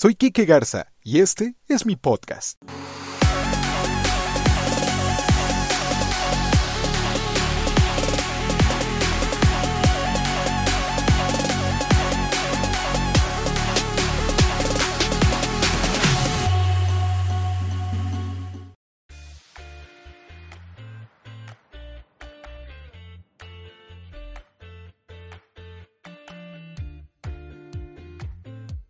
Soy 0.00 0.14
Quique 0.14 0.44
Garza 0.44 0.92
y 1.02 1.18
este 1.18 1.56
es 1.66 1.84
mi 1.84 1.96
podcast. 1.96 2.62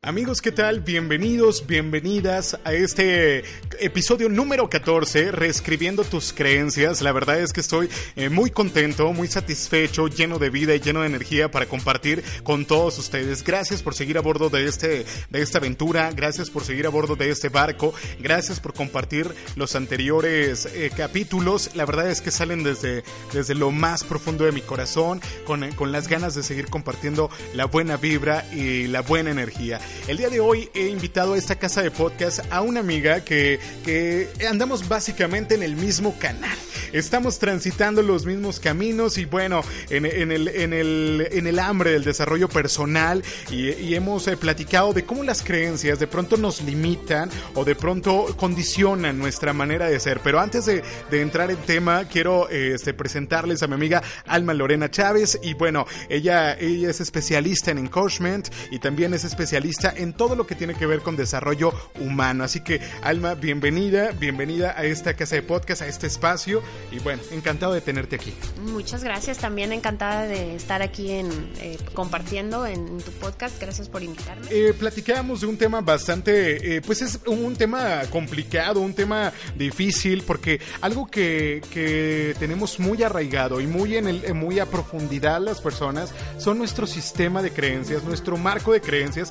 Amigos, 0.09 0.41
¿qué 0.41 0.53
tal? 0.53 0.81
Bienvenidos, 0.81 1.67
bienvenidas 1.67 2.59
a 2.65 2.73
este 2.73 3.45
episodio 3.79 4.31
número 4.31 4.71
14, 4.71 5.33
Reescribiendo 5.33 6.03
tus 6.03 6.33
creencias. 6.33 7.03
La 7.03 7.13
verdad 7.13 7.39
es 7.39 7.53
que 7.53 7.61
estoy 7.61 7.91
eh, 8.17 8.31
muy 8.31 8.51
contento, 8.51 9.13
muy 9.13 9.29
satisfecho, 9.29 10.09
lleno 10.09 10.39
de 10.39 10.49
vida 10.49 10.75
y 10.75 10.81
lleno 10.81 11.03
de 11.03 11.09
energía 11.09 11.51
para 11.51 11.67
compartir 11.67 12.25
con 12.43 12.65
todos 12.65 12.97
ustedes. 12.99 13.45
Gracias 13.45 13.83
por 13.83 13.95
seguir 13.95 14.17
a 14.17 14.23
bordo 14.23 14.49
de, 14.49 14.65
este, 14.65 15.05
de 15.29 15.43
esta 15.43 15.59
aventura, 15.59 16.11
gracias 16.13 16.49
por 16.49 16.65
seguir 16.65 16.87
a 16.87 16.89
bordo 16.89 17.15
de 17.15 17.29
este 17.29 17.51
barco, 17.51 17.93
gracias 18.19 18.61
por 18.61 18.73
compartir 18.73 19.31
los 19.57 19.77
anteriores 19.77 20.71
eh, 20.73 20.91
capítulos. 20.97 21.73
La 21.75 21.85
verdad 21.85 22.11
es 22.11 22.23
que 22.23 22.31
salen 22.31 22.63
desde, 22.63 23.05
desde 23.35 23.55
lo 23.55 23.73
más 23.73 24.05
profundo 24.05 24.47
de 24.47 24.53
mi 24.53 24.63
corazón, 24.63 25.21
con, 25.45 25.71
con 25.73 25.93
las 25.93 26.09
ganas 26.09 26.35
de 26.35 26.43
seguir 26.43 26.69
compartiendo 26.69 27.29
la 27.53 27.67
buena 27.67 27.99
vibra 27.99 28.51
y 28.55 28.87
la 28.87 29.03
buena 29.03 29.33
energía. 29.33 29.79
El 30.07 30.17
día 30.17 30.29
de 30.31 30.41
hoy 30.41 30.71
he 30.75 30.89
invitado 30.89 31.35
a 31.35 31.39
esta 31.39 31.57
casa 31.57 31.83
de 31.83 31.91
podcast 31.91 32.41
a 32.51 32.63
una 32.63 32.81
amiga 32.81 33.25
que, 33.25 33.59
que 33.85 34.29
andamos 34.49 34.89
básicamente 34.89 35.55
en 35.55 35.63
el 35.63 35.77
mismo 35.77 36.19
canal. 36.19 36.57
Estamos 36.93 37.39
transitando 37.39 38.03
los 38.03 38.25
mismos 38.25 38.61
caminos 38.61 39.19
y 39.19 39.27
bueno, 39.27 39.63
en, 39.91 40.07
en, 40.07 40.33
el, 40.33 40.49
en, 40.49 40.73
el, 40.73 41.29
en 41.31 41.47
el 41.47 41.59
hambre 41.59 41.91
del 41.91 42.05
desarrollo 42.05 42.49
personal 42.49 43.23
y, 43.51 43.95
hemos 43.99 44.29
eh, 44.29 44.37
platicado 44.37 44.93
de 44.93 45.05
cómo 45.05 45.25
las 45.25 45.43
creencias 45.43 45.99
de 45.99 46.07
pronto 46.07 46.37
nos 46.37 46.63
limitan 46.63 47.29
o 47.55 47.65
de 47.65 47.75
pronto 47.75 48.27
condicionan 48.37 49.19
nuestra 49.19 49.53
manera 49.53 49.89
de 49.89 49.99
ser. 49.99 50.21
Pero 50.21 50.41
antes 50.41 50.67
de, 50.67 50.83
de 51.11 51.21
entrar 51.21 51.51
en 51.51 51.57
tema, 51.59 52.05
quiero 52.05 52.49
eh, 52.49 52.73
este, 52.75 52.95
presentarles 52.95 53.63
a 53.63 53.67
mi 53.67 53.75
amiga 53.75 54.03
Alma 54.27 54.55
Lorena 54.55 54.91
Chávez 54.91 55.39
y 55.43 55.55
bueno, 55.55 55.87
ella, 56.09 56.57
ella 56.59 56.91
es 56.91 57.01
especialista 57.01 57.71
en 57.71 57.79
encouragement 57.79 58.49
y 58.71 58.79
también 58.79 59.15
es 59.15 59.25
especialista 59.25 59.88
en 59.97 60.13
todo 60.13 60.37
lo 60.37 60.47
que 60.47 60.55
tiene 60.55 60.75
que 60.75 60.87
ver 60.87 61.01
con 61.01 61.17
desarrollo 61.17 61.73
humano. 62.01 62.45
Así 62.45 62.61
que, 62.61 62.81
Alma, 63.03 63.35
bienvenida, 63.35 64.13
bienvenida 64.13 64.75
a 64.77 64.85
esta 64.85 65.15
casa 65.15 65.37
de 65.37 65.43
podcast, 65.43 65.83
a 65.83 65.87
este 65.87 66.07
espacio. 66.07 66.63
Y 66.91 66.99
bueno, 67.01 67.23
encantado 67.31 67.73
de 67.73 67.81
tenerte 67.81 68.17
aquí. 68.17 68.35
Muchas 68.63 69.05
gracias, 69.05 69.39
también 69.39 69.73
encantada 69.73 70.25
de 70.25 70.55
estar 70.55 70.83
aquí 70.83 71.13
en 71.13 71.29
eh, 71.61 71.79
compartiendo 71.95 72.67
en 72.67 72.99
tu 72.99 73.11
podcast. 73.13 73.61
Gracias 73.61 73.89
por 73.89 74.03
invitarme. 74.03 74.47
Eh, 74.51 74.75
platicábamos 74.75 75.41
de 75.41 75.47
un 75.47 75.57
tema 75.57 75.81
bastante, 75.81 76.77
eh, 76.77 76.83
pues 76.83 77.03
es 77.03 77.21
un 77.27 77.57
tema 77.57 78.03
complicado, 78.11 78.81
un 78.81 78.95
tema 78.95 79.33
difícil, 79.57 80.23
porque 80.23 80.61
algo 80.81 81.07
que, 81.07 81.63
que 81.71 82.35
tenemos 82.39 82.79
muy 82.79 83.03
arraigado 83.03 83.61
y 83.61 83.67
muy 83.67 83.97
en 83.97 84.09
el, 84.09 84.35
muy 84.35 84.59
a 84.59 84.67
profundidad 84.67 85.41
las 85.41 85.61
personas 85.61 86.13
son 86.39 86.59
nuestro 86.59 86.87
sistema 86.87 87.43
de 87.43 87.51
creencias, 87.51 88.05
nuestro 88.05 88.37
marco 88.37 88.73
de 88.73 88.81
creencias. 88.81 89.31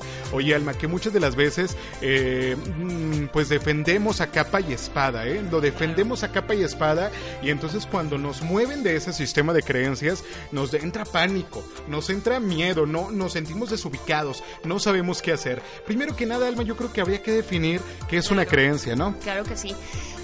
Alma, 0.52 0.74
que 0.74 0.86
muchas 0.86 1.12
de 1.12 1.20
las 1.20 1.36
veces 1.36 1.76
eh, 2.00 2.56
mm, 2.56 3.26
pues 3.32 3.48
defendemos 3.48 4.20
a 4.20 4.30
capa 4.30 4.60
y 4.60 4.72
espada, 4.72 5.26
¿eh? 5.26 5.42
Lo 5.50 5.60
defendemos 5.60 6.22
a 6.22 6.32
capa 6.32 6.54
y 6.54 6.62
espada 6.62 7.10
y 7.42 7.50
entonces 7.50 7.86
cuando 7.86 8.18
nos 8.18 8.42
mueven 8.42 8.82
de 8.82 8.96
ese 8.96 9.12
sistema 9.12 9.52
de 9.52 9.62
creencias 9.62 10.24
nos 10.52 10.72
entra 10.74 11.04
pánico, 11.04 11.62
nos 11.88 12.10
entra 12.10 12.40
miedo, 12.40 12.86
no 12.86 13.10
nos 13.10 13.32
sentimos 13.32 13.70
desubicados, 13.70 14.42
no 14.64 14.78
sabemos 14.78 15.22
qué 15.22 15.32
hacer. 15.32 15.62
Primero 15.86 16.16
que 16.16 16.26
nada, 16.26 16.48
Alma, 16.48 16.62
yo 16.62 16.76
creo 16.76 16.92
que 16.92 17.00
habría 17.00 17.22
que 17.22 17.32
definir 17.32 17.80
qué 18.08 18.18
es 18.18 18.30
una 18.30 18.46
creencia, 18.46 18.96
¿no? 18.96 19.16
Claro 19.20 19.44
que 19.44 19.56
sí. 19.56 19.74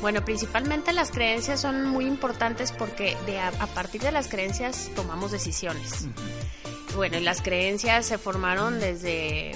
Bueno, 0.00 0.24
principalmente 0.24 0.92
las 0.92 1.10
creencias 1.10 1.60
son 1.60 1.86
muy 1.86 2.06
importantes 2.06 2.72
porque 2.72 3.16
de 3.26 3.38
a, 3.38 3.48
a 3.48 3.66
partir 3.68 4.02
de 4.02 4.12
las 4.12 4.28
creencias 4.28 4.90
tomamos 4.94 5.30
decisiones. 5.32 6.02
Uh 6.02 6.06
-huh. 6.06 6.64
Bueno, 6.96 7.18
y 7.18 7.22
las 7.22 7.42
creencias 7.42 8.06
se 8.06 8.18
formaron 8.18 8.78
desde 8.78 9.52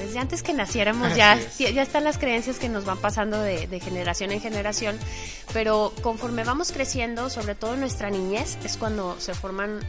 desde 0.00 0.18
antes 0.18 0.42
que 0.42 0.52
naciéramos 0.52 1.14
ya, 1.14 1.38
ya 1.58 1.82
están 1.82 2.04
las 2.04 2.18
creencias 2.18 2.58
que 2.58 2.68
nos 2.68 2.84
van 2.84 2.98
pasando 2.98 3.40
de, 3.40 3.66
de, 3.66 3.80
generación 3.80 4.32
en 4.32 4.40
generación, 4.40 4.98
pero 5.52 5.92
conforme 6.02 6.42
vamos 6.44 6.72
creciendo, 6.72 7.30
sobre 7.30 7.54
todo 7.54 7.74
en 7.74 7.80
nuestra 7.80 8.10
niñez, 8.10 8.56
es 8.64 8.76
cuando 8.76 9.20
se 9.20 9.34
forman 9.34 9.80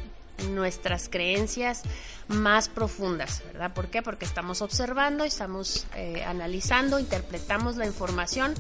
nuestras 0.50 1.10
creencias 1.10 1.84
más 2.28 2.70
profundas, 2.70 3.44
¿verdad? 3.46 3.74
¿Por 3.74 3.88
qué? 3.88 4.02
Porque 4.02 4.26
estamos 4.26 4.62
observando, 4.62 5.24
estamos 5.24 5.86
eh, 5.96 6.24
analizando, 6.26 7.00
interpretamos 7.00 7.78
la 7.78 7.86
información, 7.86 8.54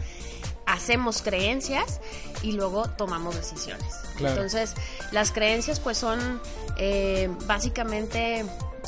hacemos 0.65 1.21
creencias 1.21 1.99
y 2.41 2.53
luego 2.53 2.89
tomamos 2.89 3.35
decisiones. 3.35 3.93
Claro. 4.17 4.35
Entonces, 4.35 4.73
las 5.11 5.31
creencias 5.31 5.79
pues 5.79 5.97
son 5.97 6.41
eh, 6.77 7.29
básicamente 7.45 8.45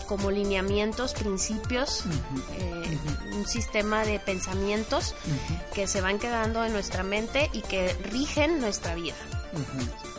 como 0.07 0.31
lineamientos, 0.31 1.13
principios, 1.13 2.05
uh 2.05 2.09
-huh. 2.09 2.43
eh, 2.57 2.97
uh 2.97 3.31
-huh. 3.31 3.35
un 3.37 3.47
sistema 3.47 4.03
de 4.03 4.19
pensamientos 4.19 5.15
uh 5.25 5.29
-huh. 5.29 5.73
que 5.73 5.87
se 5.87 6.01
van 6.01 6.19
quedando 6.19 6.63
en 6.63 6.73
nuestra 6.73 7.03
mente 7.03 7.49
y 7.53 7.61
que 7.61 7.93
rigen 8.11 8.59
nuestra 8.59 8.95
vida. 8.95 9.15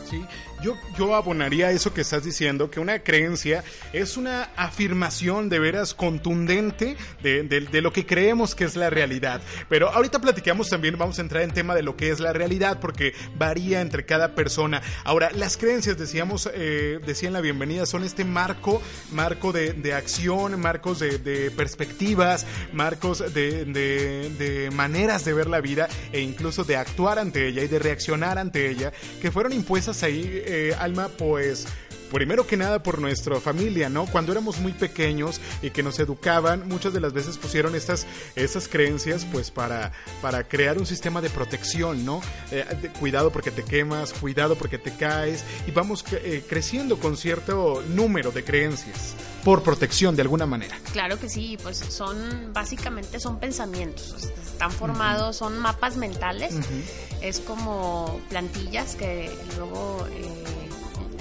Sí, 0.09 0.25
yo, 0.61 0.77
yo 0.97 1.15
abonaría 1.15 1.71
eso 1.71 1.93
que 1.93 2.01
estás 2.01 2.23
diciendo, 2.23 2.69
que 2.69 2.79
una 2.79 2.99
creencia 2.99 3.63
es 3.93 4.17
una 4.17 4.49
afirmación 4.55 5.49
de 5.49 5.59
veras 5.59 5.93
contundente 5.93 6.97
de, 7.21 7.43
de, 7.43 7.81
lo 7.81 7.91
que 7.93 8.05
creemos 8.05 8.55
que 8.55 8.63
es 8.63 8.75
la 8.75 8.89
realidad. 8.89 9.41
Pero 9.69 9.89
ahorita 9.89 10.19
platicamos 10.19 10.69
también, 10.69 10.97
vamos 10.97 11.19
a 11.19 11.21
entrar 11.21 11.43
en 11.43 11.51
tema 11.51 11.75
de 11.75 11.83
lo 11.83 11.95
que 11.95 12.09
es 12.09 12.19
la 12.19 12.33
realidad, 12.33 12.79
porque 12.79 13.13
varía 13.37 13.81
entre 13.81 14.05
cada 14.05 14.35
persona. 14.35 14.81
Ahora, 15.03 15.31
las 15.31 15.57
creencias, 15.57 15.97
decíamos, 15.97 16.49
eh, 16.53 16.99
decían 17.05 17.33
la 17.33 17.41
bienvenida, 17.41 17.85
son 17.85 18.03
este 18.03 18.25
marco, 18.25 18.81
marco 19.11 19.51
de, 19.51 19.73
de 19.73 19.93
acción, 19.93 20.59
marcos 20.59 20.99
de, 20.99 21.19
de 21.19 21.51
perspectivas, 21.51 22.45
marcos 22.73 23.33
de, 23.33 23.65
de, 23.65 24.69
maneras 24.71 25.25
de 25.25 25.33
ver 25.33 25.47
la 25.47 25.61
vida 25.61 25.87
e 26.11 26.21
incluso 26.21 26.63
de 26.63 26.75
actuar 26.75 27.19
ante 27.19 27.47
ella 27.47 27.63
y 27.63 27.67
de 27.67 27.79
reaccionar 27.79 28.37
ante 28.37 28.69
ella, 28.69 28.91
que 29.21 29.31
fueron 29.31 29.53
impuestas 29.53 30.03
ahí, 30.03 30.43
eh, 30.45 30.75
Alma, 30.77 31.09
pues 31.09 31.67
primero 32.11 32.47
que 32.47 32.57
nada 32.57 32.81
por 32.83 32.99
nuestra 32.99 33.39
familia, 33.39 33.89
¿no? 33.89 34.05
Cuando 34.05 34.31
éramos 34.31 34.59
muy 34.59 34.73
pequeños 34.73 35.39
y 35.61 35.69
que 35.71 35.83
nos 35.83 35.99
educaban, 35.99 36.67
muchas 36.67 36.93
de 36.93 36.99
las 36.99 37.13
veces 37.13 37.37
pusieron 37.37 37.75
estas, 37.75 38.05
estas 38.35 38.67
creencias 38.67 39.25
pues 39.31 39.51
para, 39.51 39.91
para 40.21 40.47
crear 40.47 40.77
un 40.77 40.85
sistema 40.85 41.21
de 41.21 41.29
protección, 41.29 42.05
¿no? 42.05 42.21
Eh, 42.51 42.65
de, 42.81 42.89
cuidado 42.89 43.31
porque 43.31 43.51
te 43.51 43.63
quemas, 43.63 44.13
cuidado 44.13 44.55
porque 44.55 44.77
te 44.77 44.95
caes 44.95 45.43
y 45.67 45.71
vamos 45.71 46.05
eh, 46.11 46.43
creciendo 46.47 46.97
con 46.99 47.17
cierto 47.17 47.83
número 47.89 48.31
de 48.31 48.43
creencias 48.43 49.15
por 49.43 49.61
protección 49.61 50.15
de 50.15 50.23
alguna 50.23 50.47
manera. 50.47 50.75
Claro 50.91 51.19
que 51.19 51.29
sí, 51.29 51.57
pues 51.61 51.77
son 51.77 52.51
básicamente 52.51 53.19
son 53.19 53.39
pensamientos, 53.39 54.31
están 54.43 54.71
formados, 54.71 55.39
uh 55.41 55.45
-huh. 55.45 55.49
son 55.49 55.59
mapas 55.59 55.97
mentales, 55.97 56.53
uh 56.53 56.59
-huh. 56.59 57.21
es 57.21 57.39
como 57.39 58.19
plantillas 58.29 58.95
que 58.95 59.31
luego 59.57 60.07
eh, 60.11 60.64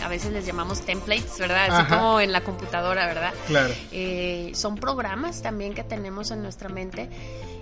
a 0.04 0.09
veces 0.09 0.32
les 0.32 0.44
llamamos 0.44 0.82
templates, 0.82 1.38
¿verdad? 1.38 1.65
Así 1.65 1.82
Ajá. 1.87 1.98
como 1.98 2.20
en 2.20 2.31
la 2.31 2.42
computadora, 2.42 3.06
¿verdad? 3.06 3.32
Claro. 3.47 3.72
Eh, 3.91 4.53
son 4.54 4.77
programas 4.77 5.41
también 5.41 5.72
que 5.72 5.83
tenemos 5.83 6.30
en 6.30 6.42
nuestra 6.42 6.68
mente 6.68 7.09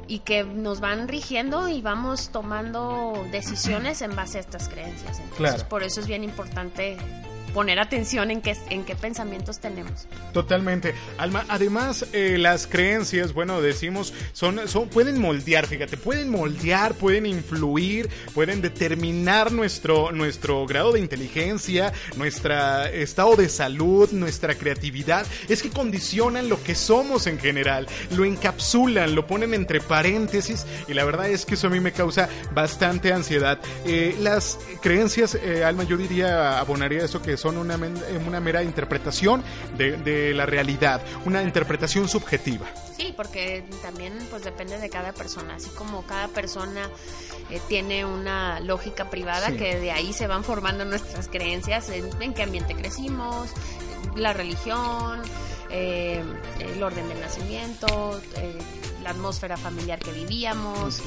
y 0.08 0.18
que 0.18 0.42
nos 0.42 0.80
van 0.80 1.06
rigiendo 1.06 1.68
y 1.68 1.80
vamos 1.80 2.30
tomando 2.32 3.12
decisiones 3.30 4.02
en 4.02 4.16
base 4.16 4.38
a 4.38 4.40
estas 4.40 4.68
creencias. 4.68 5.20
Entonces, 5.20 5.36
claro. 5.36 5.68
por 5.68 5.84
eso 5.84 6.00
es 6.00 6.08
bien 6.08 6.24
importante 6.24 6.96
poner 7.52 7.78
atención 7.78 8.30
en 8.30 8.40
qué, 8.40 8.56
en 8.70 8.84
qué 8.84 8.94
pensamientos 8.96 9.58
tenemos. 9.60 10.06
Totalmente. 10.32 10.94
Alma, 11.18 11.44
además, 11.48 12.06
eh, 12.12 12.36
las 12.38 12.66
creencias, 12.66 13.32
bueno, 13.32 13.60
decimos, 13.60 14.12
son, 14.32 14.68
son, 14.68 14.88
pueden 14.88 15.20
moldear, 15.20 15.66
fíjate, 15.66 15.96
pueden 15.96 16.30
moldear, 16.30 16.94
pueden 16.94 17.26
influir, 17.26 18.08
pueden 18.34 18.62
determinar 18.62 19.52
nuestro, 19.52 20.12
nuestro 20.12 20.66
grado 20.66 20.92
de 20.92 21.00
inteligencia, 21.00 21.92
nuestro 22.16 22.82
estado 22.84 23.36
de 23.36 23.48
salud, 23.48 24.10
nuestra 24.12 24.54
creatividad. 24.54 25.26
Es 25.48 25.62
que 25.62 25.70
condicionan 25.70 26.48
lo 26.48 26.62
que 26.62 26.74
somos 26.74 27.26
en 27.26 27.38
general, 27.38 27.86
lo 28.10 28.24
encapsulan, 28.24 29.14
lo 29.14 29.26
ponen 29.26 29.54
entre 29.54 29.80
paréntesis 29.80 30.66
y 30.88 30.94
la 30.94 31.04
verdad 31.04 31.28
es 31.28 31.46
que 31.46 31.54
eso 31.54 31.66
a 31.66 31.70
mí 31.70 31.80
me 31.80 31.92
causa 31.92 32.28
bastante 32.54 33.12
ansiedad. 33.12 33.58
Eh, 33.86 34.16
las 34.20 34.58
creencias, 34.80 35.34
eh, 35.34 35.64
Alma, 35.64 35.84
yo 35.84 35.96
diría, 35.96 36.58
abonaría 36.58 37.04
eso 37.04 37.22
que 37.22 37.36
son 37.42 37.58
una, 37.58 37.76
una 38.24 38.38
mera 38.38 38.62
interpretación 38.62 39.42
de, 39.76 39.96
de 39.96 40.32
la 40.32 40.46
realidad, 40.46 41.02
una 41.24 41.42
interpretación 41.42 42.08
subjetiva. 42.08 42.66
Sí, 42.96 43.12
porque 43.16 43.64
también 43.82 44.16
pues 44.30 44.44
depende 44.44 44.78
de 44.78 44.88
cada 44.88 45.12
persona, 45.12 45.56
así 45.56 45.68
como 45.70 46.06
cada 46.06 46.28
persona 46.28 46.88
eh, 47.50 47.60
tiene 47.68 48.04
una 48.04 48.60
lógica 48.60 49.10
privada 49.10 49.50
que 49.56 49.78
de 49.78 49.90
ahí 49.90 50.12
se 50.12 50.28
van 50.28 50.44
formando 50.44 50.84
nuestras 50.84 51.28
creencias, 51.28 51.90
en, 51.90 52.32
qué 52.32 52.42
ambiente 52.44 52.74
crecimos, 52.74 53.50
la 54.14 54.32
religión, 54.32 55.20
eh, 55.70 56.22
el 56.60 56.82
orden 56.82 57.08
del 57.08 57.20
nacimiento, 57.20 58.20
eh, 58.36 58.58
la 59.02 59.10
atmósfera 59.10 59.56
familiar 59.56 59.98
que 59.98 60.12
vivíamos. 60.12 61.02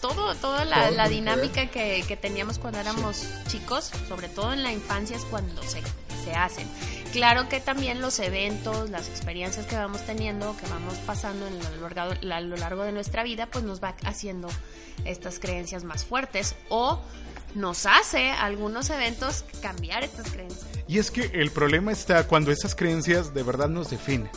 Todo, 0.00 0.34
toda 0.34 0.64
la, 0.64 1.08
dinámica 1.08 1.66
que, 1.66 2.04
que, 2.06 2.16
teníamos 2.16 2.58
cuando 2.58 2.78
éramos 2.78 3.26
chicos, 3.48 3.90
sobre 4.08 4.28
todo 4.28 4.52
en 4.52 4.62
la 4.62 4.72
infancia, 4.72 5.16
es 5.16 5.24
cuando 5.24 5.62
se, 5.62 5.82
se 6.24 6.32
hacen. 6.32 6.66
Claro 7.12 7.48
que 7.48 7.60
también 7.60 8.00
los 8.00 8.18
eventos, 8.20 8.88
las 8.88 9.08
experiencias 9.08 9.66
que 9.66 9.76
vamos 9.76 10.00
teniendo, 10.06 10.56
que 10.56 10.66
vamos 10.68 10.94
pasando 11.06 11.46
en 11.46 11.58
lo, 11.58 11.88
largo, 11.88 12.14
a 12.32 12.40
lo 12.40 12.56
largo 12.56 12.84
de 12.84 12.92
nuestra 12.92 13.24
vida, 13.24 13.46
pues 13.46 13.64
nos 13.64 13.82
va 13.82 13.94
haciendo 14.04 14.48
estas 15.04 15.38
creencias 15.38 15.82
más 15.82 16.04
fuertes 16.04 16.54
o 16.68 17.00
nos 17.54 17.86
hace 17.86 18.30
algunos 18.30 18.90
eventos 18.90 19.44
cambiar 19.60 20.04
estas 20.04 20.30
creencias. 20.30 20.64
Y 20.86 20.98
es 20.98 21.10
que 21.10 21.30
el 21.34 21.50
problema 21.50 21.92
está 21.92 22.26
cuando 22.26 22.52
esas 22.52 22.74
creencias 22.74 23.34
de 23.34 23.42
verdad 23.42 23.68
nos 23.68 23.90
definen. 23.90 24.30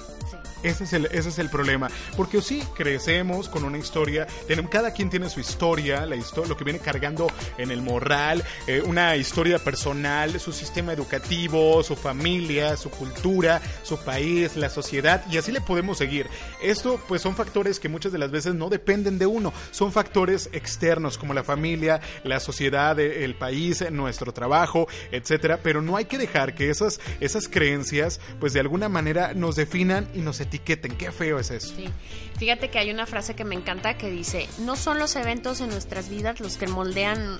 Ese 0.63 0.85
es 0.85 0.93
el, 0.93 1.05
ese 1.07 1.29
es 1.29 1.39
el 1.39 1.49
problema. 1.49 1.89
Porque 2.15 2.41
sí, 2.41 2.63
crecemos 2.75 3.49
con 3.49 3.63
una 3.63 3.77
historia, 3.77 4.27
tenemos, 4.47 4.71
cada 4.71 4.91
quien 4.91 5.09
tiene 5.09 5.29
su 5.29 5.39
historia, 5.39 6.05
la 6.05 6.15
historia, 6.15 6.49
lo 6.49 6.57
que 6.57 6.63
viene 6.63 6.79
cargando 6.79 7.27
en 7.57 7.71
el 7.71 7.81
moral, 7.81 8.43
eh, 8.67 8.81
una 8.85 9.15
historia 9.17 9.59
personal, 9.59 10.39
su 10.39 10.53
sistema 10.53 10.93
educativo, 10.93 11.83
su 11.83 11.95
familia, 11.95 12.77
su 12.77 12.89
cultura, 12.89 13.61
su 13.83 13.97
país, 13.97 14.55
la 14.55 14.69
sociedad, 14.69 15.23
y 15.29 15.37
así 15.37 15.51
le 15.51 15.59
podemos 15.59 15.97
seguir. 15.97 16.27
Esto 16.61 16.99
pues 17.07 17.21
son 17.21 17.35
factores 17.35 17.79
que 17.79 17.89
muchas 17.89 18.11
de 18.11 18.17
las 18.17 18.31
veces 18.31 18.55
no 18.55 18.69
dependen 18.69 19.19
de 19.19 19.25
uno, 19.25 19.51
son 19.71 19.91
factores 19.91 20.49
externos 20.53 21.17
como 21.17 21.33
la 21.33 21.43
familia, 21.43 21.99
la 22.23 22.39
sociedad, 22.39 22.97
el 22.99 23.35
país, 23.35 23.83
nuestro 23.91 24.31
trabajo, 24.31 24.87
etcétera, 25.11 25.59
pero 25.61 25.81
no 25.81 25.97
hay 25.97 26.05
que 26.05 26.17
dejar 26.17 26.55
que 26.55 26.69
esas, 26.69 27.01
esas 27.19 27.49
creencias 27.49 28.21
pues 28.39 28.53
de 28.53 28.61
alguna 28.61 28.87
manera 28.87 29.33
nos 29.33 29.55
definan 29.55 30.07
y 30.13 30.19
nos. 30.19 30.43
Qué 30.59 31.11
feo 31.11 31.39
es 31.39 31.51
eso. 31.51 31.73
Sí. 31.75 31.89
Fíjate 32.37 32.69
que 32.69 32.79
hay 32.79 32.91
una 32.91 33.05
frase 33.05 33.35
que 33.35 33.43
me 33.45 33.55
encanta 33.55 33.97
que 33.97 34.09
dice, 34.09 34.47
no 34.59 34.75
son 34.75 34.99
los 34.99 35.15
eventos 35.15 35.61
en 35.61 35.69
nuestras 35.69 36.09
vidas 36.09 36.39
los 36.39 36.57
que 36.57 36.67
moldean, 36.67 37.37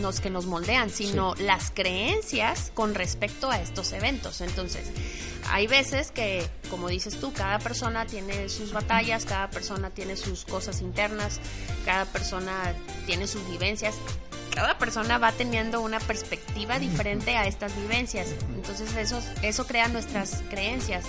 los 0.00 0.20
que 0.20 0.30
nos 0.30 0.46
moldean, 0.46 0.90
sino 0.90 1.34
las 1.36 1.70
creencias 1.70 2.70
con 2.74 2.94
respecto 2.94 3.50
a 3.50 3.60
estos 3.60 3.92
eventos. 3.92 4.40
Entonces, 4.40 4.90
hay 5.50 5.66
veces 5.66 6.10
que, 6.10 6.46
como 6.70 6.88
dices 6.88 7.18
tú, 7.20 7.32
cada 7.32 7.58
persona 7.58 8.06
tiene 8.06 8.48
sus 8.48 8.72
batallas, 8.72 9.24
cada 9.24 9.50
persona 9.50 9.90
tiene 9.90 10.16
sus 10.16 10.44
cosas 10.44 10.80
internas, 10.80 11.40
cada 11.84 12.06
persona 12.06 12.74
tiene 13.06 13.26
sus 13.26 13.46
vivencias 13.48 13.94
cada 14.58 14.76
persona 14.76 15.18
va 15.18 15.30
teniendo 15.30 15.80
una 15.80 16.00
perspectiva 16.00 16.78
diferente 16.80 17.36
a 17.36 17.46
estas 17.46 17.76
vivencias. 17.76 18.34
Entonces 18.56 18.96
eso, 18.96 19.22
eso 19.42 19.66
crea 19.68 19.86
nuestras 19.86 20.42
creencias. 20.50 21.04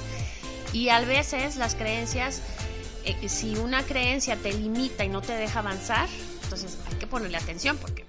Y 0.73 0.89
a 0.89 0.99
veces 1.01 1.55
las 1.55 1.75
creencias, 1.75 2.41
eh, 3.05 3.27
si 3.27 3.55
una 3.55 3.83
creencia 3.83 4.35
te 4.35 4.53
limita 4.53 5.03
y 5.03 5.09
no 5.09 5.21
te 5.21 5.33
deja 5.33 5.59
avanzar, 5.59 6.07
entonces 6.43 6.77
hay 6.89 6.95
que 6.95 7.07
ponerle 7.07 7.37
atención 7.37 7.77
porque 7.77 8.05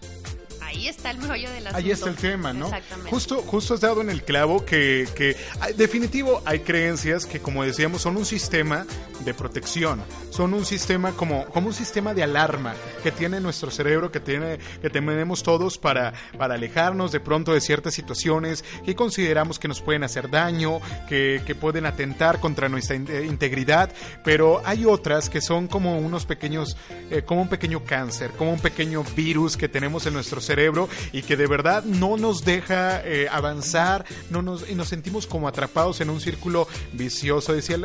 ahí 0.70 0.88
está 0.88 1.10
el 1.10 1.18
meollo 1.18 1.50
de 1.50 1.60
la 1.60 1.70
Ahí 1.74 1.90
está 1.90 2.08
el 2.08 2.16
tema, 2.16 2.52
¿no? 2.52 2.70
Justo, 3.08 3.42
justo 3.42 3.74
has 3.74 3.80
dado 3.80 4.00
en 4.00 4.10
el 4.10 4.22
clavo 4.22 4.64
que, 4.64 5.08
que 5.14 5.36
definitivo 5.76 6.42
hay 6.44 6.60
creencias 6.60 7.26
que, 7.26 7.40
como 7.40 7.64
decíamos, 7.64 8.02
son 8.02 8.16
un 8.16 8.24
sistema 8.24 8.86
de 9.24 9.34
protección, 9.34 10.02
son 10.40 10.54
un 10.54 10.64
sistema 10.64 11.12
como, 11.12 11.44
como 11.48 11.66
un 11.66 11.74
sistema 11.74 12.14
de 12.14 12.22
alarma 12.22 12.74
que 13.02 13.12
tiene 13.12 13.40
nuestro 13.40 13.70
cerebro, 13.70 14.10
que, 14.10 14.20
tiene, 14.20 14.58
que 14.80 14.88
tenemos 14.88 15.42
todos 15.42 15.76
para, 15.76 16.14
para 16.38 16.54
alejarnos 16.54 17.12
de 17.12 17.20
pronto 17.20 17.52
de 17.52 17.60
ciertas 17.60 17.92
situaciones 17.92 18.64
que 18.82 18.94
consideramos 18.94 19.58
que 19.58 19.68
nos 19.68 19.82
pueden 19.82 20.02
hacer 20.02 20.30
daño, 20.30 20.80
que, 21.10 21.42
que 21.44 21.54
pueden 21.54 21.84
atentar 21.84 22.40
contra 22.40 22.70
nuestra 22.70 22.96
integridad, 22.96 23.90
pero 24.24 24.62
hay 24.64 24.86
otras 24.86 25.28
que 25.28 25.42
son 25.42 25.68
como 25.68 25.98
unos 25.98 26.24
pequeños, 26.24 26.74
eh, 27.10 27.20
como 27.20 27.42
un 27.42 27.48
pequeño 27.50 27.84
cáncer, 27.84 28.30
como 28.30 28.54
un 28.54 28.60
pequeño 28.60 29.04
virus 29.14 29.58
que 29.58 29.68
tenemos 29.68 30.06
en 30.06 30.14
nuestro 30.14 30.40
cerebro 30.40 30.88
y 31.12 31.20
que 31.20 31.36
de 31.36 31.48
verdad 31.48 31.84
no 31.84 32.16
nos 32.16 32.46
deja 32.46 33.02
eh, 33.04 33.28
avanzar 33.30 34.06
no 34.30 34.40
nos, 34.40 34.70
y 34.70 34.74
nos 34.74 34.88
sentimos 34.88 35.26
como 35.26 35.48
atrapados 35.48 36.00
en 36.00 36.08
un 36.08 36.18
círculo 36.18 36.66
vicioso. 36.94 37.52
Decía, 37.52 37.76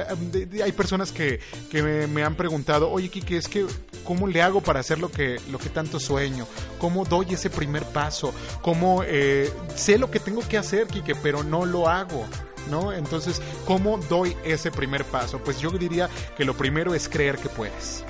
hay 0.63 0.72
personas 0.72 1.12
que, 1.12 1.42
me, 1.74 2.24
han 2.24 2.36
preguntado, 2.36 2.44
oye 2.47 3.09
Kike, 3.09 3.38
es 3.38 3.47
que 3.47 3.65
¿cómo 4.03 4.27
le 4.27 4.42
hago 4.42 4.62
para 4.62 4.80
hacer 4.80 5.00
lo 5.00 5.12
que, 5.12 5.39
lo 5.50 5.57
que 5.57 5.69
tanto 5.69 6.00
sueño? 6.00 6.47
¿Cómo 6.80 7.06
doy 7.06 7.33
ese 7.33 7.50
primer 7.50 7.83
paso? 7.86 8.33
¿Cómo 8.62 9.03
eh, 9.03 9.51
sé 9.75 9.97
lo 9.97 10.12
que 10.12 10.19
tengo 10.19 10.42
que 10.47 10.57
hacer, 10.57 10.88
Kike, 10.88 11.15
pero 11.15 11.44
no 11.44 11.65
lo 11.65 11.88
hago? 11.89 12.25
¿No? 12.69 12.92
Entonces, 12.92 13.42
¿cómo 13.65 13.97
doy 13.97 14.36
ese 14.44 14.71
primer 14.71 15.06
paso? 15.06 15.39
Pues 15.39 15.59
yo 15.59 15.69
diría 15.69 16.09
que 16.36 16.45
lo 16.45 16.56
primero 16.57 16.95
es 16.95 17.07
creer 17.07 17.38
que 17.38 17.50
puedes, 17.50 18.03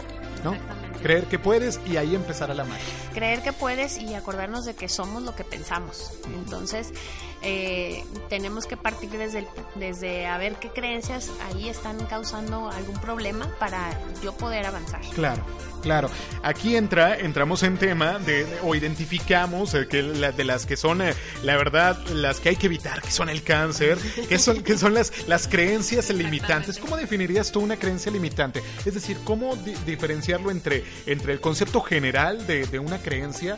¿no? 0.45 0.55
Creer 1.01 1.25
que 1.25 1.37
puedes 1.37 1.79
y 1.85 1.97
ahí 1.97 2.15
empezar 2.15 2.49
a 2.49 2.53
la 2.53 2.63
magia. 2.63 2.85
Creer 3.13 3.43
que 3.43 3.53
puedes 3.53 3.97
y 3.97 4.15
acordarnos 4.15 4.65
de 4.65 4.73
que 4.73 4.87
somos 4.87 5.23
lo 5.23 5.35
que 5.35 5.43
pensamos. 5.43 6.13
Entonces, 6.33 6.93
eh, 7.41 8.03
tenemos 8.29 8.65
que 8.65 8.77
partir 8.77 9.09
desde, 9.11 9.47
desde 9.75 10.25
a 10.27 10.37
ver 10.37 10.55
qué 10.55 10.69
creencias 10.69 11.31
ahí 11.47 11.69
están 11.69 12.03
causando 12.05 12.69
algún 12.69 12.99
problema 12.99 13.47
para 13.59 13.99
yo 14.23 14.33
poder 14.33 14.65
avanzar. 14.65 15.01
Claro. 15.13 15.43
Claro, 15.81 16.09
aquí 16.41 16.75
entra, 16.75 17.15
entramos 17.15 17.61
en 17.61 17.77
tema 17.77 18.17
de, 18.17 18.47
o 18.63 18.73
identificamos 18.73 19.75
eh, 19.75 19.87
que 19.87 20.01
de 20.01 20.43
las 20.43 20.65
que 20.65 20.77
son, 20.77 20.99
eh, 21.03 21.13
la 21.43 21.57
verdad, 21.57 22.03
las 22.07 22.39
que 22.39 22.49
hay 22.49 22.55
que 22.55 22.65
evitar, 22.65 23.03
que 23.03 23.11
son 23.11 23.29
el 23.29 23.43
cáncer, 23.43 23.99
que 24.27 24.39
son, 24.39 24.63
que 24.63 24.79
son 24.79 24.95
las, 24.95 25.27
las 25.27 25.47
creencias 25.47 26.09
limitantes. 26.09 26.79
¿Cómo 26.79 26.97
definirías 26.97 27.51
tú 27.51 27.59
una 27.59 27.77
creencia 27.77 28.11
limitante? 28.11 28.63
Es 28.83 28.95
decir, 28.95 29.19
¿cómo 29.23 29.55
diferenciarlo 29.85 30.49
entre, 30.49 30.83
entre 31.05 31.33
el 31.33 31.39
concepto 31.39 31.81
general 31.81 32.47
de, 32.47 32.65
de 32.65 32.79
una 32.79 32.97
creencia 32.97 33.55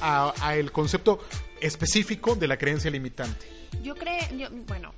a, 0.00 0.34
a 0.40 0.54
el 0.54 0.70
concepto 0.70 1.18
específico 1.60 2.34
de 2.34 2.48
la 2.48 2.56
creencia 2.56 2.90
limitante? 2.90 3.46
Yo 3.82 3.94
creo, 3.94 4.20
bueno, 4.66 4.92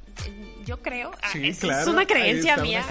yo 0.64 0.80
creo, 0.82 1.10
ah, 1.22 1.30
es, 1.34 1.62
una 1.86 2.06
creencia 2.06 2.56
mía, 2.58 2.84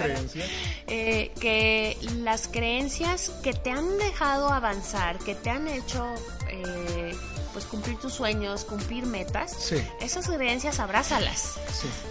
eh, 0.86 1.32
que 1.40 1.96
las 2.18 2.48
creencias 2.48 3.30
que 3.42 3.52
te 3.52 3.70
han 3.70 3.98
dejado 3.98 4.48
avanzar, 4.52 5.18
que 5.18 5.34
te 5.34 5.50
han 5.50 5.68
hecho 5.68 6.14
eh, 6.50 7.14
pues 7.58 7.66
cumplir 7.68 7.98
tus 7.98 8.12
sueños, 8.12 8.64
cumplir 8.64 9.04
metas, 9.04 9.72
esas 10.00 10.28
creencias 10.28 10.78
abrázalas, 10.78 11.58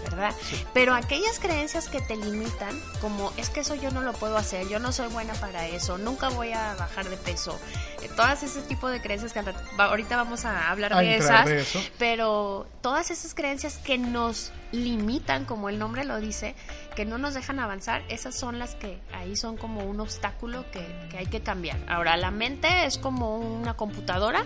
¿verdad? 0.04 0.34
Pero 0.74 0.94
aquellas 0.94 1.38
creencias 1.38 1.88
que 1.88 2.02
te 2.02 2.16
limitan, 2.16 2.78
como 3.00 3.32
es 3.38 3.48
que 3.48 3.60
eso 3.60 3.74
yo 3.74 3.90
no 3.90 4.02
lo 4.02 4.12
puedo 4.12 4.36
hacer, 4.36 4.68
yo 4.68 4.78
no 4.78 4.92
soy 4.92 5.08
buena 5.08 5.32
para 5.32 5.66
eso, 5.66 5.96
nunca 5.96 6.28
voy 6.28 6.52
a 6.52 6.74
bajar 6.74 7.08
de 7.08 7.16
peso, 7.16 7.58
eh, 8.02 8.10
todas 8.14 8.42
ese 8.42 8.60
tipo 8.60 8.90
de 8.90 9.00
creencias 9.00 9.32
que 9.32 9.42
ahorita 9.78 10.16
vamos 10.16 10.44
a 10.44 10.70
hablar 10.70 10.94
de 10.94 11.16
esas, 11.16 11.48
pero 11.98 12.66
todas 12.82 13.10
esas 13.10 13.32
creencias 13.34 13.78
que 13.78 13.96
nos 13.96 14.52
limitan, 14.70 15.46
como 15.46 15.70
el 15.70 15.78
nombre 15.78 16.04
lo 16.04 16.20
dice, 16.20 16.54
que 16.94 17.06
no 17.06 17.16
nos 17.16 17.32
dejan 17.32 17.58
avanzar, 17.58 18.02
esas 18.10 18.38
son 18.38 18.58
las 18.58 18.74
que 18.74 18.98
ahí 19.14 19.34
son 19.34 19.56
como 19.56 19.82
un 19.84 19.98
obstáculo 19.98 20.70
que, 20.70 20.86
que 21.10 21.16
hay 21.16 21.26
que 21.26 21.40
cambiar. 21.40 21.78
Ahora, 21.88 22.18
la 22.18 22.30
mente 22.30 22.84
es 22.84 22.98
como 22.98 23.38
una 23.38 23.72
computadora 23.78 24.44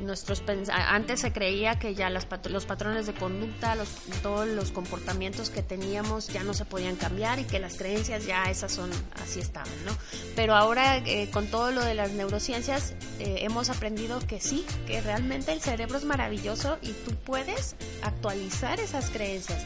nuestros 0.00 0.42
antes 0.70 1.20
se 1.20 1.32
creía 1.32 1.78
que 1.78 1.94
ya 1.94 2.10
los 2.10 2.24
patrones 2.24 3.06
de 3.06 3.14
conducta, 3.14 3.74
los, 3.74 3.88
todos 4.22 4.46
los 4.48 4.70
comportamientos 4.70 5.50
que 5.50 5.62
teníamos 5.62 6.28
ya 6.28 6.42
no 6.42 6.54
se 6.54 6.64
podían 6.64 6.96
cambiar 6.96 7.38
y 7.38 7.44
que 7.44 7.58
las 7.58 7.76
creencias 7.76 8.26
ya 8.26 8.44
esas 8.44 8.72
son 8.72 8.90
así 9.22 9.40
estaban, 9.40 9.72
¿no? 9.84 9.92
Pero 10.34 10.54
ahora 10.54 10.98
eh, 10.98 11.28
con 11.30 11.46
todo 11.46 11.70
lo 11.70 11.84
de 11.84 11.94
las 11.94 12.12
neurociencias 12.12 12.94
eh, 13.18 13.38
hemos 13.40 13.70
aprendido 13.70 14.20
que 14.26 14.40
sí, 14.40 14.64
que 14.86 15.00
realmente 15.00 15.52
el 15.52 15.60
cerebro 15.60 15.98
es 15.98 16.04
maravilloso 16.04 16.78
y 16.82 16.92
tú 16.92 17.14
puedes 17.24 17.76
actualizar 18.02 18.80
esas 18.80 19.10
creencias 19.10 19.64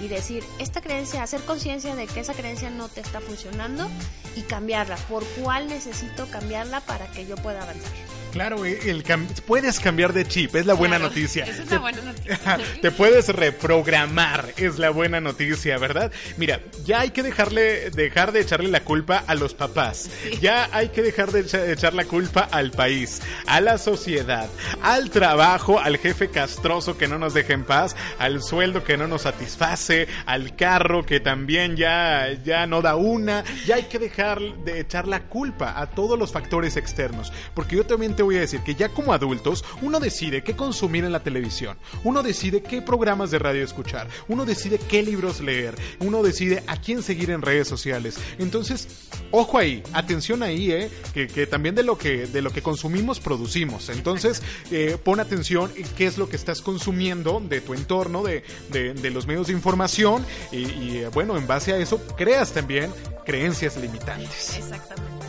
y 0.00 0.08
decir, 0.08 0.42
esta 0.58 0.80
creencia, 0.80 1.22
hacer 1.22 1.40
conciencia 1.42 1.94
de 1.94 2.06
que 2.06 2.20
esa 2.20 2.34
creencia 2.34 2.70
no 2.70 2.88
te 2.88 3.00
está 3.00 3.20
funcionando 3.20 3.88
y 4.34 4.42
cambiarla. 4.42 4.96
¿Por 5.08 5.24
cuál 5.40 5.68
necesito 5.68 6.26
cambiarla 6.26 6.80
para 6.80 7.06
que 7.12 7.26
yo 7.26 7.36
pueda 7.36 7.62
avanzar? 7.62 8.21
Claro, 8.32 8.64
eh, 8.64 8.78
el 8.86 9.04
puedes 9.46 9.78
cambiar 9.78 10.14
de 10.14 10.26
chip, 10.26 10.56
es 10.56 10.64
la 10.64 10.72
buena 10.72 10.98
noticia. 10.98 11.44
Es 11.44 11.70
la 11.70 11.78
buena 11.78 12.00
noticia. 12.00 12.58
Te 12.80 12.90
puedes 12.90 13.28
reprogramar, 13.28 14.54
es 14.56 14.78
la 14.78 14.88
buena 14.88 15.20
noticia, 15.20 15.76
¿verdad? 15.76 16.10
Mira, 16.38 16.60
ya 16.84 17.00
hay 17.00 17.10
que 17.10 17.22
dejarle, 17.22 17.90
dejar 17.90 18.32
de 18.32 18.40
echarle 18.40 18.70
la 18.70 18.80
culpa 18.80 19.22
a 19.26 19.34
los 19.34 19.52
papás. 19.52 20.08
Ya 20.40 20.68
hay 20.72 20.88
que 20.88 21.02
dejar 21.02 21.30
de 21.30 21.72
echar 21.72 21.92
la 21.92 22.06
culpa 22.06 22.48
al 22.50 22.70
país, 22.70 23.20
a 23.46 23.60
la 23.60 23.76
sociedad, 23.76 24.48
al 24.80 25.10
trabajo, 25.10 25.78
al 25.78 25.98
jefe 25.98 26.30
castroso 26.30 26.96
que 26.96 27.08
no 27.08 27.18
nos 27.18 27.34
deja 27.34 27.52
en 27.52 27.64
paz, 27.64 27.94
al 28.18 28.42
sueldo 28.42 28.82
que 28.82 28.96
no 28.96 29.06
nos 29.06 29.22
satisface, 29.22 30.08
al 30.24 30.56
carro 30.56 31.04
que 31.04 31.20
también 31.20 31.76
ya, 31.76 32.28
ya 32.44 32.66
no 32.66 32.80
da 32.80 32.96
una. 32.96 33.44
Ya 33.66 33.76
hay 33.76 33.84
que 33.84 33.98
dejar 33.98 34.40
de 34.64 34.80
echar 34.80 35.06
la 35.06 35.24
culpa 35.24 35.78
a 35.78 35.90
todos 35.90 36.18
los 36.18 36.32
factores 36.32 36.76
externos. 36.78 37.30
Porque 37.54 37.76
yo 37.76 37.84
también 37.84 38.16
te 38.16 38.21
voy 38.22 38.36
a 38.36 38.40
decir 38.40 38.60
que 38.60 38.74
ya 38.74 38.88
como 38.88 39.12
adultos, 39.12 39.64
uno 39.80 40.00
decide 40.00 40.42
qué 40.42 40.54
consumir 40.54 41.04
en 41.04 41.12
la 41.12 41.22
televisión, 41.22 41.76
uno 42.04 42.22
decide 42.22 42.62
qué 42.62 42.82
programas 42.82 43.30
de 43.30 43.38
radio 43.38 43.64
escuchar, 43.64 44.08
uno 44.28 44.44
decide 44.44 44.78
qué 44.78 45.02
libros 45.02 45.40
leer, 45.40 45.74
uno 46.00 46.22
decide 46.22 46.62
a 46.66 46.80
quién 46.80 47.02
seguir 47.02 47.30
en 47.30 47.42
redes 47.42 47.68
sociales. 47.68 48.18
Entonces, 48.38 48.88
ojo 49.30 49.58
ahí, 49.58 49.82
atención 49.92 50.42
ahí, 50.42 50.70
eh, 50.70 50.90
que, 51.12 51.46
también 51.46 51.74
de 51.74 51.82
lo 51.82 51.98
que, 51.98 52.26
de 52.26 52.42
lo 52.42 52.50
que 52.50 52.62
consumimos 52.62 53.20
producimos. 53.20 53.88
Entonces, 53.88 54.42
eh, 54.70 54.96
pon 55.02 55.20
atención 55.20 55.72
en 55.76 55.86
qué 55.96 56.06
es 56.06 56.18
lo 56.18 56.28
que 56.28 56.36
estás 56.36 56.62
consumiendo 56.62 57.40
de 57.40 57.60
tu 57.60 57.74
entorno, 57.74 58.22
de, 58.22 58.42
de, 58.70 59.10
los 59.10 59.26
medios 59.26 59.48
de 59.48 59.52
información 59.52 60.24
y, 60.50 60.96
eh, 60.98 61.08
bueno, 61.12 61.36
en 61.36 61.46
base 61.46 61.72
a 61.72 61.76
eso 61.76 62.00
creas 62.16 62.52
también 62.52 62.90
creencias 63.24 63.76
limitantes. 63.76 64.56
Exactamente. 64.56 65.26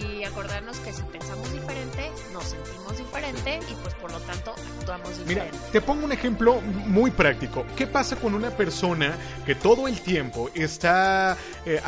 Y 0.00 0.24
acordarnos 0.24 0.78
que 0.78 0.89
diferente 3.10 3.58
y 3.68 3.74
pues 3.82 3.94
por 3.94 4.12
lo 4.12 4.20
tanto 4.20 4.54
Mira, 5.26 5.46
te 5.70 5.80
pongo 5.80 6.04
un 6.04 6.12
ejemplo 6.12 6.60
muy 6.60 7.10
práctico. 7.10 7.64
¿Qué 7.76 7.86
pasa 7.86 8.16
con 8.16 8.34
una 8.34 8.50
persona 8.50 9.14
que 9.46 9.54
todo 9.54 9.86
el 9.86 10.00
tiempo 10.00 10.50
está 10.54 11.36
eh, 11.64 11.80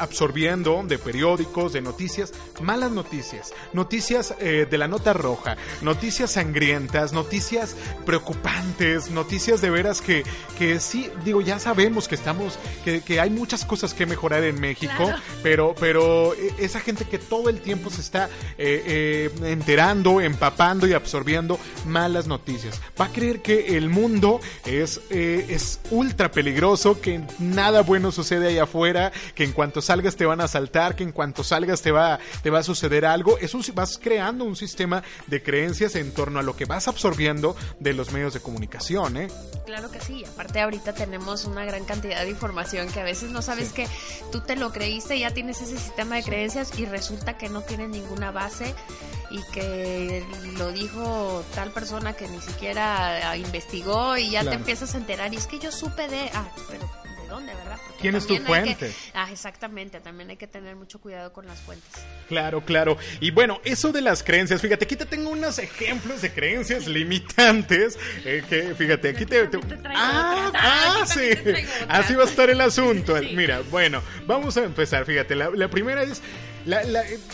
absorbiendo 0.00 0.82
de 0.84 0.98
periódicos, 0.98 1.72
de 1.72 1.80
noticias, 1.80 2.32
malas 2.60 2.90
noticias, 2.90 3.52
noticias 3.72 4.34
eh, 4.40 4.66
de 4.68 4.78
la 4.78 4.88
nota 4.88 5.12
roja, 5.12 5.56
noticias 5.82 6.32
sangrientas, 6.32 7.12
noticias 7.12 7.76
preocupantes, 8.04 9.10
noticias 9.10 9.60
de 9.60 9.70
veras 9.70 10.00
que, 10.00 10.24
que 10.58 10.80
sí, 10.80 11.10
digo, 11.24 11.40
ya 11.40 11.58
sabemos 11.60 12.08
que 12.08 12.16
estamos, 12.16 12.58
que, 12.84 13.20
hay 13.20 13.30
muchas 13.30 13.64
cosas 13.64 13.94
que 13.94 14.06
mejorar 14.06 14.42
en 14.42 14.60
México, 14.60 15.12
pero, 15.42 15.74
pero 15.78 16.34
eh, 16.34 16.54
esa 16.58 16.80
gente 16.80 17.04
que 17.04 17.18
todo 17.18 17.48
el 17.50 17.60
tiempo 17.60 17.90
se 17.90 18.00
está 18.00 18.28
enterando, 18.58 20.20
empapando 20.20 20.67
y 20.68 20.92
absorbiendo 20.92 21.58
malas 21.86 22.26
noticias 22.26 22.48
Va 23.00 23.06
a 23.06 23.12
creer 23.12 23.42
que 23.42 23.76
el 23.76 23.88
mundo 23.88 24.40
es, 24.64 25.00
eh, 25.10 25.46
es 25.48 25.80
ultra 25.90 26.30
peligroso, 26.30 27.00
que 27.00 27.20
nada 27.38 27.82
bueno 27.82 28.12
sucede 28.12 28.48
ahí 28.48 28.58
afuera, 28.58 29.12
que 29.34 29.44
en 29.44 29.52
cuanto 29.52 29.80
salgas 29.80 30.16
te 30.16 30.26
van 30.26 30.40
a 30.40 30.44
asaltar, 30.44 30.96
que 30.96 31.04
en 31.04 31.12
cuanto 31.12 31.44
salgas 31.44 31.82
te 31.82 31.90
va, 31.90 32.18
te 32.42 32.50
va 32.50 32.60
a 32.60 32.62
suceder 32.62 33.04
algo. 33.06 33.38
Es 33.38 33.54
un, 33.54 33.64
vas 33.74 33.98
creando 34.02 34.44
un 34.44 34.56
sistema 34.56 35.02
de 35.26 35.42
creencias 35.42 35.94
en 35.96 36.12
torno 36.12 36.40
a 36.40 36.42
lo 36.42 36.56
que 36.56 36.64
vas 36.64 36.88
absorbiendo 36.88 37.56
de 37.78 37.92
los 37.92 38.12
medios 38.12 38.34
de 38.34 38.40
comunicación. 38.40 39.16
¿eh? 39.16 39.28
Claro 39.66 39.90
que 39.90 40.00
sí. 40.00 40.24
Aparte 40.24 40.60
ahorita 40.60 40.94
tenemos 40.94 41.44
una 41.44 41.64
gran 41.64 41.84
cantidad 41.84 42.22
de 42.22 42.30
información 42.30 42.88
que 42.88 43.00
a 43.00 43.04
veces 43.04 43.30
no 43.30 43.42
sabes 43.42 43.72
que 43.72 43.86
tú 44.32 44.40
te 44.40 44.56
lo 44.56 44.72
creíste, 44.72 45.18
ya 45.18 45.32
tienes 45.32 45.60
ese 45.60 45.78
sistema 45.78 46.16
de 46.16 46.22
creencias 46.22 46.76
y 46.78 46.86
resulta 46.86 47.36
que 47.36 47.48
no 47.48 47.62
tiene 47.62 47.86
ninguna 47.86 48.30
base 48.30 48.74
y 49.30 49.42
que 49.52 50.24
lo 50.56 50.72
dijo 50.72 51.44
tal 51.54 51.70
persona 51.70 52.14
que 52.14 52.28
ni 52.28 52.40
siquiera 52.40 53.36
investigó 53.36 54.16
y 54.16 54.30
ya 54.30 54.44
te 54.44 54.54
empiezas 54.54 54.94
a 54.94 54.98
enterar 54.98 55.32
y 55.32 55.36
es 55.36 55.46
que 55.46 55.58
yo 55.58 55.70
supe 55.70 56.08
de, 56.08 56.30
ah, 56.34 56.48
pero 56.68 56.90
¿de 57.22 57.28
dónde, 57.28 57.54
verdad? 57.54 57.78
¿Quién 58.00 58.14
es 58.14 58.26
tu 58.26 58.36
fuente? 58.36 58.92
ah, 59.14 59.28
exactamente, 59.30 60.00
también 60.00 60.30
hay 60.30 60.36
que 60.36 60.46
tener 60.46 60.76
mucho 60.76 61.00
cuidado 61.00 61.32
con 61.32 61.46
las 61.46 61.58
fuentes. 61.60 61.88
Claro, 62.28 62.64
claro. 62.64 62.96
Y 63.20 63.30
bueno, 63.30 63.60
eso 63.64 63.92
de 63.92 64.00
las 64.00 64.22
creencias, 64.22 64.60
fíjate, 64.60 64.84
aquí 64.84 64.96
te 64.96 65.06
tengo 65.06 65.30
unos 65.30 65.58
ejemplos 65.58 66.22
de 66.22 66.32
creencias 66.32 66.86
limitantes. 66.86 67.98
Eh, 68.24 68.44
que, 68.48 68.74
fíjate, 68.74 69.10
aquí 69.10 69.26
te... 69.26 69.48
ah, 69.94 70.52
ah 70.54 71.04
sí. 71.06 71.30
Así 71.88 72.14
va 72.14 72.24
a 72.24 72.26
estar 72.26 72.50
el 72.50 72.60
asunto. 72.60 73.16
Mira, 73.34 73.62
bueno, 73.70 74.02
vamos 74.26 74.56
a 74.56 74.64
empezar, 74.64 75.04
fíjate, 75.04 75.34
la 75.34 75.68
primera 75.68 76.02
es 76.02 76.22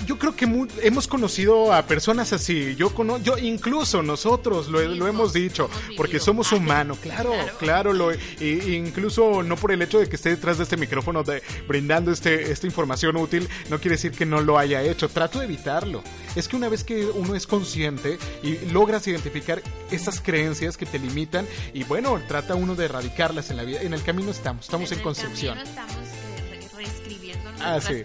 yo 0.06 0.18
creo 0.18 0.36
que 0.36 0.46
hemos 0.82 1.08
conocido 1.08 1.72
a 1.72 1.82
personas 1.86 2.32
así. 2.32 2.74
Yo, 2.76 2.94
cono, 2.94 3.18
yo 3.18 3.38
incluso 3.38 4.02
nosotros 4.02 4.68
lo, 4.68 4.80
hemos 4.80 5.32
dicho, 5.32 5.68
porque 5.96 6.20
somos 6.20 6.52
humanos. 6.52 6.98
Claro, 7.00 7.32
claro, 7.58 7.92
lo, 7.92 8.12
incluso 8.40 9.42
no 9.42 9.56
por 9.56 9.72
el 9.72 9.82
hecho 9.82 9.98
de 9.98 10.08
que 10.08 10.16
esté 10.16 10.30
detrás 10.30 10.58
de 10.58 10.64
este 10.64 10.76
micrófono 10.76 11.22
de, 11.22 11.42
brindando 11.66 12.12
este, 12.12 12.52
esta 12.52 12.66
información 12.66 13.16
útil, 13.16 13.48
no 13.70 13.78
quiere 13.78 13.96
decir 13.96 14.12
que 14.12 14.26
no 14.26 14.40
lo 14.40 14.58
haya 14.58 14.82
hecho. 14.82 15.08
Trato 15.08 15.38
de 15.38 15.46
evitarlo. 15.46 16.02
Es 16.36 16.48
que 16.48 16.56
una 16.56 16.68
vez 16.68 16.84
que 16.84 17.06
uno 17.06 17.34
es 17.34 17.46
consciente 17.46 18.18
y 18.42 18.56
logras 18.70 19.06
identificar 19.06 19.62
esas 19.90 20.20
creencias 20.20 20.76
que 20.76 20.86
te 20.86 20.98
limitan, 20.98 21.46
y 21.72 21.84
bueno, 21.84 22.20
trata 22.26 22.54
uno 22.54 22.74
de 22.74 22.86
erradicarlas 22.86 23.50
en 23.50 23.56
la 23.56 23.64
vida. 23.64 23.82
En 23.82 23.94
el 23.94 24.02
camino 24.02 24.30
estamos, 24.30 24.66
estamos 24.66 24.90
en, 24.92 25.00
construcción. 25.00 25.58
estamos 25.58 25.94
ah, 27.60 27.80
sí. 27.80 28.02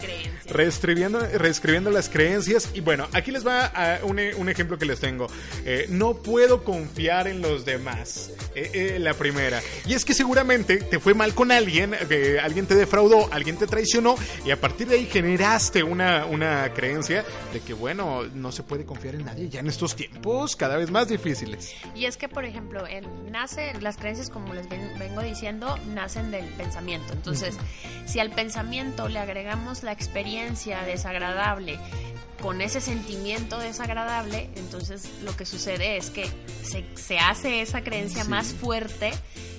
Reescribiendo, 0.51 1.20
reescribiendo 1.20 1.91
las 1.91 2.10
creencias. 2.10 2.70
Y 2.74 2.82
bueno, 2.82 3.08
aquí 3.13 3.32
les 3.32 3.46
va 3.46 3.65
a 3.65 4.03
un, 4.03 4.20
un, 4.38 4.50
ejemplo 4.50 4.77
que 4.77 4.86
les 4.86 5.00
tengo. 5.00 5.27
Eh, 5.65 5.86
no 5.89 6.15
puedo 6.15 6.63
confiar 6.63 7.27
en 7.27 7.41
los 7.41 7.65
demás. 7.65 8.32
Eh, 8.56 8.72
eh, 8.74 9.00
la 9.00 9.13
primera. 9.13 9.62
Y 9.86 9.94
es 9.94 10.03
que 10.03 10.13
seguramente 10.13 10.77
te 10.77 11.00
fue 11.00 11.13
mal 11.13 11.34
con 11.34 11.51
alguien, 11.51 11.96
alguien 12.41 12.65
te 12.65 12.75
defraudó, 12.75 13.32
alguien 13.32 13.58
te 13.58 13.68
traicionó. 13.68 14.15
Y 14.46 14.51
a 14.51 14.60
partir 14.60 14.88
de 14.88 14.96
ahí 14.96 15.06
generaste 15.06 15.84
una, 15.84 16.25
una 16.25 16.74
creencia 16.74 17.24
de 17.53 17.60
que, 17.62 17.74
bueno, 17.74 18.24
no 18.34 18.51
se 18.51 18.63
puede 18.63 18.86
confiar 18.86 19.15
en 19.15 19.25
nadie 19.25 19.50
ya 19.50 19.60
en 19.60 19.68
estos 19.68 19.96
tiempos 19.96 20.56
cada 20.56 20.77
vez 20.77 20.89
más 20.89 21.08
difíciles. 21.08 21.75
Y 21.96 22.06
es 22.06 22.18
que, 22.18 22.27
por 22.27 22.46
ejemplo, 22.46 22.84
nace, 23.29 23.74
las 23.82 23.98
creencias, 23.98 24.29
como 24.29 24.53
les 24.53 24.68
vengo 24.70 25.22
diciendo, 25.22 25.77
nacen 25.94 26.32
del 26.32 26.46
pensamiento. 26.46 27.13
Entonces, 27.13 27.58
si 28.06 28.20
al 28.20 28.32
pensamiento 28.32 29.08
le 29.08 29.20
agregamos 29.20 29.84
la 29.84 29.91
experiencia 29.91 30.38
desagradable 30.86 31.79
con 32.41 32.62
ese 32.62 32.81
sentimiento 32.81 33.60
desagradable, 33.60 34.50
entonces 34.55 35.10
lo 35.24 35.36
que 35.36 35.46
sucede 35.46 35.98
es 35.98 36.10
que 36.10 36.29
se, 36.96 37.19
hace 37.19 37.62
esa 37.62 37.81
creencia 37.81 38.24
más 38.24 38.53
fuerte 38.53 39.12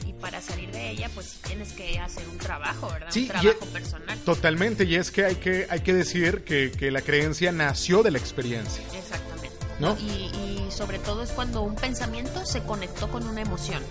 y 0.07 0.13
para 0.15 0.41
salir 0.41 0.71
de 0.71 0.91
ella 0.91 1.11
pues 1.15 1.41
tienes 1.47 1.73
que 1.73 1.99
hacer 1.99 2.27
un 2.29 2.39
trabajo, 2.39 2.89
¿verdad? 2.91 3.11
un 3.15 3.29
trabajo 3.29 3.67
personal. 3.67 4.19
Totalmente, 4.21 4.85
y 4.85 4.97
es 4.97 5.11
que 5.11 5.25
hay 5.25 5.37
que, 5.37 5.67
hay 5.69 5.81
que 5.81 5.93
decir 5.93 6.45
que, 6.45 6.91
la 6.91 7.03
creencia 7.03 7.53
nació 7.53 8.03
de 8.03 8.11
la 8.11 8.19
experiencia. 8.19 8.83
Exactamente. 8.95 9.51
¿No? 9.79 9.97
Y, 9.99 10.67
y 10.67 10.67
sobre 10.71 10.99
todo 10.99 11.23
es 11.23 11.31
cuando 11.31 11.63
un 11.63 11.75
pensamiento 11.75 12.45
se 12.45 12.63
conectó 12.63 13.11
con 13.11 13.27
una 13.27 13.41
emoción. 13.43 13.83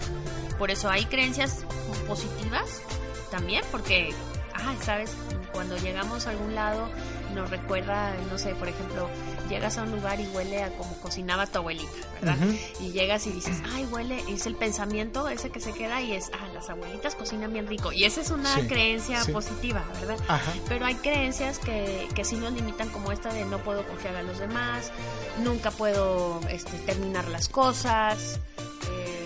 Por 0.57 0.71
eso 0.71 0.89
hay 0.89 1.05
creencias 1.05 1.65
positivas 2.07 2.81
también, 3.31 3.63
porque 3.71 4.13
ah, 4.53 4.75
sabes, 4.83 5.11
cuando 5.59 5.75
llegamos 5.75 6.25
a 6.25 6.29
algún 6.29 6.55
lado 6.55 6.87
nos 7.35 7.49
recuerda, 7.49 8.15
no 8.31 8.37
sé, 8.37 8.55
por 8.55 8.69
ejemplo, 8.69 9.09
llegas 9.49 9.77
a 9.77 9.83
un 9.83 9.91
lugar 9.91 10.17
y 10.21 10.25
huele 10.27 10.63
a 10.63 10.69
como 10.77 10.95
cocinaba 11.01 11.47
tu 11.47 11.57
abuelita, 11.57 11.91
¿verdad? 12.21 12.37
Y 12.79 12.93
llegas 12.93 13.27
y 13.27 13.31
dices, 13.31 13.61
ay, 13.73 13.83
huele, 13.91 14.23
es 14.29 14.45
el 14.45 14.55
pensamiento 14.55 15.27
ese 15.27 15.49
que 15.49 15.59
se 15.59 15.73
queda 15.73 16.01
y 16.01 16.13
es, 16.13 16.31
ah, 16.33 16.47
las 16.53 16.69
abuelitas 16.69 17.15
cocinan 17.15 17.51
bien 17.51 17.67
rico. 17.67 17.91
Y 17.91 18.05
esa 18.05 18.21
es 18.21 18.31
una 18.31 18.55
creencia 18.69 19.21
positiva, 19.33 19.83
¿verdad? 19.99 20.17
Pero 20.69 20.85
hay 20.85 20.95
creencias 20.95 21.59
que, 21.59 22.07
que 22.15 22.23
sí 22.23 22.37
nos 22.37 22.53
limitan 22.53 22.87
como 22.87 23.11
esta 23.11 23.33
de 23.33 23.43
no 23.43 23.57
puedo 23.57 23.85
confiar 23.85 24.15
a 24.15 24.23
los 24.23 24.39
demás, 24.39 24.93
nunca 25.43 25.71
puedo 25.71 26.39
este, 26.49 26.77
terminar 26.77 27.27
las 27.27 27.49
cosas. 27.49 28.39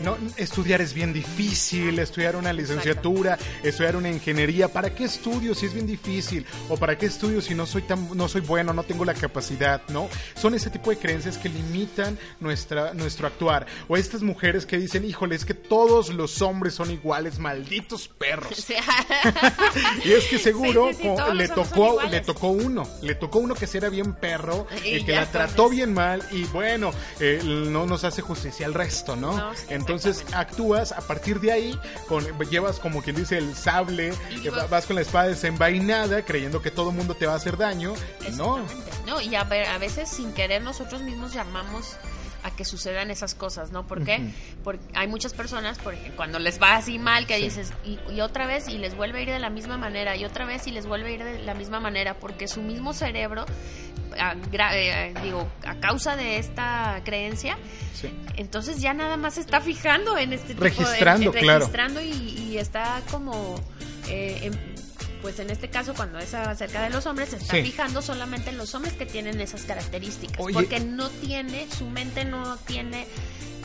No, 0.04 0.18
estudiar 0.36 0.82
es 0.82 0.94
bien 0.94 1.14
difícil, 1.14 1.98
estudiar 1.98 2.36
una 2.36 2.52
licenciatura, 2.52 3.38
estudiar 3.64 3.96
una 3.96 4.10
ingeniería, 4.10 4.68
¿para 4.68 4.94
qué 4.94 5.06
estudio 5.06 5.56
si 5.56 5.68
es 5.68 5.74
bien 5.74 5.88
difícil? 5.88 6.46
¿O 6.68 6.76
para 6.76 6.98
qué 6.98 7.06
estudio 7.06 7.42
si 7.42 7.56
no 7.56 7.66
soy 7.66 7.84
tan 7.84 8.10
no 8.14 8.28
soy 8.28 8.42
bueno, 8.42 8.74
no 8.74 8.84
tengo 8.84 9.06
la 9.06 9.14
capacidad, 9.14 9.82
¿no? 9.88 10.10
Son 10.36 10.54
ese 10.56 10.70
tipo 10.70 10.90
de 10.90 10.98
creencias 10.98 11.38
que 11.38 11.48
limitan 11.48 12.20
nuestra 12.42 12.94
nuestro 12.94 13.28
actuar. 13.28 13.66
O 13.88 13.96
estas 13.96 14.24
mujeres 14.24 14.66
que 14.66 14.78
dicen, 14.78 15.06
"Híjole, 15.06 15.36
es 15.36 15.46
que 15.46 15.54
todos 15.54 16.10
los 16.10 16.42
hombres 16.42 16.74
son 16.74 16.92
iguales, 16.92 17.40
malditos 17.40 18.10
perros." 18.10 18.66
y 20.04 20.12
es 20.12 20.26
que 20.26 20.38
seguro 20.38 20.90
le 21.34 21.48
tocó 21.48 22.02
le 22.04 22.20
tocó 22.20 22.50
uno, 22.50 22.86
le 23.02 23.16
tocó 23.16 23.40
uno 23.40 23.56
que 23.56 23.70
era 23.74 23.88
bien 23.88 24.14
perro, 24.14 24.68
y, 24.84 25.04
que 25.04 25.14
la 25.14 25.26
trató 25.26 25.70
bien 25.70 25.94
mal 25.94 26.22
y 26.32 26.44
bueno, 26.46 26.92
eh, 27.20 27.40
no 27.44 27.86
nos 27.86 28.04
hace 28.04 28.22
justicia 28.22 28.66
al 28.66 28.74
resto, 28.74 29.16
¿no? 29.16 29.53
Entonces 29.70 29.94
Entonces 30.24 30.34
actúas 30.34 30.92
a 30.92 31.02
partir 31.02 31.40
de 31.40 31.52
ahí, 31.52 31.80
con, 32.08 32.26
llevas 32.50 32.80
como 32.80 33.02
quien 33.02 33.16
dice 33.16 33.38
el 33.38 33.56
sable, 33.56 34.14
Y 34.32 34.48
eh, 34.48 34.50
vas- 34.50 34.70
vas 34.70 34.86
con 34.86 34.96
la 34.96 35.02
espada 35.02 35.28
desenvainada, 35.28 36.24
creyendo 36.26 36.62
que 36.62 36.72
todo 36.72 36.90
el 36.90 36.96
mundo 36.96 37.16
te 37.16 37.26
va 37.26 37.34
a 37.34 37.36
hacer 37.38 37.58
daño. 37.58 37.94
y 38.28 38.32
No. 38.32 38.66
No, 39.06 39.22
y 39.22 39.36
a, 39.36 39.44
ver, 39.44 39.68
a 39.68 39.78
veces 39.78 40.10
sin 40.10 40.34
querer 40.34 40.62
nosotros 40.62 41.02
mismos 41.02 41.34
llamamos 41.34 41.96
a 42.44 42.52
que 42.52 42.66
sucedan 42.66 43.10
esas 43.10 43.36
cosas, 43.36 43.72
¿no? 43.72 43.88
¿Por 43.88 44.04
qué? 44.04 44.22
Porque 44.64 44.84
hay 44.96 45.08
muchas 45.08 45.34
personas, 45.34 45.80
por 45.80 45.94
ejemplo, 45.94 46.16
cuando 46.18 46.40
les 46.40 46.62
va 46.62 46.76
así 46.76 47.00
mal, 47.00 47.26
que 47.26 47.38
Sí. 47.38 47.44
dices, 47.44 47.74
y, 47.86 47.98
y 48.12 48.22
otra 48.22 48.46
vez, 48.48 48.68
y 48.68 48.78
les 48.78 48.96
vuelve 48.96 49.20
a 49.20 49.22
ir 49.24 49.30
de 49.30 49.40
la 49.40 49.50
misma 49.50 49.78
manera, 49.78 50.16
y 50.18 50.26
otra 50.26 50.46
vez, 50.46 50.68
y 50.68 50.72
les 50.72 50.86
vuelve 50.86 51.10
a 51.10 51.12
ir 51.14 51.24
de 51.24 51.40
la 51.40 51.54
misma 51.54 51.80
manera, 51.80 52.16
porque 52.20 52.48
su 52.48 52.62
mismo 52.62 52.94
cerebro, 52.94 53.46
a, 54.20 54.36
gra- 54.36 54.74
eh, 54.74 55.14
digo, 55.24 55.48
a 55.66 55.76
causa 55.76 56.16
de 56.16 56.38
esta 56.38 57.02
creencia, 57.06 57.58
Sí. 57.94 58.10
entonces 58.36 58.82
ya 58.82 58.94
nada 58.94 59.16
más 59.18 59.36
se 59.36 59.42
está 59.42 59.62
fijando 59.62 60.18
en 60.18 60.34
este 60.34 60.50
tipo 60.50 60.64
Registrando, 60.66 61.32
de... 61.32 61.40
en- 61.40 61.44
claro. 61.46 61.60
Registrando 61.60 62.02
y, 62.02 62.10
y 62.12 62.58
está 62.58 63.02
como... 63.10 63.56
eh, 64.10 64.40
en- 64.44 64.73
pues 65.24 65.40
en 65.40 65.50
este 65.50 65.70
caso 65.70 65.96
cuando 65.96 66.20
es 66.20 66.34
acerca 66.36 66.84
de 66.84 66.90
los 66.92 67.06
hombres 67.08 67.30
se 67.30 67.38
está 67.38 67.56
Sí. 67.56 67.64
fijando 67.64 68.02
solamente 68.04 68.52
en 68.52 68.58
los 68.58 68.76
hombres 68.76 68.94
que 68.94 69.06
tienen 69.08 69.42
esas 69.42 69.62
características 69.64 70.38
Oye. 70.40 70.54
porque 70.54 70.80
no 70.82 71.10
tiene 71.10 71.66
su 71.76 71.88
mente 71.90 72.26
no 72.26 72.58
tiene 72.58 73.08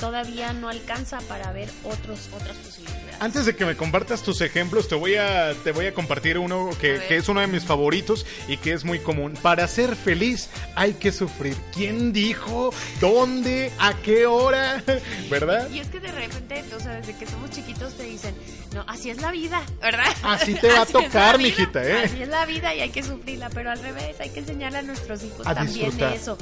todavía 0.01 0.53
no 0.53 0.69
alcanza 0.69 1.19
para 1.23 1.51
ver 1.53 1.69
otros 1.83 2.29
otras 2.33 2.57
posibilidades 2.59 3.17
Antes 3.21 3.47
de 3.47 3.57
que 3.57 3.65
me 3.65 3.77
compartas 3.77 4.23
tus 4.23 4.41
ejemplos, 4.43 4.87
te 4.87 4.95
voy 4.95 5.17
a, 5.17 5.53
te 5.65 5.73
voy 5.73 5.87
a 5.87 5.93
compartir 5.93 6.39
uno 6.39 6.71
que, 6.81 7.01
que 7.09 7.17
es 7.17 7.29
uno 7.29 7.41
de 7.41 7.49
mis 7.49 7.65
favoritos 7.65 8.25
y 8.47 8.59
que 8.59 8.73
es 8.73 8.85
muy 8.85 9.01
común. 9.01 9.35
Para 9.43 9.67
ser 9.67 9.97
feliz 9.97 10.49
hay 10.77 10.93
que 10.95 11.11
sufrir. 11.11 11.57
¿Quién 11.75 12.13
dijo? 12.13 12.73
¿Dónde? 13.01 13.73
¿A 13.81 13.93
qué 13.95 14.27
hora? 14.27 14.85
¿Verdad? 15.31 15.69
y 15.69 15.81
es 15.81 15.89
que 15.89 15.99
de 15.99 16.13
repente, 16.13 16.63
o 16.77 16.79
sea, 16.79 16.93
desde 17.01 17.17
que 17.17 17.27
somos 17.27 17.51
chiquitos 17.51 17.95
te 17.95 18.05
dicen, 18.05 18.37
no, 18.79 18.85
así 18.87 19.11
es 19.11 19.21
la 19.21 19.33
vida, 19.33 19.63
¿verdad? 19.83 20.07
Así 20.23 20.55
te 20.55 20.69
va 20.69 20.81
a 20.81 20.83
es 20.85 20.93
tocar, 20.93 21.39
mijita, 21.39 21.83
¿eh? 21.85 22.05
Así 22.05 22.23
es 22.23 22.29
la 22.29 22.47
vida 22.47 22.75
y 22.75 22.81
hay 22.81 22.91
que 22.91 23.03
sufrirla, 23.03 23.51
pero 23.51 23.71
al 23.71 23.81
revés, 23.81 24.21
hay 24.21 24.31
que 24.31 24.41
enseñarle 24.41 24.79
a 24.79 24.83
nuestros 24.83 25.23
hijos 25.25 25.47
A 25.47 25.55
también 25.55 25.87
disfrutar. 25.87 26.13
eso. 26.15 26.39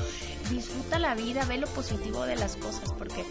Disfruta 0.50 0.98
la 0.98 1.14
vida, 1.14 1.44
ve 1.46 1.56
lo 1.58 1.66
positivo 1.66 2.24
de 2.26 2.36
las 2.36 2.56
cosas, 2.56 2.92
porque 2.92 3.24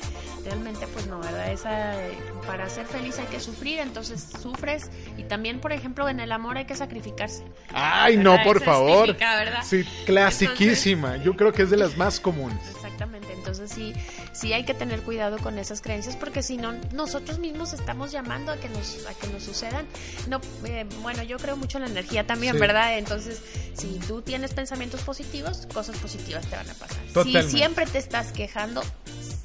realmente, 0.43 0.85
pues 0.88 1.07
no, 1.07 1.19
¿verdad? 1.19 1.51
Esa, 1.51 2.03
eh, 2.03 2.17
para 2.45 2.67
ser 2.69 2.85
feliz 2.88 3.17
hay 3.19 3.27
que 3.27 3.39
sufrir, 3.39 3.79
entonces 3.79 4.27
sufres 4.41 4.89
y 5.17 5.24
también, 5.24 5.62
por 5.62 5.71
ejemplo, 5.71 6.09
en 6.09 6.19
el 6.19 6.31
amor 6.31 6.57
hay 6.57 6.65
que 6.65 6.75
sacrificarse. 6.75 7.43
Ay, 7.74 8.17
no, 8.17 8.38
por 8.43 8.57
es 8.57 8.63
favor. 8.63 9.05
típica, 9.07 9.35
¿verdad? 9.38 9.63
Sí, 9.63 9.85
clasiquísima. 10.05 11.17
Yo 11.17 11.35
creo 11.35 11.53
que 11.53 11.62
es 11.63 11.69
de 11.69 11.77
las 11.77 11.95
más 11.97 12.19
comunes. 12.19 12.59
Exactamente, 12.75 13.31
entonces 13.33 13.71
sí, 13.71 13.93
sí 14.36 14.54
hay 14.54 14.65
que 14.65 14.74
tener 14.74 15.01
cuidado 15.01 15.38
con 15.39 15.58
esas 15.58 15.82
creencias 15.82 16.15
porque 16.15 16.44
si 16.44 16.58
no 16.58 16.74
nosotros 16.94 17.39
mismos 17.39 17.74
estamos 17.74 18.12
llamando 18.12 18.51
a 18.51 18.58
que 18.58 18.68
nos 18.70 19.06
a 19.08 19.13
que 19.13 19.27
nos 19.27 19.44
sucedan. 19.44 19.86
No, 20.27 20.42
eh, 20.65 20.86
bueno, 21.01 21.24
yo 21.24 21.38
creo 21.38 21.56
mucho 21.58 21.77
en 21.77 21.84
la 21.86 21.89
energía 21.89 22.27
también, 22.27 22.54
Sí. 22.56 22.60
¿verdad? 22.60 22.98
Entonces, 22.98 23.42
si 23.74 24.00
tú 24.08 24.22
tienes 24.22 24.54
pensamientos 24.54 25.01
positivos, 25.01 25.68
cosas 25.74 25.98
positivas 25.98 26.46
te 26.48 26.56
van 26.56 26.70
a 26.70 26.74
pasar. 26.74 26.98
Totalmente. 27.13 27.50
Si 27.50 27.58
siempre 27.58 27.86
te 27.86 27.98
estás 27.98 28.32
quejando, 28.32 28.84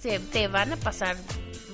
se 0.03 0.19
te 0.19 0.49
van 0.49 0.73
a 0.73 0.77
pasar 0.77 1.17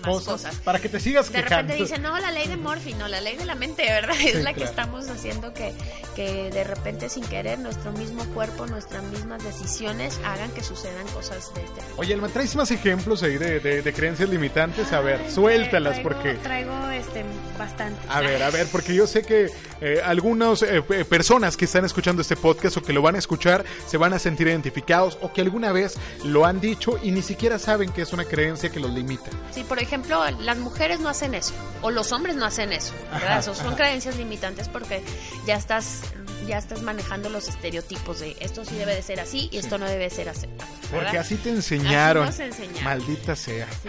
más 0.06 0.14
Cosas, 0.16 0.42
cosas. 0.42 0.54
para 0.64 0.78
que 0.78 0.88
te 0.88 1.00
sigas 1.00 1.26
De 1.30 1.42
quejando. 1.42 1.56
repente 1.72 1.82
dicen, 1.82 2.02
no, 2.02 2.18
la 2.18 2.30
ley 2.30 2.46
de 2.48 2.56
Morphy, 2.56 2.94
no, 2.94 3.08
la 3.08 3.20
ley 3.20 3.36
de 3.36 3.44
la 3.44 3.54
mente, 3.54 3.82
¿verdad? 3.82 4.14
Es 4.26 4.42
la 4.42 4.54
que 4.54 4.64
estamos 4.64 5.08
haciendo 5.08 5.52
que, 5.52 5.72
que 6.14 6.50
de 6.50 6.64
repente 6.64 7.08
sin 7.08 7.24
querer 7.24 7.58
nuestro 7.58 7.92
mismo 7.92 8.24
cuerpo, 8.34 8.66
nuestras 8.66 9.02
mismas 9.04 9.42
decisiones 9.44 10.18
hagan 10.24 10.50
que 10.52 10.62
sucedan 10.62 11.06
cosas 11.08 11.52
de 11.54 11.62
este 11.64 11.80
tipo. 11.80 11.94
Oye, 11.96 12.14
Alma, 12.14 12.28
¿traes 12.28 12.54
más 12.56 12.70
ejemplos 12.70 13.22
ahí 13.22 13.36
de, 13.38 13.60
de- 13.60 13.82
de 13.82 13.92
creencias 13.92 14.28
limitantes? 14.28 14.92
A 14.92 15.00
ver, 15.00 15.20
Ay, 15.24 15.30
suéltalas 15.32 15.96
traigo- 15.98 16.02
porque... 16.02 16.34
Traigo 16.34 16.90
este, 16.90 17.24
bastante. 17.58 18.00
A 18.08 18.20
ver, 18.20 18.42
a 18.42 18.50
ver, 18.50 18.66
porque 18.70 18.94
yo 18.94 19.06
sé 19.06 19.22
que 19.22 19.50
eh, 19.80 20.00
algunas 20.04 20.62
eh, 20.62 20.82
pe- 20.82 21.04
personas 21.04 21.56
que 21.56 21.64
están 21.66 21.84
escuchando 21.84 22.22
este 22.22 22.36
podcast 22.36 22.76
o 22.76 22.82
que 22.82 22.92
lo 22.92 23.02
van 23.02 23.16
a 23.16 23.18
escuchar 23.18 23.64
se 23.86 23.96
van 23.96 24.12
a 24.12 24.18
sentir 24.18 24.48
identificados 24.48 25.18
o 25.20 25.32
que 25.32 25.40
alguna 25.40 25.72
vez 25.72 25.96
lo 26.24 26.44
han 26.46 26.60
dicho 26.60 26.98
y 27.02 27.10
ni 27.10 27.22
siquiera 27.22 27.58
saben 27.58 27.90
que 27.92 28.02
es 28.02 28.12
una 28.12 28.24
creencia 28.24 28.70
que 28.70 28.80
los 28.80 28.90
limita. 28.90 29.30
Sí, 29.52 29.64
por 29.64 29.78
ejemplo, 29.78 29.95
las 30.40 30.58
mujeres 30.58 31.00
no 31.00 31.08
hacen 31.08 31.34
eso, 31.34 31.52
o 31.82 31.90
los 31.90 32.12
hombres 32.12 32.36
no 32.36 32.44
hacen 32.46 32.72
eso, 32.72 32.92
¿verdad? 33.12 33.38
Eso 33.40 33.54
son 33.54 33.74
creencias 33.74 34.16
limitantes 34.16 34.68
porque 34.68 35.02
ya 35.46 35.56
estás 35.56 36.02
ya 36.46 36.58
estás 36.58 36.80
manejando 36.82 37.28
los 37.28 37.48
estereotipos 37.48 38.20
de 38.20 38.36
esto 38.38 38.64
sí 38.64 38.76
debe 38.76 38.94
de 38.94 39.02
ser 39.02 39.18
así 39.18 39.48
y 39.50 39.56
esto 39.58 39.78
no 39.78 39.86
debe 39.86 40.08
ser 40.10 40.28
así. 40.28 40.46
Porque 40.82 40.96
¿verdad? 41.06 41.16
así 41.16 41.34
te 41.34 41.48
enseñaron. 41.50 42.28
Así 42.28 42.42
enseñaron. 42.42 42.84
Maldita 42.84 43.34
sea. 43.34 43.66
Sí. 43.82 43.88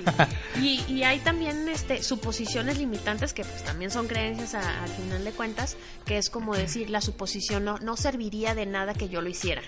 Y, 0.59 0.91
y 0.91 1.03
hay 1.03 1.19
también 1.19 1.69
este, 1.69 2.01
suposiciones 2.01 2.79
limitantes 2.79 3.33
que 3.33 3.43
pues 3.43 3.63
también 3.63 3.91
son 3.91 4.07
creencias 4.07 4.55
a- 4.55 4.83
al 4.83 4.89
final 4.89 5.23
de 5.23 5.31
cuentas, 5.33 5.77
que 6.05 6.17
es 6.17 6.31
como 6.31 6.55
decir, 6.55 6.89
la 6.89 7.01
suposición 7.01 7.63
no, 7.63 7.77
no 7.77 7.95
serviría 7.95 8.55
de 8.55 8.65
nada 8.65 8.95
que 8.95 9.07
yo 9.07 9.21
lo 9.21 9.29
hiciera. 9.29 9.61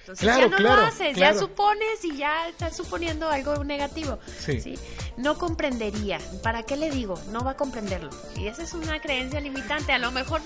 Entonces 0.00 0.22
Claro, 0.24 0.42
ya 0.42 0.48
no 0.48 0.56
claro, 0.58 0.80
lo 0.82 0.86
haces, 0.86 1.14
claro. 1.16 1.34
ya 1.34 1.38
supones 1.40 2.04
y 2.04 2.16
ya 2.16 2.48
estás 2.48 2.76
suponiendo 2.76 3.28
algo 3.28 3.64
negativo. 3.64 4.20
Sí. 4.38 4.78
No 5.18 5.36
comprendería. 5.36 6.18
¿Para 6.42 6.62
qué 6.62 6.76
le 6.76 6.90
digo? 6.90 7.20
No 7.32 7.42
va 7.44 7.50
a 7.50 7.56
comprenderlo. 7.56 8.08
Y 8.36 8.46
esa 8.46 8.62
es 8.62 8.72
una 8.72 9.00
creencia 9.00 9.40
limitante. 9.40 9.92
A 9.92 9.98
lo 9.98 10.12
mejor 10.12 10.40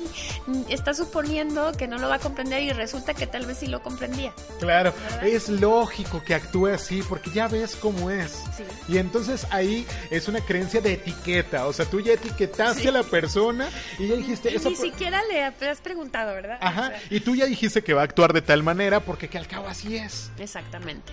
está 0.68 0.94
suponiendo 0.94 1.72
que 1.72 1.87
no 1.87 1.98
lo 1.98 2.08
va 2.08 2.16
a 2.16 2.18
comprender 2.18 2.62
y 2.62 2.72
resulta 2.72 3.12
que 3.14 3.26
tal 3.26 3.44
vez 3.46 3.58
sí 3.58 3.66
lo 3.66 3.82
comprendía. 3.82 4.32
Claro, 4.61 4.92
¿Verdad? 5.11 5.26
es 5.26 5.48
lógico 5.50 6.22
que 6.24 6.35
actúe 6.35 6.68
así 6.68 7.02
porque 7.06 7.30
ya 7.30 7.48
ves 7.48 7.76
cómo 7.76 8.11
es. 8.11 8.42
Sí. 8.56 8.64
Y 8.88 8.98
entonces 8.98 9.46
ahí 9.50 9.87
es 10.11 10.26
una 10.28 10.40
creencia 10.40 10.80
de 10.80 10.94
etiqueta. 10.94 11.66
O 11.66 11.72
sea, 11.72 11.85
tú 11.85 12.00
ya 12.00 12.14
etiquetaste 12.14 12.82
Sí. 12.82 12.88
a 12.88 12.92
la 12.92 13.02
persona 13.02 13.68
y 13.98 14.08
ya 14.08 14.16
dijiste... 14.16 14.50
Y 14.50 14.56
esa 14.56 14.70
ni 14.70 14.76
siquiera 14.76 15.20
le 15.30 15.44
has 15.44 15.80
preguntado, 15.82 16.32
¿verdad? 16.35 16.58
O 16.62 16.64
Ajá, 16.64 16.88
sea, 16.88 17.02
y 17.11 17.20
tú 17.20 17.35
ya 17.37 17.44
dijiste 17.44 17.82
que 17.85 17.92
va 17.92 18.00
a 18.00 18.04
actuar 18.04 18.32
de 18.32 18.40
tal 18.42 18.62
manera 18.62 19.00
porque 19.00 19.28
que 19.28 19.37
al 19.38 19.46
cabo 19.46 19.68
así 19.68 19.96
es. 19.96 20.30
Exactamente. 20.38 21.12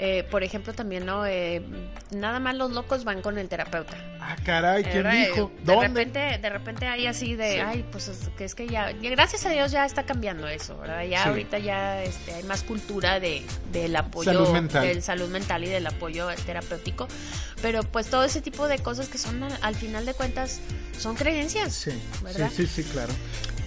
Eh, 0.00 0.22
por 0.30 0.44
ejemplo, 0.44 0.72
también, 0.74 1.04
¿no? 1.04 1.26
Eh, 1.26 1.60
nada 2.12 2.38
más 2.38 2.54
los 2.54 2.70
locos 2.70 3.02
van 3.02 3.20
con 3.20 3.36
el 3.36 3.48
terapeuta. 3.48 3.96
Ah, 4.20 4.36
caray, 4.44 4.84
¿quién 4.84 5.02
¿verdad? 5.02 5.12
dijo? 5.12 5.50
De 5.58 5.64
¿Dónde? 5.64 5.88
repente, 5.88 6.38
de 6.40 6.50
repente 6.50 6.86
hay 6.86 7.06
así 7.08 7.34
de, 7.34 7.54
Sí. 7.54 7.58
ay, 7.58 7.84
pues 7.90 8.06
es 8.06 8.28
que 8.36 8.44
es 8.44 8.54
que 8.54 8.68
ya, 8.68 8.92
gracias 8.92 9.44
a 9.46 9.50
Dios 9.50 9.72
ya 9.72 9.84
está 9.84 10.04
cambiando 10.04 10.46
eso, 10.46 10.78
¿verdad? 10.78 11.02
Ya 11.04 11.24
Sí. 11.24 11.28
ahorita 11.30 11.58
ya 11.58 12.02
este, 12.04 12.32
hay 12.34 12.44
más 12.44 12.62
cultura 12.62 13.18
de, 13.18 13.42
del 13.72 13.96
apoyo, 13.96 14.32
Salud 14.32 14.50
mental. 14.50 14.86
del 14.86 15.02
salud 15.02 15.28
mental 15.30 15.64
y 15.64 15.68
del 15.68 15.86
apoyo 15.86 16.28
terapéutico, 16.46 17.08
pero 17.60 17.82
pues 17.82 18.08
todo 18.08 18.22
ese 18.22 18.40
tipo 18.40 18.68
de 18.68 18.78
cosas 18.78 19.08
que 19.08 19.18
son 19.18 19.42
al, 19.42 19.58
al 19.62 19.74
final 19.74 20.06
de 20.06 20.14
cuentas 20.14 20.60
son 20.96 21.16
creencias, 21.16 21.72
Sí, 21.74 21.90
¿verdad? 22.22 22.50
sí, 22.54 22.66
sí, 22.68 22.82
sí, 22.84 22.88
claro. 22.90 23.12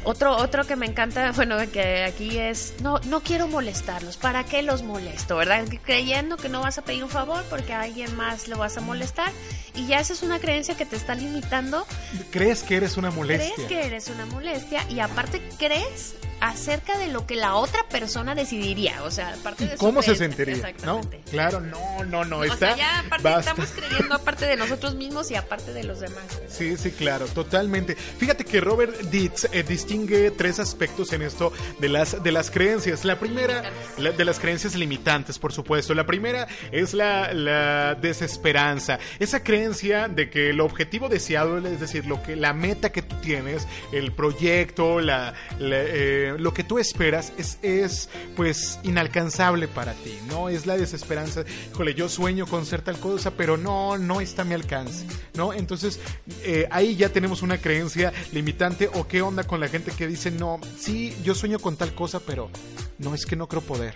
Otro, 0.03 0.35
otro 0.35 0.65
que 0.65 0.75
me 0.75 0.87
encanta, 0.87 1.31
bueno, 1.33 1.57
que 1.71 2.03
aquí 2.03 2.39
es, 2.39 2.73
no, 2.81 2.99
no 3.05 3.21
quiero 3.21 3.47
molestarlos, 3.47 4.17
¿para 4.17 4.43
qué 4.43 4.63
los 4.63 4.81
molesto, 4.81 5.35
verdad? 5.35 5.63
Creyendo 5.83 6.37
que 6.37 6.49
no 6.49 6.59
vas 6.61 6.79
a 6.79 6.81
pedir 6.81 7.03
un 7.03 7.09
favor 7.09 7.43
porque 7.51 7.73
a 7.73 7.81
alguien 7.81 8.15
más 8.15 8.47
lo 8.47 8.57
vas 8.57 8.77
a 8.77 8.81
molestar 8.81 9.31
y 9.75 9.85
ya 9.85 9.99
esa 9.99 10.13
es 10.13 10.23
una 10.23 10.39
creencia 10.39 10.75
que 10.75 10.85
te 10.87 10.95
está 10.95 11.13
limitando, 11.13 11.85
¿Crees 12.31 12.63
que 12.63 12.77
eres 12.77 12.97
una 12.97 13.11
molestia? 13.11 13.53
crees 13.55 13.67
que 13.69 13.85
eres 13.85 14.09
una 14.09 14.25
molestia 14.25 14.83
y 14.89 14.99
aparte 15.01 15.39
crees 15.59 16.15
acerca 16.41 16.97
de 16.97 17.07
lo 17.07 17.25
que 17.25 17.35
la 17.35 17.55
otra 17.55 17.83
persona 17.89 18.35
decidiría, 18.35 19.03
o 19.03 19.11
sea, 19.11 19.33
aparte 19.33 19.65
de 19.65 19.71
su 19.71 19.77
¿Cómo 19.77 20.01
se 20.01 20.15
sentiría? 20.15 20.55
¿No? 20.57 20.67
Exactamente. 20.67 21.21
Claro, 21.31 21.61
no, 21.61 22.03
no, 22.05 22.25
no, 22.25 22.37
O 22.39 22.43
está. 22.43 22.75
sea, 22.75 22.75
ya 22.75 22.99
aparte 22.99 23.23
basta. 23.23 23.51
estamos 23.51 23.71
creyendo 23.71 24.15
aparte 24.15 24.45
de 24.47 24.55
nosotros 24.57 24.95
mismos 24.95 25.29
y 25.31 25.35
aparte 25.35 25.71
de 25.71 25.83
los 25.83 25.99
demás. 25.99 26.23
¿verdad? 26.27 26.49
Sí, 26.49 26.75
sí, 26.77 26.91
claro, 26.91 27.27
totalmente. 27.27 27.95
Fíjate 27.95 28.43
que 28.43 28.59
Robert 28.59 28.99
Dietz 29.11 29.45
eh, 29.51 29.63
distingue 29.63 30.31
tres 30.31 30.59
aspectos 30.59 31.13
en 31.13 31.21
esto 31.21 31.53
de 31.79 31.89
las 31.89 32.21
de 32.23 32.31
las 32.31 32.49
creencias. 32.51 33.05
La 33.05 33.19
primera, 33.19 33.63
la- 33.97 34.11
de 34.11 34.25
las 34.25 34.39
creencias 34.39 34.75
limitantes, 34.75 35.37
por 35.39 35.53
supuesto. 35.53 35.93
La 35.93 36.05
primera 36.05 36.47
es 36.71 36.93
la, 36.93 37.33
la 37.33 37.95
desesperanza. 37.95 38.97
Esa 39.19 39.43
creencia 39.43 40.07
de 40.07 40.29
que 40.29 40.49
el 40.49 40.59
objetivo 40.59 41.07
deseado, 41.07 41.59
es 41.59 41.79
decir, 41.79 42.05
lo 42.07 42.21
que 42.23 42.35
la 42.35 42.53
meta 42.53 42.91
que 42.91 43.03
tú 43.03 43.15
tienes, 43.21 43.67
el 43.91 44.11
proyecto, 44.11 44.99
la, 45.01 45.33
la, 45.59 45.77
eh, 45.79 46.30
lo 46.37 46.53
que 46.53 46.63
tú 46.63 46.79
esperas 46.79 47.33
es, 47.37 47.57
es 47.61 48.09
pues 48.35 48.79
inalcanzable 48.83 49.67
para 49.67 49.93
ti, 49.93 50.17
¿no? 50.27 50.49
Es 50.49 50.65
la 50.65 50.77
desesperanza. 50.77 51.43
Híjole, 51.71 51.93
yo 51.93 52.09
sueño 52.09 52.45
con 52.45 52.65
ser 52.65 52.81
tal 52.81 52.99
cosa, 52.99 53.31
pero 53.31 53.57
no, 53.57 53.97
no 53.97 54.21
está 54.21 54.43
a 54.43 54.45
mi 54.45 54.53
alcance, 54.53 55.05
¿no? 55.35 55.53
Entonces, 55.53 55.99
eh, 56.43 56.67
ahí 56.71 56.95
ya 56.95 57.09
tenemos 57.09 57.41
una 57.41 57.57
creencia 57.59 58.13
limitante 58.31 58.89
o 58.93 59.07
qué 59.07 59.21
onda 59.21 59.43
con 59.43 59.59
la 59.59 59.67
gente 59.67 59.91
que 59.91 60.07
dice, 60.07 60.31
no, 60.31 60.59
sí, 60.77 61.15
yo 61.23 61.35
sueño 61.35 61.59
con 61.59 61.77
tal 61.77 61.93
cosa, 61.93 62.19
pero 62.19 62.49
no 62.97 63.13
es 63.13 63.25
que 63.25 63.35
no 63.35 63.47
creo 63.47 63.61
poder. 63.61 63.95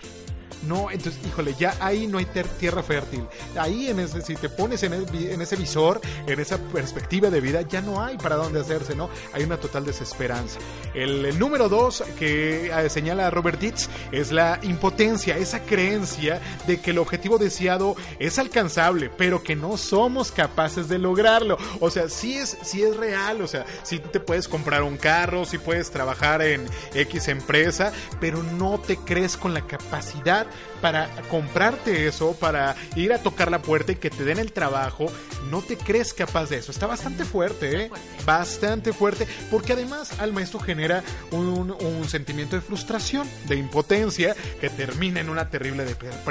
No, 0.62 0.90
entonces, 0.90 1.20
híjole, 1.26 1.54
ya 1.58 1.74
ahí 1.80 2.06
no 2.06 2.18
hay 2.18 2.26
tierra 2.58 2.82
fértil. 2.82 3.24
Ahí, 3.58 3.88
en 3.88 4.00
ese, 4.00 4.22
si 4.22 4.34
te 4.34 4.48
pones 4.48 4.82
en, 4.82 4.94
en, 4.94 5.40
ese 5.40 5.56
visor, 5.56 6.00
en 6.26 6.40
esa 6.40 6.58
perspectiva 6.58 7.30
de 7.30 7.40
vida, 7.40 7.62
ya 7.62 7.80
no 7.80 8.02
hay 8.02 8.16
para 8.16 8.36
dónde 8.36 8.60
hacerse, 8.60 8.94
¿no? 8.94 9.08
Hay 9.32 9.44
una 9.44 9.58
total 9.58 9.84
desesperanza. 9.84 10.58
El, 10.94 11.38
número 11.38 11.68
dos 11.68 12.02
que 12.18 12.68
eh, 12.68 12.90
señala 12.90 13.30
Robert 13.30 13.60
Ditz 13.60 13.88
es 14.10 14.32
la 14.32 14.58
impotencia, 14.62 15.36
esa 15.36 15.60
creencia 15.60 16.40
de 16.66 16.80
que 16.80 16.90
el 16.90 16.98
objetivo 16.98 17.38
deseado 17.38 17.94
es 18.18 18.38
alcanzable, 18.38 19.10
pero 19.16 19.42
que 19.42 19.54
no 19.56 19.76
somos 19.76 20.32
capaces 20.32 20.88
de 20.88 20.98
lograrlo. 20.98 21.58
O 21.80 21.90
sea, 21.90 22.08
sí 22.08 22.36
es, 22.36 22.56
sí 22.62 22.82
es 22.82 22.96
real, 22.96 23.42
o 23.42 23.46
sea, 23.46 23.64
si 23.82 23.98
te 23.98 24.20
puedes 24.20 24.48
comprar 24.48 24.82
un 24.82 24.96
carro, 24.96 25.44
si 25.44 25.58
puedes 25.58 25.90
trabajar 25.90 26.42
en 26.42 26.66
X 26.94 27.28
empresa, 27.28 27.92
pero 28.20 28.42
no 28.42 28.78
te 28.78 28.96
crees 28.96 29.36
con 29.36 29.54
la 29.54 29.66
capacidad 29.66 30.45
para 30.80 31.10
comprarte 31.30 32.06
eso, 32.06 32.34
para 32.34 32.76
ir 32.94 33.12
a 33.12 33.18
tocar 33.18 33.50
la 33.50 33.62
puerta 33.62 33.92
y 33.92 33.96
que 33.96 34.10
te 34.10 34.24
den 34.24 34.38
el 34.38 34.52
trabajo, 34.52 35.06
no 35.50 35.62
te 35.62 35.76
crees 35.76 36.12
capaz 36.12 36.48
de 36.50 36.58
eso. 36.58 36.72
Está 36.72 36.86
bastante 36.86 37.24
fuerte, 37.24 37.84
¿eh? 37.84 37.90
Bastante 38.24 38.92
fuerte, 38.92 39.26
porque 39.50 39.72
además 39.72 40.18
al 40.18 40.32
maestro 40.32 40.60
genera 40.60 41.02
un, 41.30 41.70
un 41.70 42.08
sentimiento 42.08 42.56
de 42.56 42.62
frustración, 42.62 43.28
de 43.46 43.56
impotencia, 43.56 44.34
que 44.60 44.70
termina 44.70 45.20
en 45.20 45.30
una 45.30 45.48
terrible 45.50 45.84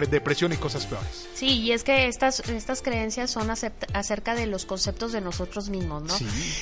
depresión 0.09 0.53
y 0.53 0.57
cosas 0.57 0.85
peores. 0.85 1.27
Sí, 1.33 1.61
y 1.61 1.71
es 1.71 1.83
que 1.83 2.07
estas, 2.07 2.41
estas 2.41 2.81
creencias 2.81 3.31
son 3.31 3.49
acerca 3.49 4.35
de 4.35 4.45
los 4.45 4.65
conceptos 4.65 5.11
de 5.11 5.21
nosotros 5.21 5.69
mismos, 5.69 6.03
¿no? 6.03 6.15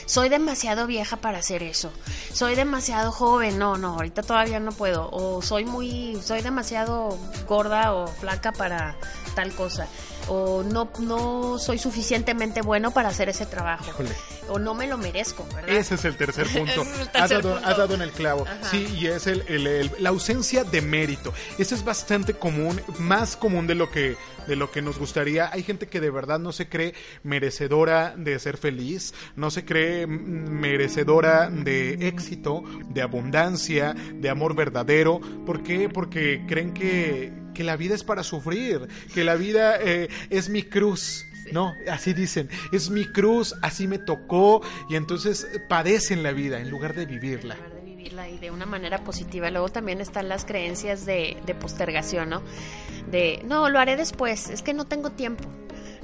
Soy 0.06 0.30
demasiado 0.30 0.88
vieja 0.88 1.18
para 1.18 1.40
hacer 1.40 1.64
eso. 1.64 1.92
Soy 2.32 2.56
demasiado 2.56 3.12
joven. 3.12 3.58
No, 3.58 3.78
no, 3.78 3.94
ahorita 3.94 4.24
todavía 4.24 4.60
no 4.60 4.72
puedo. 4.72 5.10
O 5.12 5.42
soy 5.42 5.66
muy, 5.66 6.20
soy 6.24 6.42
demasiado 6.42 7.18
gorda 7.44 7.94
o 7.94 8.08
flaca 8.08 8.52
para 8.52 8.96
tal 9.36 9.50
cosa 9.52 9.88
o 10.28 10.64
no, 10.64 10.90
no 11.00 11.58
soy 11.60 11.78
suficientemente 11.78 12.62
bueno 12.62 12.92
para 12.92 13.10
hacer 13.10 13.30
ese 13.30 13.46
trabajo. 13.46 13.86
O 14.50 14.60
no 14.60 14.74
me 14.74 14.88
lo 14.88 14.98
merezco, 14.98 15.46
¿verdad? 15.56 15.70
Ese 15.70 15.96
es 15.96 16.06
el 16.06 16.18
tercer 16.18 16.48
punto. 16.58 16.86
has, 17.14 17.30
dado, 17.30 17.96
en 17.96 18.02
el 18.02 18.12
clavo. 18.12 18.46
Sí, 18.70 18.86
y 19.00 19.08
es 19.08 19.28
el, 19.28 19.92
la 20.00 20.10
ausencia 20.10 20.64
de 20.64 20.82
mérito. 20.82 21.34
Eso 21.58 21.76
es 21.76 21.84
bastante 21.84 22.34
común, 22.34 22.82
más 23.00 23.36
común 23.36 23.68
de 23.68 23.76
lo 23.76 23.90
que 23.90 24.18
de 24.48 24.56
lo 24.56 24.72
que 24.72 24.82
nos 24.82 25.00
gustaría. 25.00 25.50
Hay 25.52 25.64
gente 25.64 25.88
que 25.88 26.00
de 26.00 26.10
verdad 26.10 26.40
no 26.40 26.52
se 26.52 26.68
cree 26.70 26.94
merecedora 27.24 28.14
de 28.16 28.38
ser 28.40 28.58
feliz, 28.58 29.14
no 29.36 29.52
se 29.52 29.66
cree 29.66 30.08
merecedora 30.08 31.50
de 31.50 32.08
éxito, 32.08 32.64
de 32.90 33.02
abundancia, 33.02 33.94
de 33.94 34.30
amor 34.30 34.56
verdadero. 34.56 35.20
¿Por 35.46 35.64
qué? 35.64 35.90
Porque 35.90 36.44
creen 36.48 36.74
que, 36.74 37.32
que 37.54 37.64
la 37.64 37.76
vida 37.76 37.96
es 37.96 38.04
para 38.04 38.24
sufrir, 38.24 38.88
que 39.14 39.24
la 39.24 39.36
vida 39.36 39.78
eh, 39.80 40.10
es 40.30 40.50
mi 40.50 40.64
cruz. 40.64 41.26
No, 41.52 41.74
así 41.92 42.14
dicen, 42.14 42.50
es 42.72 42.90
mi 42.90 43.06
cruz, 43.06 43.54
así 43.62 43.88
me 43.88 44.00
tocó 44.00 44.62
y 44.90 44.96
entonces 44.96 45.48
padecen 45.68 46.24
la 46.24 46.32
vida 46.32 46.60
en 46.60 46.70
lugar 46.70 46.96
de 46.96 47.06
vivirla 47.06 47.58
y 48.30 48.38
de 48.38 48.52
una 48.52 48.66
manera 48.66 49.04
positiva. 49.04 49.50
Luego 49.50 49.70
también 49.70 50.02
están 50.02 50.30
las 50.30 50.46
creencias 50.46 51.06
de, 51.06 51.38
de 51.46 51.56
postergación, 51.56 52.30
¿no? 52.30 52.42
De, 53.10 53.42
no, 53.46 53.70
lo 53.70 53.80
haré 53.80 53.96
después, 53.96 54.50
es 54.50 54.62
que 54.62 54.74
no 54.74 54.86
tengo 54.86 55.12
tiempo. 55.12 55.44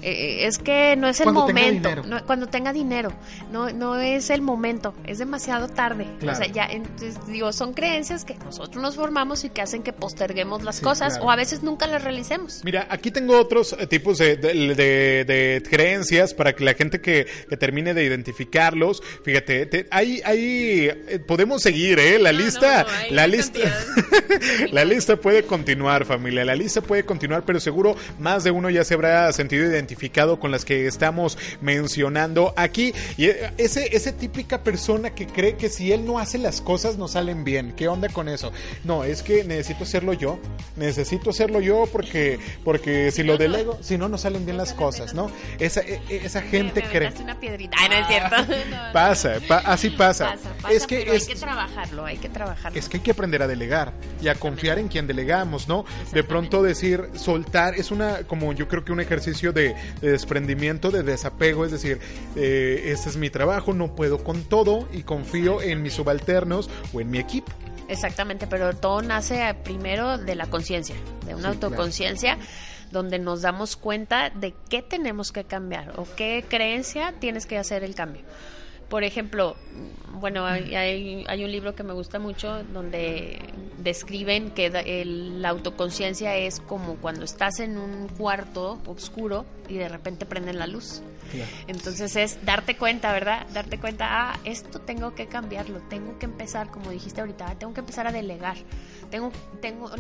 Eh, 0.02 0.46
es 0.46 0.58
que 0.58 0.96
no 0.96 1.08
es 1.08 1.20
el 1.20 1.32
momento. 1.32 1.90
cuando 2.26 2.48
tenga 2.48 2.74
dinero. 2.74 3.12
No, 3.52 3.72
no 3.72 4.00
es 4.00 4.30
el 4.30 4.42
momento. 4.42 4.94
Es 5.06 5.18
demasiado 5.20 5.68
tarde. 5.68 6.08
O 6.22 6.36
sea, 6.36 6.48
ya, 6.48 6.66
entonces, 6.66 7.16
digo, 7.28 7.52
son 7.54 7.74
creencias 7.74 8.26
que 8.26 8.36
nosotros 8.36 8.82
nos 8.82 8.96
formamos 8.96 9.44
y 9.44 9.50
que 9.50 9.62
hacen 9.62 9.84
que 9.84 9.94
posterguemos 9.94 10.64
las 10.64 10.82
cosas 10.82 11.20
o 11.22 11.32
a 11.32 11.36
veces 11.36 11.64
nunca 11.64 11.88
las 11.88 12.04
realicemos. 12.04 12.62
Mira, 12.64 12.88
aquí 12.90 13.12
tengo 13.12 13.40
otros 13.40 13.76
eh, 13.78 13.88
tipos 13.88 14.18
de, 14.18 14.38
de, 14.38 15.64
creencias 15.70 16.34
para 16.34 16.54
que 16.54 16.64
la 16.64 16.74
gente 16.74 17.02
que, 17.02 17.28
termine 17.60 17.94
de 17.94 18.06
identificarlos, 18.06 19.04
fíjate, 19.24 19.88
ahí, 19.92 20.22
ahí 20.24 20.90
eh, 20.90 21.20
podemos 21.26 21.62
seguir, 21.62 22.00
¿eh? 22.00 22.20
La 22.20 22.32
lista, 22.32 22.86
la 23.10 23.28
lista, 23.28 23.60
la 24.72 24.86
lista 24.86 25.18
puede 25.18 25.44
continuar, 25.44 26.06
familia. 26.06 26.46
La 26.46 26.56
lista 26.56 26.82
puede 26.82 27.04
continuar, 27.04 27.44
pero 27.46 27.60
seguro 27.60 27.96
más 28.18 28.44
de 28.44 28.52
uno 28.52 28.70
ya 28.70 28.84
se 28.84 28.94
habrá 28.94 29.32
sentido 29.34 29.66
identificado 29.66 29.89
con 30.40 30.52
las 30.52 30.66
que 30.66 30.88
estamos 30.88 31.38
mencionando 31.62 32.54
aquí. 32.56 32.94
Y 33.18 33.26
eh, 33.26 33.52
ese, 33.58 33.96
ese 33.96 34.12
típica 34.12 34.64
persona 34.64 35.12
que 35.12 35.28
cree 35.28 35.56
que 35.56 35.70
si 35.70 35.92
él 35.92 36.06
no 36.06 36.20
hace 36.20 36.38
las 36.38 36.62
cosas 36.62 36.98
no 36.98 37.08
salen 37.08 37.44
bien. 37.44 37.74
¿Qué 37.76 37.88
onda 37.88 38.10
con 38.10 38.30
eso? 38.30 38.52
No, 38.84 39.04
es 39.04 39.24
que 39.24 39.44
necesito 39.44 39.84
hacerlo 39.84 40.14
yo. 40.14 40.40
Necesito 40.76 41.30
hacerlo 41.30 41.60
yo 41.60 41.86
porque, 41.92 42.40
porque 42.64 43.12
si 43.12 43.24
lo 43.24 43.38
delego, 43.38 43.78
si 43.82 43.98
no, 43.98 44.10
no 44.10 44.18
salen 44.18 44.46
bien 44.46 44.58
las 44.58 44.74
cosas, 44.74 45.14
¿no? 45.14 45.32
Esa, 45.60 45.82
e, 45.82 46.02
e, 46.10 46.26
esa 46.26 46.42
gente 46.42 46.82
cree. 46.84 47.12
una 47.22 47.40
piedrita. 47.40 47.78
no 47.88 47.96
es 47.96 48.08
cierto. 48.08 48.36
pasa, 48.94 49.36
así 49.66 49.90
pasa. 49.90 50.36
es 50.70 50.88
que 50.88 51.10
hay 51.10 51.20
que 51.20 51.36
trabajarlo, 51.36 52.06
hay 52.06 52.18
que 52.18 52.30
trabajarlo. 52.30 52.80
Es 52.80 52.90
que 52.90 52.98
hay 52.98 53.04
que 53.04 53.12
aprender 53.12 53.42
a 53.42 53.48
delegar 53.48 53.94
y 54.22 54.28
a 54.28 54.36
confiar 54.36 54.80
en 54.80 54.88
quien 54.88 55.08
delegamos, 55.08 55.68
¿no? 55.68 55.86
De 56.14 56.24
pronto 56.24 56.64
decir, 56.64 57.10
soltar, 57.16 57.76
es 57.76 57.92
una, 57.92 58.24
como 58.24 58.54
yo 58.54 58.68
creo 58.68 58.84
que 58.84 58.92
un 58.92 59.00
ejercicio 59.00 59.52
de, 59.52 59.76
de 60.02 60.12
desprendimiento, 60.12 60.92
de 60.92 61.04
desapego, 61.04 61.66
es 61.66 61.72
decir, 61.72 62.00
eh, 62.36 62.84
este 62.86 63.10
es 63.10 63.18
mi 63.18 63.30
trabajo, 63.30 63.74
no 63.74 63.96
puedo 63.96 64.24
con 64.24 64.44
todo 64.44 64.88
y 64.92 65.04
confío 65.04 65.62
en 65.62 65.82
mis 65.82 65.94
subalternos 65.94 66.70
o 66.94 67.02
en 67.02 67.10
mi 67.10 67.20
equipo. 67.20 67.52
Exactamente, 67.88 68.46
pero 68.46 68.76
todo 68.76 69.02
nace 69.02 69.56
primero 69.64 70.18
de 70.18 70.36
la 70.36 70.46
conciencia, 70.46 70.96
de 71.26 71.36
una 71.36 71.50
autoconciencia. 71.50 72.38
donde 72.92 73.20
nos 73.20 73.44
damos 73.44 73.76
cuenta 73.76 74.32
de 74.32 74.56
qué 74.68 74.82
tenemos 74.82 75.32
que 75.32 75.44
cambiar 75.44 75.94
o 75.98 76.08
qué 76.16 76.44
creencia 76.50 77.14
tienes 77.20 77.46
que 77.46 77.60
hacer 77.60 77.84
el 77.84 77.94
cambio. 77.94 78.24
Por 78.90 79.04
ejemplo, 79.04 79.56
bueno, 80.14 80.46
hay, 80.46 81.44
un 81.44 81.52
libro 81.52 81.76
que 81.76 81.84
me 81.84 81.94
gusta 81.94 82.20
mucho 82.20 82.64
donde 82.64 83.40
describen 83.78 84.52
que 84.52 84.70
la 85.06 85.50
autoconciencia 85.50 86.36
es 86.36 86.60
como 86.60 86.96
cuando 86.96 87.24
estás 87.24 87.60
en 87.60 87.78
un 87.78 88.08
cuarto 88.08 88.80
oscuro 88.86 89.46
y 89.68 89.76
de 89.76 89.88
repente 89.88 90.26
prenden 90.26 90.60
la 90.60 90.68
luz. 90.68 91.02
Entonces 91.68 92.16
es 92.16 92.44
darte 92.44 92.76
cuenta, 92.76 93.12
¿verdad? 93.14 93.46
Darte 93.54 93.80
cuenta, 93.80 94.08
ah, 94.10 94.40
esto 94.44 94.80
tengo 94.80 95.14
que 95.14 95.28
cambiarlo, 95.28 95.80
tengo 95.82 96.18
que 96.18 96.26
empezar, 96.26 96.72
como 96.72 96.90
dijiste 96.90 97.22
ahorita, 97.22 97.56
tengo 97.56 97.74
que 97.74 97.82
empezar 97.82 98.08
a 98.08 98.12
delegar. 98.12 98.58
Tengo, 99.12 99.32
tengo, 99.62 99.92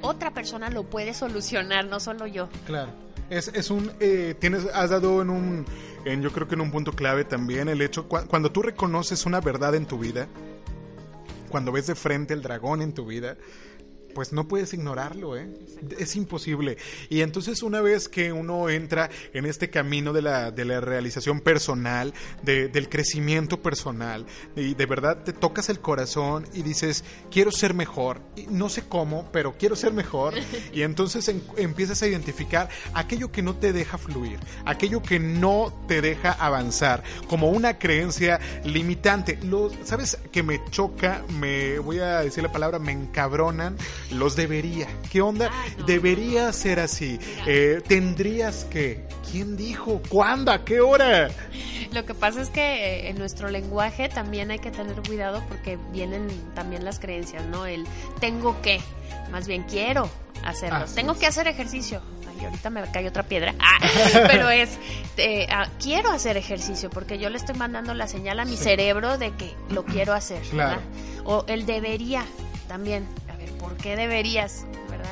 otra 0.00 0.32
persona 0.32 0.70
lo 0.70 0.84
puede 0.84 1.14
solucionar, 1.14 1.86
no 1.86 2.00
solo 2.00 2.26
yo. 2.26 2.48
Claro. 2.66 3.03
Es, 3.30 3.48
es 3.48 3.70
un, 3.70 3.90
eh, 4.00 4.34
tienes, 4.38 4.66
has 4.74 4.90
dado 4.90 5.22
en 5.22 5.30
un, 5.30 5.64
en, 6.04 6.22
yo 6.22 6.30
creo 6.30 6.46
que 6.46 6.54
en 6.54 6.60
un 6.60 6.70
punto 6.70 6.92
clave 6.92 7.24
también 7.24 7.68
el 7.68 7.80
hecho, 7.80 8.06
cuando 8.06 8.52
tú 8.52 8.62
reconoces 8.62 9.26
una 9.26 9.40
verdad 9.40 9.74
en 9.74 9.86
tu 9.86 9.98
vida, 9.98 10.28
cuando 11.48 11.72
ves 11.72 11.86
de 11.86 11.94
frente 11.94 12.34
el 12.34 12.42
dragón 12.42 12.82
en 12.82 12.92
tu 12.92 13.06
vida, 13.06 13.36
pues 14.14 14.32
no 14.32 14.48
puedes 14.48 14.72
ignorarlo, 14.72 15.36
¿eh? 15.36 15.48
Es 15.98 16.16
imposible. 16.16 16.78
Y 17.10 17.20
entonces 17.20 17.62
una 17.62 17.80
vez 17.80 18.08
que 18.08 18.32
uno 18.32 18.70
entra 18.70 19.10
en 19.32 19.44
este 19.44 19.70
camino 19.70 20.12
de 20.12 20.22
la, 20.22 20.50
de 20.50 20.64
la 20.64 20.80
realización 20.80 21.40
personal, 21.40 22.14
de, 22.42 22.68
del 22.68 22.88
crecimiento 22.88 23.60
personal, 23.60 24.26
y 24.56 24.74
de 24.74 24.86
verdad 24.86 25.24
te 25.24 25.32
tocas 25.32 25.68
el 25.68 25.80
corazón 25.80 26.46
y 26.54 26.62
dices, 26.62 27.04
quiero 27.30 27.50
ser 27.50 27.74
mejor, 27.74 28.20
y 28.36 28.46
no 28.46 28.68
sé 28.68 28.84
cómo, 28.88 29.28
pero 29.32 29.54
quiero 29.58 29.76
ser 29.76 29.92
mejor, 29.92 30.34
y 30.72 30.82
entonces 30.82 31.30
empiezas 31.56 32.02
a 32.02 32.06
identificar 32.06 32.68
aquello 32.94 33.30
que 33.30 33.42
no 33.42 33.56
te 33.56 33.72
deja 33.72 33.98
fluir, 33.98 34.38
aquello 34.64 35.02
que 35.02 35.18
no 35.18 35.74
te 35.88 36.00
deja 36.00 36.32
avanzar, 36.32 37.02
como 37.28 37.50
una 37.50 37.78
creencia 37.78 38.40
limitante. 38.64 39.38
Lo, 39.42 39.70
¿Sabes 39.84 40.18
que 40.30 40.42
me 40.42 40.60
choca? 40.70 41.24
Me 41.40 41.78
voy 41.78 41.98
a 41.98 42.20
decir 42.20 42.42
la 42.42 42.52
palabra, 42.52 42.78
me 42.78 42.92
encabronan 42.92 43.76
los 44.10 44.36
debería. 44.36 44.88
¿Qué 45.10 45.20
onda? 45.20 45.50
debería 45.86 46.52
ser 46.52 46.80
así. 46.80 47.18
Eh, 47.46 47.82
tendrías 47.86 48.64
que. 48.64 49.06
¿Quién 49.30 49.56
dijo? 49.56 50.00
¿Cuándo? 50.08 50.52
¿A 50.52 50.64
qué 50.64 50.80
hora? 50.80 51.30
Lo 51.92 52.04
que 52.04 52.14
pasa 52.14 52.40
es 52.40 52.50
que 52.50 52.60
eh, 52.60 53.08
en 53.08 53.18
nuestro 53.18 53.48
lenguaje 53.48 54.08
también 54.08 54.50
hay 54.50 54.58
que 54.58 54.70
tener 54.70 54.96
cuidado 55.02 55.44
porque 55.48 55.78
vienen 55.92 56.28
también 56.54 56.84
las 56.84 56.98
creencias, 56.98 57.44
¿no? 57.46 57.66
El 57.66 57.86
tengo 58.20 58.60
que, 58.62 58.80
más 59.30 59.46
bien 59.46 59.62
quiero 59.62 60.08
hacerlo. 60.44 60.84
tengo 60.94 61.14
que 61.14 61.26
hacer 61.26 61.46
ejercicio. 61.46 62.00
Ay, 62.28 62.44
ahorita 62.44 62.70
me 62.70 62.82
cae 62.90 63.08
otra 63.08 63.22
piedra. 63.22 63.54
Ah, 63.60 63.78
pero 64.28 64.50
es, 64.50 64.78
eh, 65.16 65.46
ah, 65.50 65.68
quiero 65.80 66.10
hacer 66.10 66.36
ejercicio 66.36 66.90
porque 66.90 67.18
yo 67.18 67.30
le 67.30 67.36
estoy 67.36 67.54
mandando 67.54 67.94
la 67.94 68.08
señal 68.08 68.40
a 68.40 68.44
mi 68.44 68.56
cerebro 68.56 69.18
de 69.18 69.32
que 69.32 69.54
lo 69.70 69.84
quiero 69.84 70.12
hacer. 70.12 70.42
O 71.24 71.44
el 71.48 71.66
debería 71.66 72.24
también. 72.68 73.06
¿Por 73.58 73.76
qué 73.76 73.96
deberías? 73.96 74.66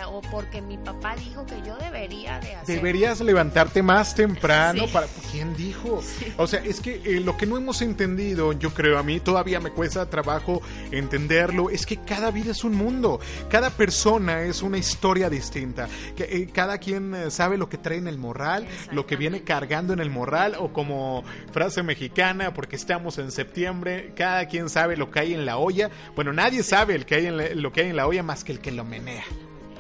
O 0.08 0.20
porque 0.20 0.60
mi 0.60 0.78
papá 0.78 1.16
dijo 1.16 1.46
que 1.46 1.60
yo 1.66 1.76
debería 1.76 2.38
de 2.40 2.54
hacer. 2.54 2.76
Deberías 2.76 3.20
levantarte 3.20 3.82
más 3.82 4.14
temprano 4.14 4.84
para 4.92 5.06
¿quién 5.30 5.56
dijo? 5.56 6.02
O 6.36 6.46
sea, 6.46 6.60
es 6.60 6.80
que 6.80 7.00
eh, 7.04 7.20
lo 7.20 7.36
que 7.36 7.46
no 7.46 7.56
hemos 7.56 7.82
entendido, 7.82 8.52
yo 8.52 8.74
creo 8.74 8.98
a 8.98 9.02
mí 9.02 9.20
todavía 9.20 9.60
me 9.60 9.70
cuesta 9.70 10.08
trabajo 10.10 10.62
entenderlo, 10.90 11.70
es 11.70 11.86
que 11.86 11.96
cada 11.98 12.30
vida 12.30 12.50
es 12.50 12.64
un 12.64 12.74
mundo, 12.74 13.20
cada 13.48 13.70
persona 13.70 14.42
es 14.42 14.62
una 14.62 14.78
historia 14.78 15.30
distinta, 15.30 15.88
que, 16.16 16.24
eh, 16.24 16.48
cada 16.52 16.78
quien 16.78 17.14
eh, 17.14 17.30
sabe 17.30 17.56
lo 17.56 17.68
que 17.68 17.78
trae 17.78 17.98
en 17.98 18.08
el 18.08 18.18
morral, 18.18 18.66
lo 18.90 19.06
que 19.06 19.16
viene 19.16 19.42
cargando 19.42 19.92
en 19.92 20.00
el 20.00 20.10
morral 20.10 20.56
o 20.58 20.72
como 20.72 21.24
frase 21.52 21.82
mexicana, 21.82 22.54
porque 22.54 22.76
estamos 22.76 23.18
en 23.18 23.30
septiembre, 23.30 24.12
cada 24.16 24.46
quien 24.46 24.68
sabe 24.68 24.96
lo 24.96 25.10
que 25.10 25.20
hay 25.20 25.34
en 25.34 25.46
la 25.46 25.58
olla. 25.58 25.90
Bueno, 26.14 26.32
nadie 26.32 26.62
sabe 26.62 26.94
el 26.94 27.06
que 27.06 27.14
hay 27.16 27.26
en 27.26 27.62
lo 27.62 27.72
que 27.72 27.82
hay 27.82 27.90
en 27.90 27.96
la 27.96 28.06
olla 28.06 28.22
más 28.22 28.44
que 28.44 28.52
el 28.52 28.60
que 28.60 28.72
lo 28.72 28.84
menea. 28.84 29.24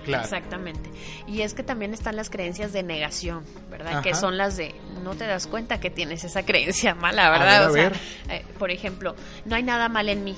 Exactamente. 0.06 0.90
Y 1.26 1.42
es 1.42 1.54
que 1.54 1.62
también 1.62 1.94
están 1.94 2.16
las 2.16 2.30
creencias 2.30 2.72
de 2.72 2.82
negación, 2.82 3.44
¿verdad? 3.70 4.02
Que 4.02 4.14
son 4.14 4.36
las 4.36 4.56
de 4.56 4.74
no 5.02 5.14
te 5.14 5.26
das 5.26 5.46
cuenta 5.46 5.80
que 5.80 5.90
tienes 5.90 6.24
esa 6.24 6.44
creencia 6.44 6.94
mala, 6.96 7.30
¿verdad? 7.30 7.70
o 7.70 7.72
sea, 7.72 7.92
eh, 8.28 8.44
por 8.58 8.70
ejemplo, 8.70 9.14
no 9.44 9.56
hay 9.56 9.62
nada 9.62 9.88
mal 9.88 10.08
en 10.08 10.24
mí. 10.24 10.36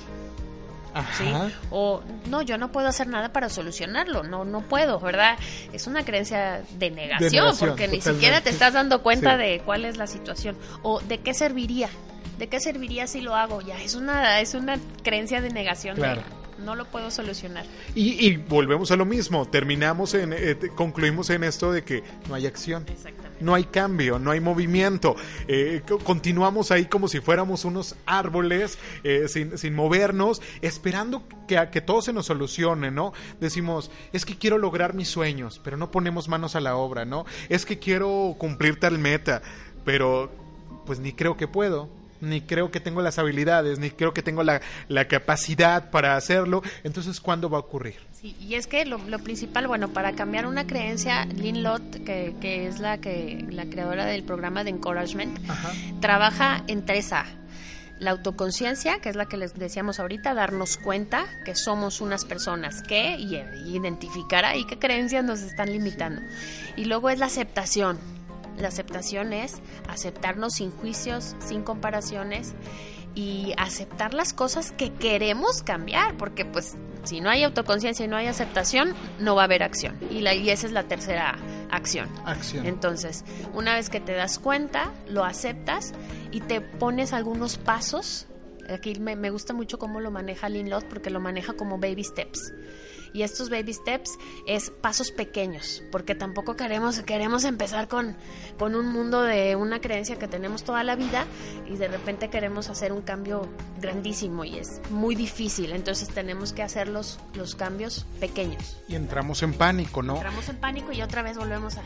¿sí? 1.17 1.25
O 1.71 2.01
no, 2.29 2.41
yo 2.41 2.57
no 2.57 2.71
puedo 2.71 2.87
hacer 2.87 3.07
nada 3.07 3.33
para 3.33 3.49
solucionarlo, 3.49 4.23
no 4.23 4.45
no 4.45 4.61
puedo, 4.61 4.99
¿verdad? 4.99 5.37
Es 5.73 5.87
una 5.87 6.05
creencia 6.05 6.61
de 6.77 6.89
negación, 6.89 7.55
porque 7.59 7.87
ni 7.87 7.99
siquiera 7.99 8.41
te 8.41 8.49
estás 8.49 8.73
dando 8.73 9.01
cuenta 9.01 9.35
de 9.35 9.61
cuál 9.65 9.83
es 9.83 9.97
la 9.97 10.07
situación 10.07 10.57
o 10.83 11.01
de 11.01 11.19
qué 11.19 11.33
serviría. 11.33 11.89
¿De 12.37 12.47
qué 12.47 12.59
serviría 12.59 13.07
si 13.07 13.21
lo 13.21 13.35
hago? 13.35 13.61
Ya 13.61 13.81
es 13.81 13.95
una 13.95 14.41
es 14.41 14.55
una 14.55 14.77
creencia 15.03 15.41
de 15.41 15.49
negación. 15.51 15.95
Claro 15.95 16.21
no 16.59 16.75
lo 16.75 16.85
puedo 16.85 17.11
solucionar. 17.11 17.65
Y, 17.93 18.37
volvemos 18.37 18.91
a 18.91 18.95
lo 18.95 19.05
mismo, 19.05 19.47
terminamos 19.47 20.13
en, 20.13 20.33
eh, 20.33 20.57
concluimos 20.75 21.29
en 21.29 21.43
esto 21.43 21.71
de 21.71 21.83
que 21.83 22.03
no 22.27 22.35
hay 22.35 22.45
acción. 22.45 22.85
No 23.41 23.53
hay 23.53 23.65
cambio, 23.65 24.17
no 24.17 24.31
hay 24.31 24.39
movimiento. 24.39 25.15
Eh, 25.47 25.81
continuamos 26.03 26.71
ahí 26.71 26.85
como 26.85 27.07
si 27.07 27.19
fuéramos 27.19 27.65
unos 27.65 27.95
árboles 28.05 28.77
eh, 29.03 29.27
sin, 29.27 29.57
sin, 29.57 29.75
movernos, 29.75 30.41
esperando 30.61 31.23
que, 31.47 31.67
que 31.71 31.81
todo 31.81 32.01
se 32.01 32.13
nos 32.13 32.27
solucione, 32.27 32.91
¿no? 32.91 33.13
Decimos, 33.41 33.91
es 34.13 34.25
que 34.25 34.37
quiero 34.37 34.57
lograr 34.57 34.93
mis 34.93 35.09
sueños, 35.09 35.59
pero 35.63 35.75
no 35.75 35.91
ponemos 35.91 36.29
manos 36.29 36.55
a 36.55 36.61
la 36.61 36.77
obra, 36.77 37.03
¿no? 37.03 37.25
Es 37.49 37.65
que 37.65 37.77
quiero 37.77 38.35
cumplir 38.37 38.79
tal 38.79 38.99
meta, 38.99 39.41
pero 39.83 40.31
pues 40.85 40.99
ni 40.99 41.11
creo 41.11 41.35
que 41.35 41.47
puedo 41.47 41.89
ni 42.25 42.41
creo 42.41 42.71
que 42.71 42.79
tengo 42.79 43.01
las 43.01 43.19
habilidades, 43.19 43.79
ni 43.79 43.91
creo 43.91 44.13
que 44.13 44.21
tengo 44.21 44.43
la, 44.43 44.61
capacidad 45.07 45.91
para 45.91 46.15
hacerlo. 46.15 46.61
Entonces, 46.83 47.19
¿cuándo 47.21 47.49
va 47.49 47.57
a 47.57 47.61
ocurrir? 47.61 47.95
Sí, 48.11 48.35
y 48.39 48.55
es 48.55 48.67
que 48.67 48.85
lo, 48.85 48.99
principal, 49.19 49.67
bueno, 49.67 49.89
para 49.89 50.13
cambiar 50.13 50.47
una 50.47 50.65
creencia, 50.67 51.25
Lynn 51.25 51.63
Lott, 51.63 52.03
que, 52.03 52.35
que 52.41 52.67
es 52.67 52.79
la, 52.79 52.99
que, 52.99 53.45
la 53.49 53.65
creadora 53.65 54.05
del 54.05 54.23
programa 54.23 54.63
de 54.63 54.71
Encouragement, 54.71 55.39
trabaja 56.01 56.63
en 56.67 56.85
3A. 56.85 57.25
La 57.99 58.11
autoconciencia, 58.11 58.99
que 58.99 59.07
es 59.07 59.15
la 59.15 59.25
que 59.27 59.37
les 59.37 59.53
decíamos 59.53 59.99
ahorita, 60.01 60.33
darnos 60.33 60.75
cuenta 60.75 61.25
que 61.45 61.55
somos 61.55 62.01
unas 62.01 62.25
personas 62.25 62.81
que, 62.81 63.15
y 63.17 63.37
identificar 63.67 64.43
ahí 64.43 64.65
qué 64.65 64.77
creencias 64.77 65.23
nos 65.23 65.39
están 65.41 65.71
limitando. 65.71 66.21
Y 66.75 66.85
luego 66.85 67.09
es 67.09 67.19
la 67.19 67.27
aceptación, 67.27 67.97
la 68.57 68.69
aceptación 68.69 69.33
es 69.33 69.61
aceptarnos 69.87 70.53
sin 70.55 70.71
juicios, 70.71 71.35
sin 71.39 71.63
comparaciones 71.63 72.55
y 73.15 73.53
aceptar 73.57 74.13
las 74.13 74.33
cosas 74.33 74.71
que 74.71 74.93
queremos 74.93 75.63
cambiar, 75.63 76.17
porque 76.17 76.45
pues 76.45 76.75
si 77.03 77.21
no 77.21 77.29
hay 77.29 77.43
autoconciencia 77.43 78.05
y 78.05 78.09
no 78.09 78.17
hay 78.17 78.27
aceptación, 78.27 78.93
no 79.19 79.35
va 79.35 79.43
a 79.43 79.45
haber 79.45 79.63
acción. 79.63 79.97
Y, 80.11 80.19
la, 80.19 80.35
y 80.35 80.49
esa 80.49 80.67
es 80.67 80.73
la 80.73 80.83
tercera 80.83 81.37
acción. 81.71 82.09
Acción. 82.25 82.65
Entonces, 82.65 83.23
una 83.53 83.75
vez 83.75 83.89
que 83.89 84.01
te 84.01 84.13
das 84.13 84.37
cuenta, 84.37 84.91
lo 85.07 85.23
aceptas 85.23 85.93
y 86.31 86.41
te 86.41 86.61
pones 86.61 87.13
algunos 87.13 87.57
pasos. 87.57 88.27
Aquí 88.69 88.99
me, 88.99 89.15
me 89.15 89.29
gusta 89.29 89.53
mucho 89.53 89.79
cómo 89.79 90.01
lo 90.01 90.11
maneja 90.11 90.49
Lynn 90.49 90.69
Lott 90.69 90.85
porque 90.85 91.09
lo 91.09 91.19
maneja 91.19 91.53
como 91.53 91.77
baby 91.77 92.03
steps 92.03 92.51
y 93.15 93.23
estos 93.23 93.49
baby 93.49 93.73
steps 93.73 94.19
es 94.45 94.69
pasos 94.69 95.11
pequeños, 95.11 95.81
porque 95.89 96.15
tampoco 96.15 96.57
queremos, 96.57 96.99
queremos 96.99 97.45
empezar 97.45 97.87
con, 97.87 98.17
con 98.59 98.75
un 98.75 98.87
mundo 98.87 99.21
de 99.21 99.55
una 99.55 99.79
creencia 99.79 100.19
que 100.19 100.27
tenemos 100.27 100.65
toda 100.65 100.83
la 100.83 100.97
vida 100.97 101.25
y 101.65 101.77
de 101.77 101.87
repente 101.87 102.29
queremos 102.29 102.69
hacer 102.69 102.91
un 102.91 103.01
cambio 103.01 103.47
grandísimo 103.79 104.43
y 104.43 104.57
es 104.57 104.81
muy 104.89 105.15
difícil, 105.15 105.71
entonces 105.71 106.09
tenemos 106.09 106.51
que 106.51 106.61
hacer 106.61 106.89
los, 106.89 107.17
los 107.35 107.55
cambios 107.55 108.05
pequeños. 108.19 108.77
Y 108.89 108.95
entramos 108.95 109.41
en 109.43 109.53
pánico, 109.53 110.03
¿no? 110.03 110.15
Entramos 110.15 110.49
en 110.49 110.57
pánico 110.57 110.91
y 110.91 111.01
otra 111.01 111.21
vez 111.21 111.37
volvemos 111.37 111.77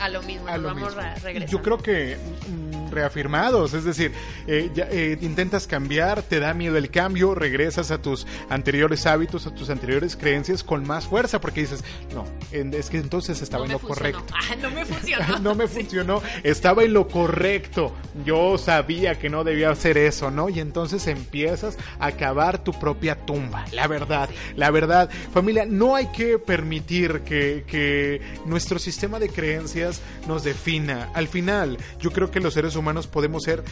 a, 0.00 0.08
lo 0.08 0.22
mismo, 0.22 0.46
vamos 0.46 0.96
a 0.96 1.16
regresar. 1.16 1.50
Yo 1.50 1.60
creo 1.60 1.76
que 1.76 2.16
mm, 2.16 2.90
reafirmados, 2.90 3.74
es 3.74 3.84
decir, 3.84 4.12
eh, 4.46 4.70
eh, 4.74 5.18
intentas 5.20 5.66
cambiar, 5.66 6.22
te 6.22 6.40
da 6.40 6.54
miedo 6.54 6.78
el 6.78 6.90
cambio, 6.90 7.34
regresas 7.34 7.90
a 7.90 8.00
tus 8.00 8.26
anteriores 8.48 9.06
hábitos, 9.06 9.46
a 9.46 9.54
tus 9.54 9.68
anteriores 9.68 10.16
creencias 10.16 10.61
con 10.62 10.86
más 10.86 11.06
fuerza 11.06 11.40
porque 11.40 11.60
dices, 11.62 11.84
no, 12.14 12.24
es 12.52 12.90
que 12.90 12.98
entonces 12.98 13.40
estaba 13.42 13.64
en 13.64 13.72
lo 13.72 13.78
correcto. 13.78 14.22
Ah, 14.32 14.56
no 14.60 14.70
me 14.70 14.84
funcionó. 14.86 15.38
no 15.38 15.54
me 15.54 15.68
funcionó, 15.68 16.22
estaba 16.42 16.82
en 16.82 16.92
lo 16.92 17.06
correcto. 17.08 17.94
Yo 18.24 18.58
sabía 18.58 19.18
que 19.18 19.30
no 19.30 19.44
debía 19.44 19.70
hacer 19.70 19.96
eso, 19.98 20.30
¿no? 20.30 20.48
Y 20.48 20.60
entonces 20.60 21.06
empiezas 21.06 21.78
a 21.98 22.12
cavar 22.12 22.62
tu 22.62 22.72
propia 22.72 23.14
tumba. 23.14 23.64
La 23.72 23.86
verdad, 23.86 24.28
la 24.56 24.70
verdad, 24.70 25.10
familia, 25.32 25.64
no 25.66 25.94
hay 25.94 26.06
que 26.08 26.38
permitir 26.38 27.20
que, 27.20 27.64
que 27.66 28.20
nuestro 28.46 28.78
sistema 28.78 29.18
de 29.18 29.28
creencias 29.28 30.00
nos 30.26 30.44
defina. 30.44 31.10
Al 31.14 31.28
final, 31.28 31.78
yo 32.00 32.10
creo 32.10 32.30
que 32.30 32.40
los 32.40 32.54
seres 32.54 32.76
humanos 32.76 33.06
podemos 33.06 33.44
ser 33.44 33.64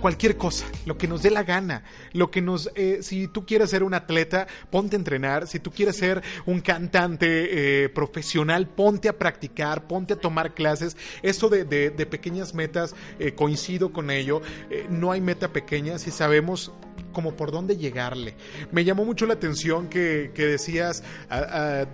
cualquier 0.00 0.36
cosa, 0.36 0.66
lo 0.86 0.98
que 0.98 1.08
nos 1.08 1.22
dé 1.22 1.30
la 1.30 1.44
gana, 1.44 1.84
lo 2.12 2.30
que 2.30 2.42
nos, 2.42 2.70
eh, 2.74 2.98
si 3.02 3.28
tú 3.28 3.46
quieres 3.46 3.70
ser 3.70 3.82
un 3.82 3.94
atleta, 3.94 4.46
ponte 4.70 4.96
a 4.96 4.98
entrenar, 4.98 5.46
si 5.46 5.58
tú 5.58 5.70
quieres 5.70 5.96
ser 5.96 6.22
un 6.46 6.60
cantante 6.60 7.84
eh, 7.84 7.88
profesional, 7.88 8.68
ponte 8.68 9.08
a 9.08 9.18
practicar, 9.18 9.86
ponte 9.86 10.14
a 10.14 10.16
tomar 10.16 10.54
clases. 10.54 10.96
Eso 11.22 11.48
de, 11.48 11.64
de, 11.64 12.06
pequeñas 12.06 12.54
metas, 12.54 12.94
eh, 13.18 13.34
coincido 13.34 13.92
con 13.92 14.10
ello. 14.10 14.42
Eh, 14.70 14.86
no 14.90 15.12
hay 15.12 15.20
meta 15.20 15.52
pequeña 15.52 15.98
si 15.98 16.10
sabemos 16.10 16.72
como 17.14 17.34
por 17.34 17.50
dónde 17.50 17.78
llegarle. 17.78 18.34
Me 18.70 18.84
llamó 18.84 19.06
mucho 19.06 19.24
la 19.24 19.32
atención 19.32 19.88
que, 19.88 20.30
decías 20.36 21.02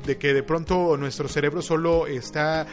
de 0.05 0.19
que 0.19 0.35
de 0.35 0.43
pronto 0.43 0.97
nuestro 0.97 1.29
cerebro 1.29 1.63
solo 1.63 2.09
está 2.09 2.67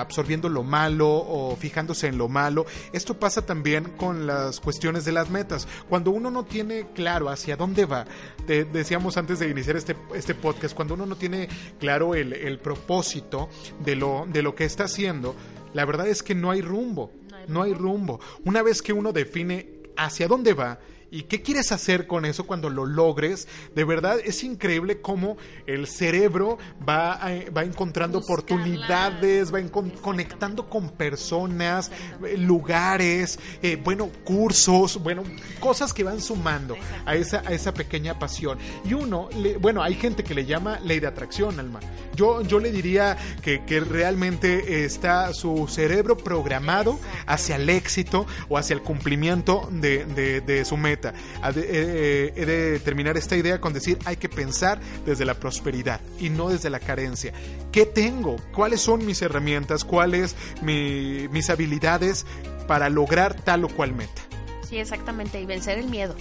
absorbiendo 0.00 0.48
lo 0.48 0.62
malo 0.62 1.08
o 1.08 1.54
fijándose 1.56 2.06
en 2.06 2.16
lo 2.16 2.28
malo. 2.28 2.64
Esto 2.94 3.18
pasa 3.18 3.44
también 3.44 3.84
con 3.98 4.26
las 4.26 4.60
cuestiones 4.60 5.04
de 5.04 5.12
las 5.12 5.28
metas. 5.28 5.68
Cuando 5.88 6.10
uno 6.10 6.30
no 6.30 6.44
tiene 6.44 6.86
claro 6.94 7.28
hacia 7.28 7.56
dónde 7.56 7.84
va, 7.84 8.06
decíamos 8.46 9.18
antes 9.18 9.38
de 9.38 9.48
iniciar 9.48 9.76
este, 9.76 9.94
este 10.14 10.34
podcast, 10.34 10.74
cuando 10.74 10.94
uno 10.94 11.04
no 11.04 11.16
tiene 11.16 11.48
claro 11.78 12.14
el, 12.14 12.32
el 12.32 12.58
propósito 12.58 13.50
de 13.84 13.96
lo, 13.96 14.26
de 14.28 14.42
lo 14.42 14.54
que 14.54 14.64
está 14.64 14.84
haciendo, 14.84 15.34
la 15.74 15.84
verdad 15.84 16.06
es 16.08 16.22
que 16.22 16.34
no 16.34 16.50
hay 16.50 16.62
rumbo. 16.62 17.12
No 17.48 17.62
hay 17.62 17.74
rumbo. 17.74 18.20
Una 18.44 18.62
vez 18.62 18.82
que 18.82 18.92
uno 18.92 19.12
define 19.12 19.68
hacia 19.96 20.26
dónde 20.28 20.54
va, 20.54 20.78
¿Y 21.10 21.22
qué 21.22 21.40
quieres 21.40 21.70
hacer 21.70 22.06
con 22.06 22.24
eso 22.24 22.46
cuando 22.46 22.68
lo 22.68 22.84
logres? 22.84 23.46
De 23.74 23.84
verdad 23.84 24.18
es 24.24 24.42
increíble 24.42 25.00
cómo 25.00 25.36
el 25.66 25.86
cerebro 25.86 26.58
va, 26.86 27.20
va 27.56 27.62
encontrando 27.62 28.18
oportunidades, 28.18 29.54
va 29.54 29.60
conectando 30.02 30.68
con 30.68 30.90
personas, 30.90 31.92
eh, 32.24 32.36
lugares, 32.36 33.38
eh, 33.62 33.76
bueno, 33.76 34.10
cursos, 34.24 35.00
bueno, 35.00 35.22
cosas 35.60 35.92
que 35.92 36.02
van 36.02 36.20
sumando 36.20 36.76
a 37.04 37.14
esa, 37.14 37.40
a 37.46 37.52
esa 37.52 37.72
pequeña 37.72 38.18
pasión. 38.18 38.58
Y 38.84 38.94
uno, 38.94 39.28
bueno, 39.60 39.82
hay 39.82 39.94
gente 39.94 40.24
que 40.24 40.34
le 40.34 40.44
llama 40.44 40.80
ley 40.80 40.98
de 40.98 41.06
atracción, 41.06 41.60
Alma. 41.60 41.78
Yo, 42.16 42.42
yo 42.42 42.58
le 42.58 42.72
diría 42.72 43.16
que, 43.42 43.64
que 43.64 43.78
realmente 43.78 44.84
está 44.84 45.32
su 45.34 45.68
cerebro 45.68 46.16
programado 46.16 46.98
hacia 47.26 47.56
el 47.56 47.68
éxito 47.68 48.26
o 48.48 48.58
hacia 48.58 48.74
el 48.74 48.82
cumplimiento 48.82 49.68
de, 49.70 50.04
de, 50.04 50.40
de 50.40 50.64
su 50.64 50.76
meta. 50.76 50.95
He 51.44 51.52
de, 51.52 52.80
terminar 52.80 53.16
esta 53.16 53.36
idea 53.36 53.60
con 53.60 53.72
decir 53.72 53.98
hay 54.04 54.16
que 54.16 54.28
pensar 54.28 54.80
desde 55.04 55.24
la 55.24 55.34
prosperidad 55.34 56.00
y 56.18 56.30
no 56.30 56.48
desde 56.48 56.70
la 56.70 56.80
carencia. 56.80 57.32
¿Qué 57.72 57.86
tengo? 57.86 58.36
¿Cuáles 58.54 58.80
son 58.80 59.04
mis 59.04 59.22
herramientas? 59.22 59.84
¿Cuáles 59.84 60.34
mi, 60.62 61.28
mis 61.30 61.50
habilidades 61.50 62.26
para 62.66 62.88
lograr 62.88 63.34
tal 63.34 63.64
o 63.64 63.68
cual 63.68 63.94
meta? 63.94 64.22
Sí, 64.68 64.78
exactamente, 64.78 65.40
y 65.40 65.46
vencer 65.46 65.78
el 65.78 65.88
miedo 65.88 66.16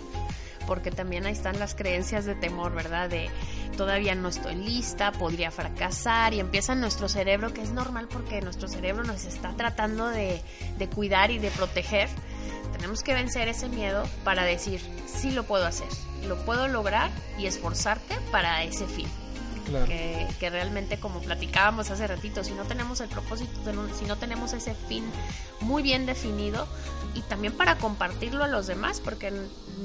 porque 0.66 0.92
también 0.92 1.26
ahí 1.26 1.34
están 1.34 1.60
las 1.60 1.76
creencias 1.76 2.26
de 2.26 2.36
temor, 2.36 2.74
¿verdad? 2.74 3.10
De 3.10 3.30
todavía 3.76 4.16
no 4.16 4.30
estoy 4.30 4.56
lista, 4.56 5.12
podría 5.12 5.52
fracasar 5.52 6.34
y 6.34 6.40
empieza 6.40 6.76
nuestro 6.76 7.10
cerebro, 7.10 7.54
que 7.54 7.62
es 7.62 7.72
normal 7.72 8.08
porque 8.10 8.42
nuestro 8.42 8.68
cerebro 8.68 9.04
nos 9.04 9.26
está 9.26 9.54
tratando 9.56 10.08
de, 10.08 10.42
de 10.78 10.90
cuidar 10.90 11.32
y 11.32 11.40
de 11.40 11.52
proteger 11.52 12.10
tenemos 12.76 13.04
que 13.04 13.14
vencer 13.14 13.48
ese 13.48 13.70
miedo 13.70 14.04
para 14.24 14.44
decir, 14.44 14.82
sí 15.08 15.32
lo 15.32 15.44
puedo 15.44 15.66
hacer, 15.66 15.88
lo 16.28 16.36
puedo 16.46 16.68
lograr 16.68 17.10
y 17.38 17.46
esforzarte 17.46 18.16
para 18.32 18.64
ese 18.64 18.86
fin. 18.86 19.08
Que, 19.88 20.28
que, 20.40 20.50
realmente, 20.52 21.00
como 21.00 21.22
platicábamos 21.22 21.90
hace 21.90 22.06
ratito, 22.06 22.44
si 22.44 22.52
no 22.52 22.66
tenemos 22.66 23.02
el 23.02 23.10
propósito, 23.10 23.60
si 23.98 24.06
no 24.06 24.16
tenemos 24.18 24.54
ese 24.54 24.76
fin 24.76 25.04
muy 25.62 25.82
bien 25.82 26.06
definido, 26.06 26.68
y 27.16 27.22
también 27.22 27.54
para 27.54 27.78
compartirlo 27.78 28.44
a 28.44 28.48
los 28.48 28.68
demás, 28.68 29.00
porque 29.00 29.32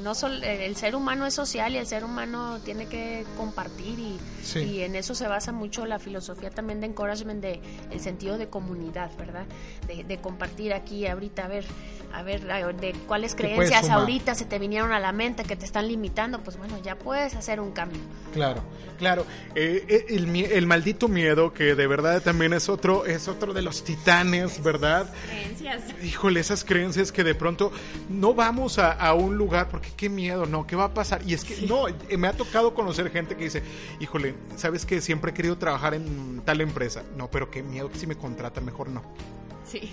no 0.02 0.14
sol, 0.14 0.42
el 0.42 0.74
ser 0.76 0.96
humano 0.96 1.26
es 1.26 1.34
social 1.34 1.74
y 1.74 1.78
el 1.78 1.86
ser 1.86 2.04
humano 2.04 2.58
tiene 2.64 2.86
que 2.86 3.24
compartir 3.36 3.98
y, 3.98 4.18
y, 4.58 4.80
en 4.80 4.96
eso 4.96 5.14
se 5.14 5.28
basa 5.28 5.52
mucho 5.52 5.86
la 5.86 6.00
filosofía 6.00 6.50
también 6.50 6.80
de 6.80 6.88
encouragement, 6.88 7.40
de 7.40 7.60
el 7.90 8.00
sentido 8.00 8.36
de 8.36 8.48
comunidad, 8.48 9.10
¿verdad? 9.16 9.46
De, 9.86 10.02
de 10.02 10.18
compartir 10.18 10.74
aquí 10.74 11.06
ahorita, 11.06 11.44
a 11.44 11.48
ver, 11.48 11.64
a 12.12 12.22
ver, 12.22 12.42
de 12.76 12.92
cuáles 13.06 13.34
creencias 13.34 13.88
ahorita 13.88 14.34
se 14.34 14.44
te 14.44 14.58
vinieron 14.58 14.92
a 14.92 14.98
la 14.98 15.12
mente 15.12 15.44
que 15.44 15.56
te 15.56 15.64
están 15.64 15.88
limitando, 15.88 16.40
pues 16.42 16.56
bueno, 16.56 16.78
ya 16.82 16.98
puedes 16.98 17.34
hacer 17.34 17.60
un 17.60 17.72
cambio. 17.72 18.00
Claro, 18.32 18.62
claro. 18.98 19.24
Eh, 19.54 19.84
eh, 19.88 20.06
el, 20.10 20.34
el, 20.34 20.66
maldito 20.66 21.08
miedo, 21.08 21.52
que 21.52 21.74
de 21.74 21.86
verdad 21.86 22.22
también 22.22 22.52
es 22.52 22.68
otro, 22.68 23.06
es 23.06 23.28
otro 23.28 23.52
de 23.52 23.62
los 23.62 23.84
titanes, 23.84 24.62
¿verdad? 24.62 25.12
Creencias. 25.28 25.82
Híjole, 26.02 26.40
esas 26.40 26.64
creencias 26.64 27.12
que 27.12 27.24
de 27.24 27.34
pronto 27.34 27.72
no 28.08 28.34
vamos 28.34 28.78
a, 28.78 28.92
a, 28.92 29.14
un 29.14 29.36
lugar 29.36 29.68
porque 29.68 29.90
qué 29.96 30.08
miedo, 30.08 30.46
no, 30.46 30.66
¿qué 30.66 30.76
va 30.76 30.84
a 30.84 30.94
pasar? 30.94 31.22
Y 31.26 31.34
es 31.34 31.44
que, 31.44 31.66
no, 31.66 31.88
eh, 31.88 32.16
me 32.16 32.28
ha 32.28 32.32
tocado 32.32 32.74
conocer 32.74 33.10
gente 33.10 33.36
que 33.36 33.44
dice, 33.44 33.62
híjole, 34.00 34.34
¿sabes 34.56 34.86
que 34.86 35.00
siempre 35.00 35.30
he 35.30 35.34
querido 35.34 35.58
trabajar 35.58 35.94
en 35.94 36.42
tal 36.44 36.60
empresa? 36.60 37.02
No, 37.16 37.30
pero 37.30 37.50
qué 37.50 37.62
miedo 37.62 37.90
que 37.90 37.98
si 37.98 38.06
me 38.06 38.16
contratan, 38.16 38.64
mejor 38.64 38.88
no. 38.88 39.02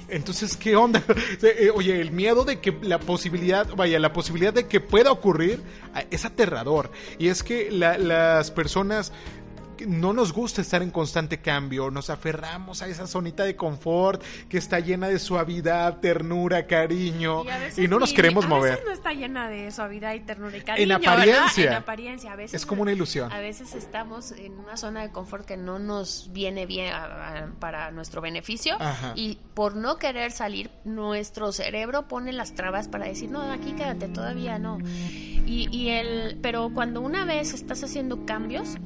Entonces, 0.07 0.57
¿qué 0.57 0.75
onda? 0.75 1.03
Eh, 1.41 1.71
oye, 1.73 2.01
el 2.01 2.11
miedo 2.11 2.43
de 2.43 2.59
que 2.59 2.75
la 2.81 2.99
posibilidad, 2.99 3.67
vaya, 3.75 3.99
la 3.99 4.11
posibilidad 4.11 4.53
de 4.53 4.67
que 4.67 4.79
pueda 4.79 5.11
ocurrir 5.11 5.61
ah, 5.93 6.03
es 6.09 6.25
aterrador. 6.25 6.91
Y 7.17 7.27
es 7.27 7.43
que 7.43 7.71
las 7.71 8.51
personas 8.51 9.13
no 9.85 10.13
nos 10.13 10.33
gusta 10.33 10.61
estar 10.61 10.81
en 10.81 10.91
constante 10.91 11.39
cambio, 11.39 11.91
nos 11.91 12.09
aferramos 12.09 12.81
a 12.81 12.87
esa 12.87 13.07
zonita 13.07 13.43
de 13.43 13.55
confort 13.55 14.21
que 14.49 14.57
está 14.57 14.79
llena 14.79 15.07
de 15.07 15.19
suavidad, 15.19 15.99
ternura, 15.99 16.65
cariño 16.67 17.43
y, 17.77 17.87
no 17.87 17.99
nos 17.99 18.13
queremos 18.13 18.47
mover. 18.47 18.73
A 18.73 18.75
veces 18.75 18.85
no 18.87 18.93
está 18.93 19.13
llena 19.13 19.49
de 19.49 19.71
suavidad 19.71 20.13
y 20.13 20.21
ternura 20.21 20.57
y 20.57 20.61
cariño. 20.61 20.83
En 20.83 20.91
apariencia. 20.91 21.71
En 21.71 21.73
apariencia. 21.73 22.31
A 22.31 22.35
veces 22.35 22.61
es 22.61 22.65
como 22.65 22.81
una 22.81 22.91
ilusión. 22.91 23.31
A 23.31 23.39
veces 23.39 23.75
estamos 23.75 24.31
en 24.31 24.53
una 24.53 24.77
zona 24.77 25.01
de 25.01 25.11
confort 25.11 25.45
que 25.45 25.57
no 25.57 25.79
nos 25.79 26.29
viene 26.31 26.65
bien 26.65 26.91
para 27.59 27.91
nuestro 27.91 28.21
beneficio 28.21 28.77
y 29.15 29.39
por 29.53 29.75
no 29.75 29.97
querer 29.97 30.31
salir, 30.31 30.69
nuestro 30.85 31.51
cerebro 31.51 32.07
pone 32.07 32.31
las 32.33 32.53
trabas 32.53 32.87
para 32.87 33.05
decir, 33.05 33.29
no, 33.29 33.51
aquí 33.51 33.73
quédate, 33.73 34.07
todavía 34.07 34.59
no. 34.59 34.77
Y, 34.79 35.69
y 35.71 35.89
el, 35.89 36.37
pero 36.41 36.71
cuando 36.73 37.01
una 37.01 37.25
vez 37.25 37.53
estás 37.53 37.83
haciendo 37.83 38.25
cambios, 38.25 38.77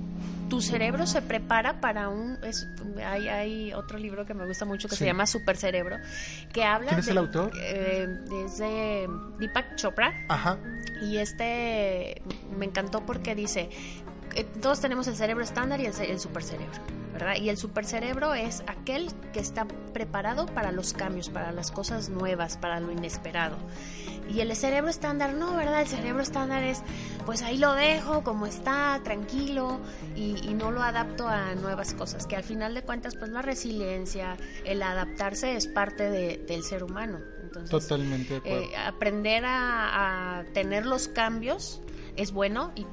tu 0.52 0.60
cerebro 0.60 1.08
se 1.08 1.22
prepara 1.22 1.80
para 1.80 2.10
un... 2.10 2.38
hay, 3.06 3.30
hay, 3.30 3.74
otro 3.74 3.98
libro 3.98 4.26
que 4.26 4.34
me 4.34 4.46
gusta 4.46 4.66
mucho 4.66 4.90
que 4.90 4.98
se 4.98 5.06
llama 5.06 5.26
Super 5.26 5.56
Cerebro, 5.56 5.96
que 6.52 6.66
habla... 6.66 6.90
¿Quién 6.90 7.00
es 7.00 7.08
el 7.08 7.18
autor? 7.20 7.54
Eh, 7.58 8.06
es 8.46 8.58
de 8.58 9.08
Deepak 9.40 9.78
Chopra. 9.78 10.14
Ajá. 10.28 10.58
Y 11.02 11.20
este 11.20 12.22
me 12.58 12.66
encantó 12.66 13.06
porque 13.06 13.34
dice, 13.34 13.70
todos 14.62 14.80
tenemos 14.80 15.08
el 15.08 15.16
cerebro 15.16 15.44
estándar 15.44 15.80
y 15.80 15.86
el, 15.86 15.94
el 16.00 16.20
supercerebro, 16.20 16.82
¿verdad? 17.14 17.36
Y 17.36 17.50
el 17.50 17.58
supercerebro 17.58 18.34
es 18.34 18.64
aquel 18.68 19.12
que 19.34 19.40
está 19.40 19.66
preparado 19.94 20.46
para 20.46 20.72
los 20.72 20.94
cambios, 20.94 21.30
para 21.30 21.52
las 21.52 21.72
cosas 21.72 22.10
nuevas, 22.10 22.58
para 22.58 22.80
lo 22.80 22.92
inesperado. 22.92 23.58
Y 24.34 24.40
el 24.40 24.56
cerebro 24.56 24.90
estándar, 24.90 25.34
no, 25.34 25.56
¿verdad? 25.56 25.82
El 25.82 25.88
cerebro 25.88 26.22
estándar 26.22 26.64
es, 26.64 26.82
pues 27.26 27.42
ahí 27.42 27.58
lo 27.58 27.74
dejo 27.74 28.24
como 28.24 28.46
está, 28.46 29.02
tranquilo, 29.04 29.80
y, 30.16 30.54
no 30.54 30.72
lo 30.72 30.84
adapto 30.84 31.28
a 31.28 31.56
nuevas 31.56 31.94
cosas, 31.94 32.28
que 32.28 32.36
al 32.36 32.44
final 32.44 32.74
de 32.74 32.84
cuentas, 32.84 33.16
pues 33.16 33.32
la 33.32 33.42
resiliencia, 33.42 34.38
el 34.64 34.84
adaptarse 34.84 35.56
es 35.56 35.68
parte 35.68 36.10
del 36.10 36.64
ser 36.64 36.84
humano. 36.84 37.20
Entonces, 37.42 37.72
Totalmente. 37.72 38.42
Eh, 38.46 38.70
aprender 38.78 39.44
a, 39.44 40.40
a 40.40 40.44
tener 40.54 40.86
los 40.86 41.08
cambios 41.08 41.82
es 42.16 42.32
bueno 42.32 42.72
y 42.76 42.86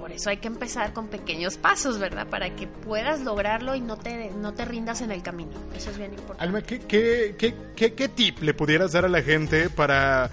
por 0.00 0.10
eso 0.12 0.30
hay 0.30 0.38
que 0.38 0.48
empezar 0.48 0.94
con 0.94 1.08
pequeños 1.08 1.58
pasos, 1.58 1.98
¿verdad? 1.98 2.26
Para 2.26 2.56
que 2.56 2.66
puedas 2.66 3.20
lograrlo 3.20 3.76
y 3.76 3.80
no 3.82 3.98
te, 3.98 4.30
no 4.30 4.54
te 4.54 4.64
rindas 4.64 5.02
en 5.02 5.12
el 5.12 5.22
camino. 5.22 5.52
Eso 5.76 5.90
es 5.90 5.98
bien 5.98 6.12
importante. 6.12 6.42
Alma, 6.42 6.62
¿qué, 6.62 6.80
qué, 6.80 7.36
qué, 7.76 7.94
qué 7.94 8.08
tip 8.08 8.40
le 8.40 8.54
pudieras 8.54 8.92
dar 8.92 9.04
a 9.04 9.08
la 9.08 9.22
gente 9.22 9.68
para 9.68 10.30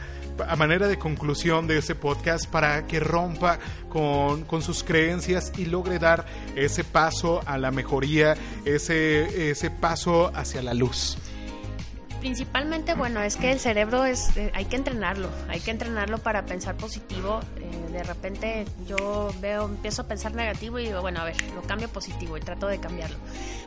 a 0.47 0.55
manera 0.55 0.87
de 0.87 0.97
conclusión 0.97 1.67
de 1.67 1.79
ese 1.79 1.95
podcast 1.95 2.49
para 2.49 2.85
que 2.85 2.99
rompa 2.99 3.59
con, 3.89 4.45
con, 4.45 4.61
sus 4.61 4.83
creencias 4.83 5.51
y 5.57 5.65
logre 5.65 5.99
dar 5.99 6.25
ese 6.55 6.83
paso 6.83 7.41
a 7.45 7.57
la 7.57 7.71
mejoría, 7.71 8.35
ese, 8.63 9.49
ese 9.49 9.71
paso 9.71 10.31
hacia 10.33 10.61
la 10.61 10.73
luz? 10.73 11.17
Principalmente, 12.19 12.93
bueno, 12.95 13.21
es 13.21 13.35
que 13.35 13.51
el 13.51 13.59
cerebro 13.59 14.05
es, 14.05 14.35
eh, 14.37 14.51
hay 14.55 14.65
que 14.65 14.75
entrenarlo, 14.75 15.29
hay 15.49 15.59
que 15.59 15.71
entrenarlo 15.71 16.17
para 16.17 16.45
pensar 16.45 16.75
positivo. 16.75 17.39
Eh, 17.57 17.91
de 17.91 18.03
repente 18.03 18.65
yo 18.87 19.31
veo, 19.39 19.65
empiezo 19.65 20.03
a 20.03 20.07
pensar 20.07 20.33
negativo 20.33 20.79
y 20.79 20.85
digo, 20.85 21.01
bueno, 21.01 21.21
a 21.21 21.25
ver, 21.25 21.35
lo 21.53 21.61
cambio 21.61 21.89
positivo 21.89 22.37
y 22.37 22.41
trato 22.41 22.67
de 22.67 22.79
cambiarlo. 22.79 23.17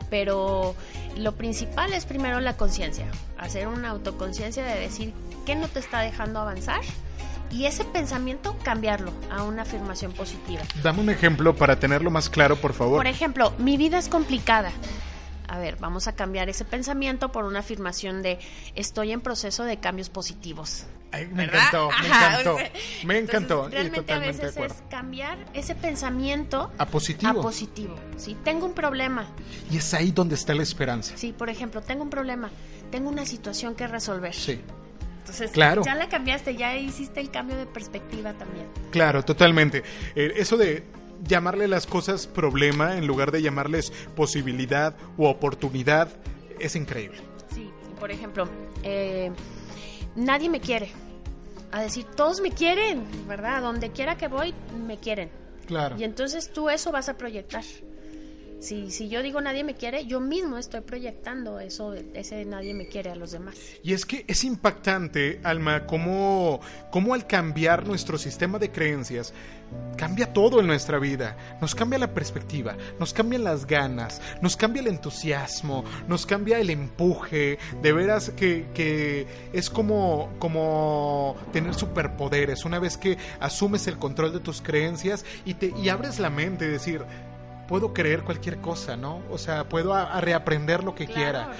Pero 0.09 0.75
lo 1.17 1.35
principal 1.35 1.93
es 1.93 2.05
primero 2.05 2.39
la 2.41 2.57
conciencia, 2.57 3.07
hacer 3.37 3.67
una 3.67 3.89
autoconciencia 3.89 4.65
de 4.65 4.79
decir 4.79 5.13
qué 5.45 5.55
no 5.55 5.67
te 5.67 5.79
está 5.79 6.01
dejando 6.01 6.39
avanzar 6.39 6.81
y 7.51 7.65
ese 7.65 7.83
pensamiento 7.83 8.57
cambiarlo 8.63 9.11
a 9.29 9.43
una 9.43 9.63
afirmación 9.63 10.11
positiva. 10.13 10.61
Dame 10.83 11.01
un 11.01 11.09
ejemplo 11.09 11.55
para 11.55 11.79
tenerlo 11.79 12.11
más 12.11 12.29
claro, 12.29 12.55
por 12.55 12.73
favor. 12.73 12.97
Por 12.97 13.07
ejemplo, 13.07 13.53
mi 13.57 13.77
vida 13.77 13.97
es 13.97 14.07
complicada 14.07 14.71
a 15.51 15.59
ver, 15.59 15.75
vamos 15.81 16.07
a 16.07 16.15
cambiar 16.15 16.47
ese 16.47 16.63
pensamiento 16.63 17.33
por 17.33 17.43
una 17.43 17.59
afirmación 17.59 18.21
de 18.21 18.39
estoy 18.73 19.11
en 19.11 19.19
proceso 19.19 19.65
de 19.65 19.81
cambios 19.81 20.09
positivos. 20.09 20.85
me 21.33 21.43
encantó, 21.43 21.89
me 21.99 22.07
encantó, 22.07 22.57
me 23.03 23.17
encantó. 23.17 23.67
realmente 23.67 24.13
a 24.13 24.19
veces 24.19 24.55
es 24.55 24.73
cambiar 24.89 25.37
ese 25.53 25.75
pensamiento 25.75 26.71
a 26.77 26.85
positivo. 26.85 27.41
A 27.41 27.41
positivo. 27.41 27.95
Sí, 28.15 28.37
tengo 28.45 28.65
un 28.65 28.73
problema. 28.73 29.27
Y 29.69 29.75
es 29.75 29.93
ahí 29.93 30.11
donde 30.11 30.35
está 30.35 30.55
la 30.55 30.63
esperanza. 30.63 31.17
Sí, 31.17 31.33
por 31.37 31.49
ejemplo, 31.49 31.81
tengo 31.81 32.03
un 32.03 32.09
problema, 32.09 32.49
tengo 32.89 33.09
una 33.09 33.25
situación 33.25 33.75
que 33.75 33.87
resolver. 33.87 34.33
Sí. 34.33 34.61
Entonces, 35.19 35.51
claro. 35.51 35.83
ya 35.83 35.95
la 35.95 36.07
cambiaste, 36.07 36.55
ya 36.55 36.77
hiciste 36.77 37.19
el 37.19 37.29
cambio 37.29 37.57
de 37.57 37.65
perspectiva 37.65 38.31
también. 38.35 38.67
Claro, 38.89 39.21
totalmente. 39.25 39.83
Eh, 40.15 40.31
eso 40.37 40.55
de 40.55 40.85
llamarle 41.27 41.67
las 41.67 41.87
cosas 41.87 42.27
problema 42.27 42.97
en 42.97 43.07
lugar 43.07 43.31
de 43.31 43.41
llamarles 43.41 43.91
posibilidad 44.15 44.95
u 45.17 45.25
oportunidad 45.25 46.09
es 46.59 46.75
increíble. 46.75 47.19
Sí, 47.53 47.69
por 47.99 48.11
ejemplo, 48.11 48.47
eh, 48.83 49.31
nadie 50.15 50.49
me 50.49 50.59
quiere. 50.59 50.91
A 51.71 51.81
decir, 51.81 52.05
todos 52.15 52.41
me 52.41 52.51
quieren, 52.51 53.05
¿verdad? 53.27 53.61
Donde 53.61 53.91
quiera 53.91 54.17
que 54.17 54.27
voy, 54.27 54.53
me 54.85 54.99
quieren. 54.99 55.29
Claro. 55.67 55.95
Y 55.97 56.03
entonces 56.03 56.51
tú 56.51 56.69
eso 56.69 56.91
vas 56.91 57.07
a 57.07 57.17
proyectar. 57.17 57.63
Si, 58.61 58.91
si 58.91 59.09
yo 59.09 59.23
digo 59.23 59.41
nadie 59.41 59.63
me 59.63 59.73
quiere, 59.73 60.05
yo 60.05 60.19
mismo 60.19 60.59
estoy 60.59 60.81
proyectando 60.81 61.59
eso, 61.59 61.95
ese 62.13 62.45
nadie 62.45 62.75
me 62.75 62.87
quiere 62.87 63.09
a 63.09 63.15
los 63.15 63.31
demás. 63.31 63.57
Y 63.81 63.93
es 63.93 64.05
que 64.05 64.23
es 64.27 64.43
impactante, 64.43 65.39
Alma, 65.43 65.87
cómo, 65.87 66.59
cómo 66.91 67.15
al 67.15 67.25
cambiar 67.25 67.87
nuestro 67.87 68.19
sistema 68.19 68.59
de 68.59 68.71
creencias, 68.71 69.33
cambia 70.01 70.33
todo 70.33 70.59
en 70.59 70.67
nuestra 70.67 70.97
vida. 70.97 71.37
Nos 71.61 71.75
cambia 71.75 71.99
la 71.99 72.13
perspectiva, 72.13 72.75
nos 72.99 73.13
cambian 73.13 73.43
las 73.43 73.67
ganas, 73.67 74.19
nos 74.41 74.57
cambia 74.57 74.81
el 74.81 74.87
entusiasmo, 74.87 75.83
nos 76.07 76.25
cambia 76.25 76.59
el 76.59 76.71
empuje. 76.71 77.59
De 77.81 77.93
veras 77.93 78.31
que, 78.31 78.67
que 78.73 79.27
es 79.53 79.69
como, 79.69 80.29
como 80.39 81.35
tener 81.53 81.75
superpoderes. 81.75 82.65
Una 82.65 82.79
vez 82.79 82.97
que 82.97 83.17
asumes 83.39 83.85
el 83.85 83.99
control 83.99 84.33
de 84.33 84.39
tus 84.39 84.61
creencias 84.61 85.23
y, 85.45 85.53
te, 85.53 85.73
y 85.77 85.89
abres 85.89 86.17
la 86.19 86.31
mente, 86.31 86.67
decir, 86.67 87.03
puedo 87.67 87.93
creer 87.93 88.23
cualquier 88.23 88.57
cosa, 88.57 88.97
¿no? 88.97 89.21
O 89.29 89.37
sea, 89.37 89.69
puedo 89.69 89.93
reaprender 90.19 90.83
lo 90.83 90.95
que 90.95 91.05
quiera. 91.05 91.51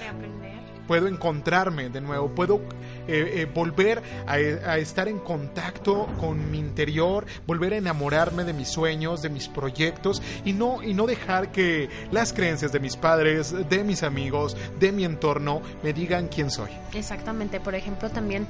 Puedo 0.88 1.08
encontrarme 1.08 1.90
de 1.90 2.02
nuevo, 2.02 2.30
puedo 2.30 2.62
eh, 3.08 3.42
eh, 3.42 3.46
volver 3.54 4.02
a, 4.28 4.78
estar 4.78 5.08
en 5.08 5.20
contacto 5.20 6.08
con 6.20 6.52
mi 6.52 6.60
interior, 6.60 7.26
volver 7.48 7.74
a 7.74 7.78
enamorarme 7.78 8.44
de 8.44 8.54
mis 8.54 8.70
sueños, 8.70 9.22
de 9.22 9.30
mis 9.30 9.48
proyectos 9.48 10.22
y 10.46 10.54
no, 10.54 10.84
y 10.84 10.94
no 10.94 11.06
dejar 11.06 11.52
que 11.52 11.90
las 12.12 12.34
creencias 12.34 12.72
de 12.72 12.80
mis 12.80 12.96
padres, 12.96 13.54
de 13.70 13.84
mis 13.84 14.04
amigos, 14.04 14.58
de 14.80 14.92
mi 14.92 15.06
entorno 15.06 15.62
me 15.84 15.94
digan 15.94 16.28
quién 16.28 16.52
soy. 16.52 16.72
Exactamente, 16.94 17.60
por 17.60 17.76
ejemplo, 17.76 18.10
también 18.10 18.48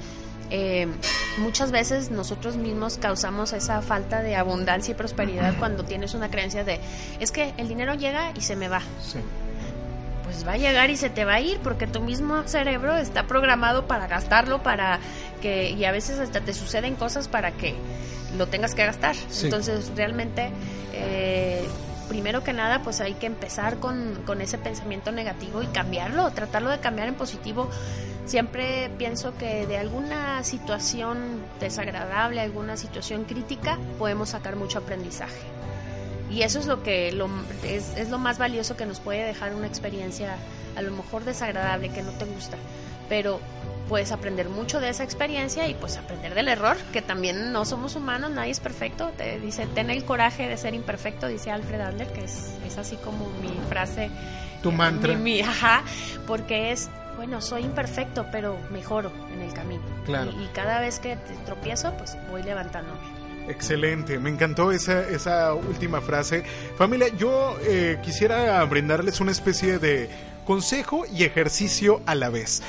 eh, 0.53 0.85
muchas 1.37 1.71
veces 1.71 2.11
nosotros 2.11 2.57
mismos 2.57 2.97
causamos 2.97 3.53
esa 3.53 3.81
falta 3.81 4.21
de 4.21 4.35
abundancia 4.35 4.91
y 4.91 4.95
prosperidad 4.95 5.57
cuando 5.57 5.85
tienes 5.85 6.13
una 6.13 6.29
creencia 6.29 6.65
de, 6.65 6.79
es 7.21 7.31
que 7.31 7.53
el 7.57 7.69
dinero 7.69 7.95
llega 7.95 8.33
y 8.35 8.41
se 8.41 8.57
me 8.57 8.67
va. 8.67 8.81
Pues 10.31 10.47
va 10.47 10.53
a 10.53 10.57
llegar 10.57 10.89
y 10.89 10.95
se 10.95 11.09
te 11.09 11.25
va 11.25 11.33
a 11.33 11.41
ir 11.41 11.59
porque 11.59 11.87
tu 11.87 11.99
mismo 11.99 12.43
cerebro 12.47 12.95
está 12.95 13.27
programado 13.27 13.85
para 13.85 14.07
gastarlo, 14.07 14.63
para 14.63 14.99
que, 15.41 15.71
y 15.71 15.83
a 15.83 15.91
veces 15.91 16.19
hasta 16.19 16.39
te 16.39 16.53
suceden 16.53 16.95
cosas 16.95 17.27
para 17.27 17.51
que 17.51 17.75
lo 18.37 18.47
tengas 18.47 18.73
que 18.73 18.85
gastar. 18.85 19.15
Entonces 19.43 19.91
realmente... 19.95 20.51
Eh, 20.93 21.67
primero 22.07 22.43
que 22.43 22.51
nada, 22.51 22.81
pues 22.83 22.99
hay 22.99 23.13
que 23.13 23.25
empezar 23.25 23.77
con, 23.77 24.23
con 24.25 24.41
ese 24.41 24.57
pensamiento 24.57 25.13
negativo 25.13 25.63
y 25.63 25.67
cambiarlo, 25.67 26.29
tratarlo 26.31 26.69
de 26.69 26.79
cambiar 26.79 27.07
en 27.07 27.15
positivo. 27.15 27.69
Siempre 28.25 28.91
pienso 28.97 29.33
que 29.37 29.65
de 29.65 29.77
alguna 29.77 30.43
situación 30.43 31.41
desagradable, 31.61 32.41
alguna 32.41 32.75
situación 32.75 33.23
crítica, 33.23 33.79
podemos 33.97 34.29
sacar 34.29 34.57
mucho 34.57 34.79
aprendizaje. 34.79 35.39
Y 36.31 36.43
eso 36.43 36.59
es 36.59 36.65
lo 36.65 36.81
que 36.81 37.11
lo, 37.11 37.29
es, 37.63 37.95
es 37.97 38.09
lo 38.09 38.17
más 38.17 38.37
valioso 38.37 38.77
que 38.77 38.85
nos 38.85 38.99
puede 38.99 39.23
dejar 39.25 39.53
una 39.53 39.67
experiencia 39.67 40.37
a 40.75 40.81
lo 40.81 40.91
mejor 40.91 41.25
desagradable, 41.25 41.89
que 41.89 42.01
no 42.01 42.11
te 42.11 42.25
gusta. 42.25 42.57
Pero 43.09 43.41
puedes 43.89 44.13
aprender 44.13 44.47
mucho 44.47 44.79
de 44.79 44.87
esa 44.87 45.03
experiencia 45.03 45.67
y 45.67 45.73
pues 45.73 45.97
aprender 45.97 46.33
del 46.33 46.47
error, 46.47 46.77
que 46.93 47.01
también 47.01 47.51
no 47.51 47.65
somos 47.65 47.97
humanos, 47.97 48.31
nadie 48.31 48.51
es 48.51 48.61
perfecto. 48.61 49.11
Te 49.17 49.39
dice, 49.39 49.67
ten 49.75 49.89
el 49.89 50.05
coraje 50.05 50.47
de 50.47 50.55
ser 50.55 50.73
imperfecto, 50.73 51.27
dice 51.27 51.51
Alfred 51.51 51.81
Adler, 51.81 52.07
que 52.07 52.23
es, 52.23 52.53
es 52.65 52.77
así 52.77 52.95
como 52.95 53.29
mi 53.41 53.51
frase. 53.67 54.09
Tu 54.63 54.71
mantra. 54.71 55.13
Mi, 55.15 55.41
ajá, 55.41 55.83
porque 56.25 56.71
es, 56.71 56.89
bueno, 57.17 57.41
soy 57.41 57.63
imperfecto, 57.63 58.27
pero 58.31 58.57
mejoro 58.71 59.11
en 59.33 59.41
el 59.41 59.53
camino. 59.53 59.83
Claro. 60.05 60.31
Y, 60.31 60.45
y 60.45 60.47
cada 60.53 60.79
vez 60.79 60.99
que 60.99 61.17
tropiezo, 61.45 61.93
pues 61.97 62.15
voy 62.29 62.43
levantándome. 62.43 63.20
Excelente, 63.47 64.19
me 64.19 64.29
encantó 64.29 64.71
esa, 64.71 65.07
esa 65.09 65.53
última 65.53 65.99
frase. 66.01 66.43
Familia, 66.77 67.07
yo 67.17 67.57
eh, 67.63 67.97
quisiera 68.01 68.63
brindarles 68.65 69.19
una 69.19 69.31
especie 69.31 69.79
de 69.79 70.09
consejo 70.45 71.05
y 71.05 71.23
ejercicio 71.23 72.01
a 72.05 72.15
la 72.15 72.29
vez. 72.29 72.61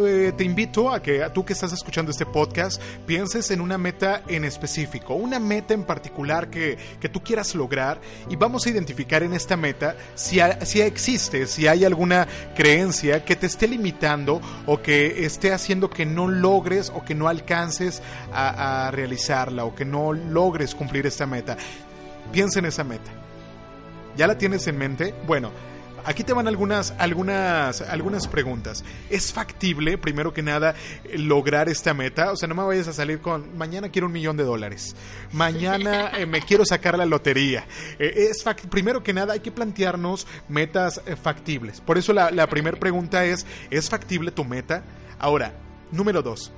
Eh, 0.00 0.32
te 0.36 0.44
invito 0.44 0.90
a 0.90 1.02
que 1.02 1.24
tú 1.32 1.44
que 1.44 1.52
estás 1.52 1.72
escuchando 1.72 2.10
este 2.10 2.26
podcast 2.26 2.80
pienses 3.06 3.50
en 3.50 3.60
una 3.60 3.78
meta 3.78 4.22
en 4.28 4.44
específico, 4.44 5.14
una 5.14 5.38
meta 5.38 5.74
en 5.74 5.84
particular 5.84 6.50
que, 6.50 6.76
que 7.00 7.08
tú 7.08 7.22
quieras 7.22 7.54
lograr 7.54 8.00
y 8.28 8.36
vamos 8.36 8.66
a 8.66 8.70
identificar 8.70 9.22
en 9.22 9.34
esta 9.34 9.56
meta 9.56 9.96
si, 10.14 10.38
si 10.62 10.80
existe, 10.80 11.46
si 11.46 11.66
hay 11.66 11.84
alguna 11.84 12.26
creencia 12.54 13.24
que 13.24 13.36
te 13.36 13.46
esté 13.46 13.68
limitando 13.68 14.40
o 14.66 14.80
que 14.80 15.24
esté 15.24 15.52
haciendo 15.52 15.90
que 15.90 16.06
no 16.06 16.28
logres 16.28 16.90
o 16.94 17.04
que 17.04 17.14
no 17.14 17.28
alcances 17.28 18.02
a, 18.32 18.86
a 18.86 18.90
realizarla 18.90 19.64
o 19.64 19.74
que 19.74 19.84
no 19.84 20.12
logres 20.12 20.74
cumplir 20.74 21.06
esta 21.06 21.26
meta. 21.26 21.56
Piensa 22.32 22.58
en 22.58 22.66
esa 22.66 22.84
meta. 22.84 23.10
¿Ya 24.16 24.26
la 24.26 24.38
tienes 24.38 24.66
en 24.66 24.78
mente? 24.78 25.14
Bueno, 25.26 25.50
Aquí 26.06 26.22
te 26.22 26.34
van 26.34 26.46
algunas, 26.46 26.92
algunas, 26.98 27.80
algunas 27.80 28.28
preguntas. 28.28 28.84
¿Es 29.08 29.32
factible, 29.32 29.96
primero 29.96 30.34
que 30.34 30.42
nada, 30.42 30.74
lograr 31.16 31.68
esta 31.68 31.94
meta? 31.94 32.30
O 32.32 32.36
sea, 32.36 32.46
no 32.46 32.54
me 32.54 32.62
vayas 32.62 32.88
a 32.88 32.92
salir 32.92 33.20
con, 33.20 33.56
mañana 33.56 33.88
quiero 33.88 34.06
un 34.06 34.12
millón 34.12 34.36
de 34.36 34.44
dólares, 34.44 34.94
mañana 35.32 36.10
eh, 36.18 36.26
me 36.26 36.42
quiero 36.42 36.64
sacar 36.64 36.98
la 36.98 37.06
lotería. 37.06 37.66
Eh, 37.98 38.28
es 38.30 38.44
primero 38.68 39.02
que 39.02 39.14
nada, 39.14 39.32
hay 39.32 39.40
que 39.40 39.50
plantearnos 39.50 40.26
metas 40.48 41.00
eh, 41.06 41.16
factibles. 41.16 41.80
Por 41.80 41.96
eso 41.96 42.12
la, 42.12 42.30
la 42.30 42.48
primera 42.48 42.78
pregunta 42.78 43.24
es, 43.24 43.46
¿es 43.70 43.88
factible 43.88 44.30
tu 44.30 44.44
meta? 44.44 44.84
Ahora, 45.18 45.54
número 45.90 46.22
dos, 46.22 46.52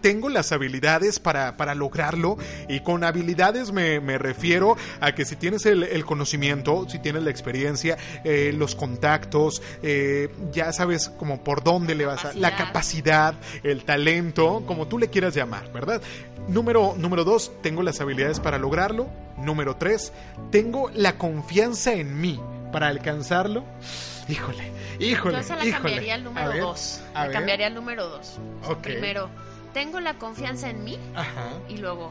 tengo 0.00 0.28
las 0.28 0.52
habilidades 0.52 1.18
para, 1.18 1.56
para 1.56 1.74
lograrlo 1.74 2.36
y 2.68 2.80
con 2.80 3.04
habilidades 3.04 3.72
me, 3.72 4.00
me, 4.00 4.18
refiero 4.18 4.76
a 5.00 5.14
que 5.14 5.24
si 5.24 5.36
tienes 5.36 5.66
el, 5.66 5.82
el 5.82 6.04
conocimiento, 6.04 6.86
si 6.88 6.98
tienes 6.98 7.22
la 7.24 7.30
experiencia, 7.30 7.96
eh, 8.24 8.52
los 8.56 8.74
contactos, 8.74 9.62
eh, 9.82 10.28
ya 10.52 10.72
sabes 10.72 11.08
como 11.08 11.42
por 11.42 11.64
dónde 11.64 11.94
le 11.94 12.06
vas 12.06 12.24
a... 12.24 12.32
La 12.34 12.56
capacidad, 12.56 13.34
el 13.62 13.84
talento, 13.84 14.62
como 14.66 14.86
tú 14.86 14.98
le 14.98 15.08
quieras 15.08 15.34
llamar, 15.34 15.72
¿verdad? 15.72 16.00
Número, 16.48 16.94
número 16.96 17.24
dos, 17.24 17.50
tengo 17.62 17.82
las 17.82 18.00
habilidades 18.00 18.40
para 18.40 18.58
lograrlo. 18.58 19.08
Número 19.36 19.76
tres, 19.76 20.12
tengo 20.50 20.90
la 20.94 21.18
confianza 21.18 21.92
en 21.92 22.20
mí 22.20 22.40
para 22.72 22.88
alcanzarlo. 22.88 23.64
Híjole, 24.28 24.72
híjole. 24.98 25.34
Yo 25.34 25.40
esa 25.40 25.56
la 25.56 25.64
híjole. 25.64 25.82
cambiaría 25.82 26.14
al 26.14 26.24
número 26.24 26.48
ver, 26.48 26.60
dos. 26.60 27.00
La 27.14 27.22
ver. 27.24 27.32
cambiaría 27.32 27.66
al 27.68 27.74
número 27.74 28.08
dos. 28.08 28.38
Primero, 28.82 29.30
tengo 29.76 30.00
la 30.00 30.14
confianza 30.14 30.70
en 30.70 30.84
mí 30.84 30.98
Ajá. 31.14 31.50
y 31.68 31.76
luego, 31.76 32.10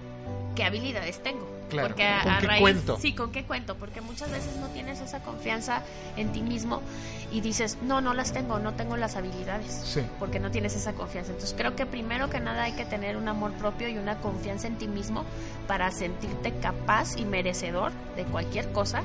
¿qué 0.55 0.63
habilidades 0.63 1.24
tengo? 1.24 1.51
Claro. 1.68 1.88
Porque 1.88 2.05
a, 2.05 2.22
¿Con 2.22 2.32
a 2.34 2.39
qué 2.39 2.45
raíz, 2.45 2.61
cuento? 2.61 2.99
Sí, 2.99 3.16
¿con 3.16 3.32
qué 3.32 3.43
cuento? 3.43 3.74
Porque 3.74 4.01
muchas 4.01 4.30
veces 4.30 4.55
no 4.57 4.68
tienes 4.68 5.01
esa 5.01 5.24
confianza 5.24 5.82
en 6.16 6.32
ti 6.32 6.43
mismo 6.43 6.84
y 7.32 7.41
dices, 7.41 7.80
no, 7.82 8.01
no 8.01 8.13
las 8.13 8.34
tengo, 8.34 8.59
no 8.59 8.76
tengo 8.76 8.97
las 8.97 9.16
habilidades. 9.16 9.72
Sí. 9.84 10.01
Porque 10.20 10.39
no 10.39 10.51
tienes 10.51 10.76
esa 10.76 10.93
confianza. 10.93 11.32
Entonces 11.32 11.55
creo 11.57 11.76
que 11.76 11.88
primero 11.88 12.30
que 12.30 12.39
nada 12.39 12.61
hay 12.66 12.74
que 12.74 12.86
tener 12.86 13.18
un 13.18 13.28
amor 13.28 13.51
propio 13.53 13.89
y 13.89 13.97
una 13.97 14.20
confianza 14.20 14.68
en 14.68 14.76
ti 14.78 14.88
mismo 14.88 15.24
para 15.68 15.89
sentirte 15.89 16.53
capaz 16.61 17.18
y 17.18 17.26
merecedor 17.26 17.91
de 18.16 18.26
cualquier 18.26 18.72
cosa 18.74 19.01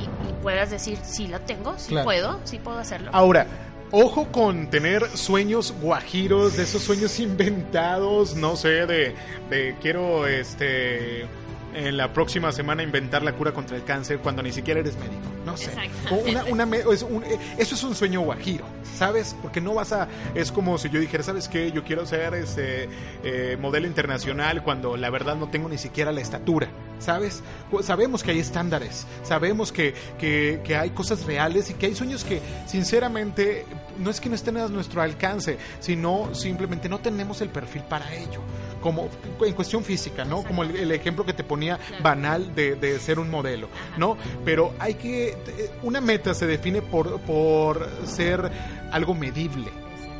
y, 0.00 0.02
y 0.28 0.32
puedas 0.42 0.68
decir, 0.70 0.98
sí 1.04 1.28
la 1.28 1.38
tengo, 1.38 1.78
sí 1.78 1.90
Claro. 1.90 2.06
puedo, 2.06 2.40
sí 2.42 2.58
puedo 2.58 2.78
hacerlo. 2.80 3.10
Ahora, 3.14 3.46
ojo 3.92 4.26
con 4.32 4.68
tener 4.68 5.06
sueños 5.16 5.72
guajiros, 5.80 6.56
de 6.56 6.64
esos 6.64 6.82
sueños 6.82 7.20
inventados, 7.20 8.34
no 8.34 8.56
sé, 8.56 8.86
de, 8.86 9.14
de 9.50 9.76
quiero 9.80 10.26
este 10.26 11.26
en 11.74 11.96
la 11.96 12.12
próxima 12.12 12.52
semana 12.52 12.82
inventar 12.82 13.22
la 13.22 13.32
cura 13.32 13.52
contra 13.52 13.76
el 13.76 13.84
cáncer 13.84 14.18
cuando 14.18 14.42
ni 14.42 14.52
siquiera 14.52 14.80
eres 14.80 14.96
médico. 14.96 15.22
No 15.44 15.56
sé. 15.56 15.70
Una, 16.10 16.44
una 16.64 16.76
es 16.76 17.02
un- 17.02 17.24
eh, 17.24 17.38
eso 17.58 17.74
es 17.74 17.82
un 17.82 17.94
sueño 17.94 18.20
guajiro, 18.20 18.64
¿sabes? 18.96 19.34
Porque 19.42 19.60
no 19.60 19.74
vas 19.74 19.92
a... 19.92 20.06
Es 20.34 20.52
como 20.52 20.78
si 20.78 20.88
yo 20.90 21.00
dijera, 21.00 21.22
¿sabes 21.24 21.48
qué? 21.48 21.72
Yo 21.72 21.82
quiero 21.82 22.06
ser 22.06 22.34
este, 22.34 22.88
eh, 23.24 23.56
modelo 23.60 23.86
internacional 23.86 24.62
cuando 24.62 24.96
la 24.96 25.10
verdad 25.10 25.34
no 25.36 25.48
tengo 25.48 25.68
ni 25.68 25.78
siquiera 25.78 26.12
la 26.12 26.20
estatura, 26.20 26.68
¿sabes? 27.00 27.42
Sabemos 27.82 28.22
que 28.22 28.30
hay 28.30 28.38
estándares, 28.38 29.06
sabemos 29.24 29.72
que, 29.72 29.94
que, 30.18 30.60
que 30.62 30.76
hay 30.76 30.90
cosas 30.90 31.24
reales 31.24 31.70
y 31.70 31.74
que 31.74 31.86
hay 31.86 31.94
sueños 31.96 32.22
que 32.22 32.40
sinceramente 32.66 33.64
no 33.98 34.10
es 34.10 34.20
que 34.20 34.28
no 34.28 34.34
estén 34.34 34.56
a 34.58 34.68
nuestro 34.68 35.02
alcance, 35.02 35.58
sino 35.80 36.34
simplemente 36.34 36.88
no 36.88 36.98
tenemos 37.00 37.40
el 37.40 37.48
perfil 37.48 37.82
para 37.82 38.14
ello. 38.14 38.40
Como 38.82 39.08
en 39.44 39.54
cuestión 39.54 39.82
física, 39.84 40.24
¿no? 40.26 40.42
Como 40.42 40.62
el, 40.64 40.76
el 40.76 40.92
ejemplo 40.92 41.24
que 41.24 41.32
te 41.32 41.44
ponía 41.44 41.78
banal 42.02 42.54
de, 42.54 42.74
de 42.76 42.98
ser 42.98 43.18
un 43.18 43.30
modelo, 43.30 43.68
¿no? 43.96 44.18
Pero 44.44 44.74
hay 44.78 44.94
que. 44.94 45.38
Una 45.82 46.00
meta 46.02 46.34
se 46.34 46.46
define 46.46 46.82
por, 46.82 47.18
por 47.20 47.88
ser 48.04 48.50
algo 48.90 49.14
medible. 49.14 49.70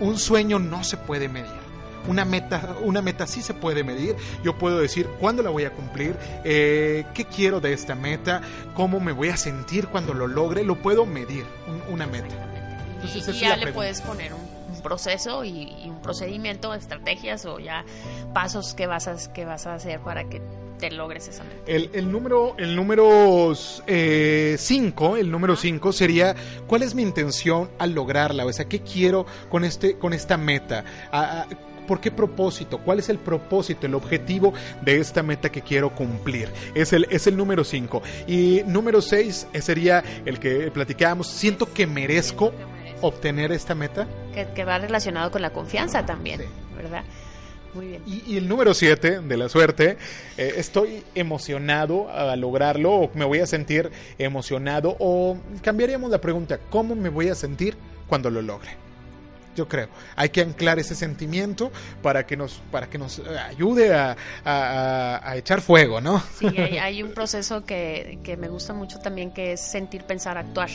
Un 0.01 0.19
sueño 0.19 0.59
no 0.59 0.83
se 0.85 0.97
puede 0.97 1.29
medir. 1.29 1.61
Una 2.09 2.25
meta, 2.25 2.75
una 2.83 3.01
meta 3.01 3.27
sí 3.29 3.43
se 3.43 3.55
puede 3.55 3.85
medir. 3.85 4.17
Yo 4.43 4.59
puedo 4.59 4.79
decir 4.81 5.07
cuándo 5.21 5.43
la 5.43 5.51
voy 5.51 5.65
a 5.65 5.71
cumplir, 5.71 6.17
eh, 6.43 7.05
qué 7.15 7.25
quiero 7.27 7.61
de 7.61 7.73
esta 7.73 7.95
meta, 7.95 8.41
cómo 8.75 8.99
me 8.99 9.13
voy 9.13 9.29
a 9.29 9.37
sentir 9.37 9.87
cuando 9.87 10.13
lo 10.15 10.27
logre. 10.27 10.65
Lo 10.65 10.77
puedo 10.83 11.07
medir, 11.07 11.45
un- 11.69 11.95
una 11.95 12.07
meta. 12.09 12.35
Entonces, 12.97 13.37
y, 13.37 13.41
ya 13.41 13.57
le 13.57 13.73
puedes 13.73 14.01
poner 14.01 14.33
un, 14.35 14.41
un 14.83 14.89
proceso 14.89 15.45
y, 15.45 15.73
y 15.85 15.89
un 15.91 16.03
procedimiento, 16.03 16.75
estrategias 16.75 17.47
o 17.47 17.59
ya 17.61 17.85
pasos 18.35 18.75
que 18.75 18.87
vas 18.89 19.07
a, 19.07 19.17
que 19.33 19.45
vas 19.45 19.67
a 19.67 19.75
hacer 19.75 20.01
para 20.01 20.25
que 20.25 20.43
te 20.79 20.91
logres 20.91 21.29
esa 21.29 21.45
meta. 21.45 21.57
El, 21.67 21.91
el 21.93 22.11
número 22.11 22.57
el 22.59 22.75
número 22.75 23.55
5, 23.55 25.17
el 25.17 25.31
número 25.31 25.55
5 25.57 25.93
sería 25.93 26.35
¿cuál 26.67 26.83
es 26.83 26.95
mi 26.95 27.03
intención 27.03 27.71
al 27.79 27.93
lograrla? 27.93 28.45
O 28.45 28.53
sea, 28.53 28.65
¿qué 28.67 28.81
quiero 28.81 29.25
con 29.49 29.65
este 29.65 29.97
con 29.99 30.13
esta 30.13 30.37
meta? 30.37 30.85
¿A- 31.11 31.43
a- 31.43 31.47
¿Por 31.87 32.01
qué 32.01 32.13
propósito? 32.13 32.79
¿Cuál 32.79 33.01
es 33.01 33.09
el 33.09 33.19
propósito, 33.19 33.87
el 33.89 33.95
objetivo 33.97 34.55
de 34.83 34.99
esta 35.01 35.23
meta 35.25 35.51
que 35.51 35.63
quiero 35.63 35.93
cumplir? 35.93 36.49
Es 36.77 36.93
el, 36.93 37.09
es 37.11 37.27
el 37.27 37.37
número 37.37 37.65
5. 37.65 38.01
Y 38.29 38.63
número 38.67 39.03
6 39.03 39.49
sería 39.61 40.03
el 40.25 40.39
que 40.39 40.71
platicábamos. 40.71 41.27
Siento 41.27 41.73
que 41.73 41.89
merezco 41.89 42.53
obtener 43.03 43.53
esta 43.53 43.75
meta. 43.75 44.07
Que, 44.35 44.47
que 44.55 44.65
va 44.65 44.79
relacionado 44.79 45.31
con 45.31 45.43
la 45.43 45.51
confianza 45.51 46.05
también, 46.07 46.41
Sí. 46.41 46.47
¿verdad? 46.77 47.03
Muy 47.75 47.87
bien. 47.87 48.03
Y, 48.07 48.23
y 48.35 48.37
el 48.37 48.49
número 48.49 48.75
7 48.75 49.21
de 49.21 49.37
la 49.39 49.49
suerte, 49.49 49.97
eh, 50.37 50.55
estoy 50.57 51.03
emocionado 51.15 52.11
a 52.11 52.37
lograrlo 52.37 52.93
o 52.93 53.11
me 53.15 53.25
voy 53.25 53.39
a 53.41 53.47
sentir 53.47 53.91
emocionado 54.19 54.95
o 54.99 55.39
cambiaríamos 55.63 56.11
la 56.11 56.21
pregunta, 56.21 56.59
¿cómo 56.71 56.95
me 56.95 57.09
voy 57.09 57.29
a 57.29 57.35
sentir 57.35 57.77
cuando 58.09 58.29
lo 58.31 58.43
logre? 58.43 58.71
Yo 59.57 59.69
creo, 59.69 59.89
hay 60.17 60.31
que 60.31 60.41
anclar 60.43 60.79
ese 60.79 60.95
sentimiento 60.95 61.71
para 62.03 62.27
que 62.27 62.37
nos, 62.39 62.63
para 62.71 62.89
que 62.89 62.97
nos 62.99 63.19
eh, 63.19 63.23
ayude 63.39 63.95
a, 63.95 64.17
a- 64.45 65.17
a- 65.17 65.31
a 65.31 65.37
echar 65.37 65.61
fuego, 65.63 66.01
¿no? 66.01 66.23
Sí, 66.39 66.47
hay, 66.57 66.77
hay 66.79 67.03
un 67.03 67.13
proceso 67.13 67.65
que, 67.65 68.19
que 68.23 68.37
me 68.39 68.49
gusta 68.49 68.73
mucho 68.75 68.99
también 69.01 69.31
que 69.33 69.53
es 69.53 69.61
sentir, 69.61 70.05
pensar, 70.05 70.37
actuar. 70.39 70.71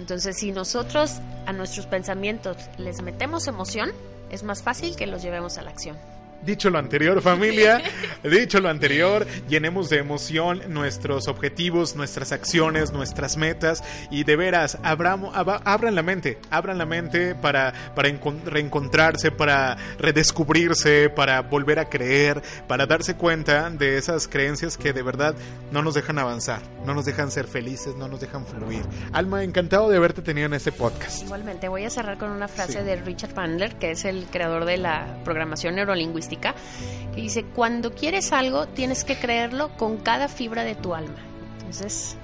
Entonces, 0.00 0.38
si 0.38 0.50
nosotros 0.50 1.20
a 1.44 1.52
nuestros 1.52 1.84
pensamientos 1.84 2.56
les 2.78 3.02
metemos 3.02 3.46
emoción, 3.46 3.90
es 4.30 4.42
más 4.42 4.62
fácil 4.62 4.96
que 4.96 5.06
los 5.06 5.20
llevemos 5.22 5.58
a 5.58 5.62
la 5.62 5.70
acción. 5.70 5.98
Dicho 6.42 6.70
lo 6.70 6.78
anterior, 6.78 7.20
familia, 7.20 7.82
dicho 8.24 8.60
lo 8.60 8.70
anterior, 8.70 9.26
llenemos 9.46 9.90
de 9.90 9.98
emoción 9.98 10.62
nuestros 10.68 11.28
objetivos, 11.28 11.96
nuestras 11.96 12.32
acciones, 12.32 12.92
nuestras 12.92 13.36
metas 13.36 13.84
y 14.10 14.24
de 14.24 14.36
veras, 14.36 14.78
abramos, 14.82 15.36
abran 15.36 15.94
la 15.94 16.02
mente, 16.02 16.38
abran 16.48 16.78
la 16.78 16.86
mente 16.86 17.34
para, 17.34 17.74
para 17.94 18.08
reencontrarse, 18.46 19.30
para 19.30 19.76
redescubrirse, 19.98 21.10
para 21.10 21.42
volver 21.42 21.78
a 21.78 21.90
creer, 21.90 22.40
para 22.66 22.86
darse 22.86 23.16
cuenta 23.16 23.68
de 23.68 23.98
esas 23.98 24.26
creencias 24.26 24.78
que 24.78 24.94
de 24.94 25.02
verdad 25.02 25.34
no 25.70 25.82
nos 25.82 25.92
dejan 25.92 26.18
avanzar, 26.18 26.62
no 26.86 26.94
nos 26.94 27.04
dejan 27.04 27.30
ser 27.30 27.48
felices, 27.48 27.96
no 27.96 28.08
nos 28.08 28.18
dejan 28.20 28.46
fluir. 28.46 28.82
Alma, 29.12 29.44
encantado 29.44 29.90
de 29.90 29.98
haberte 29.98 30.22
tenido 30.22 30.46
en 30.46 30.54
este 30.54 30.72
podcast. 30.72 31.22
Igualmente, 31.22 31.68
voy 31.68 31.84
a 31.84 31.90
cerrar 31.90 32.16
con 32.16 32.30
una 32.30 32.48
frase 32.48 32.82
de 32.82 32.96
Richard 32.96 33.34
Bandler, 33.34 33.76
que 33.76 33.90
es 33.90 34.06
el 34.06 34.24
creador 34.30 34.64
de 34.64 34.78
la 34.78 35.18
programación 35.22 35.74
neurolingüística 35.74 36.29
que 36.36 37.20
dice, 37.20 37.44
cuando 37.44 37.92
quieres 37.92 38.32
algo, 38.32 38.66
tienes 38.66 39.04
que 39.04 39.16
creerlo 39.16 39.70
con 39.76 39.98
cada 39.98 40.28
fibra 40.28 40.64
de 40.64 40.74
tu 40.74 40.94
alma. 40.94 41.18
Entonces... 41.58 42.16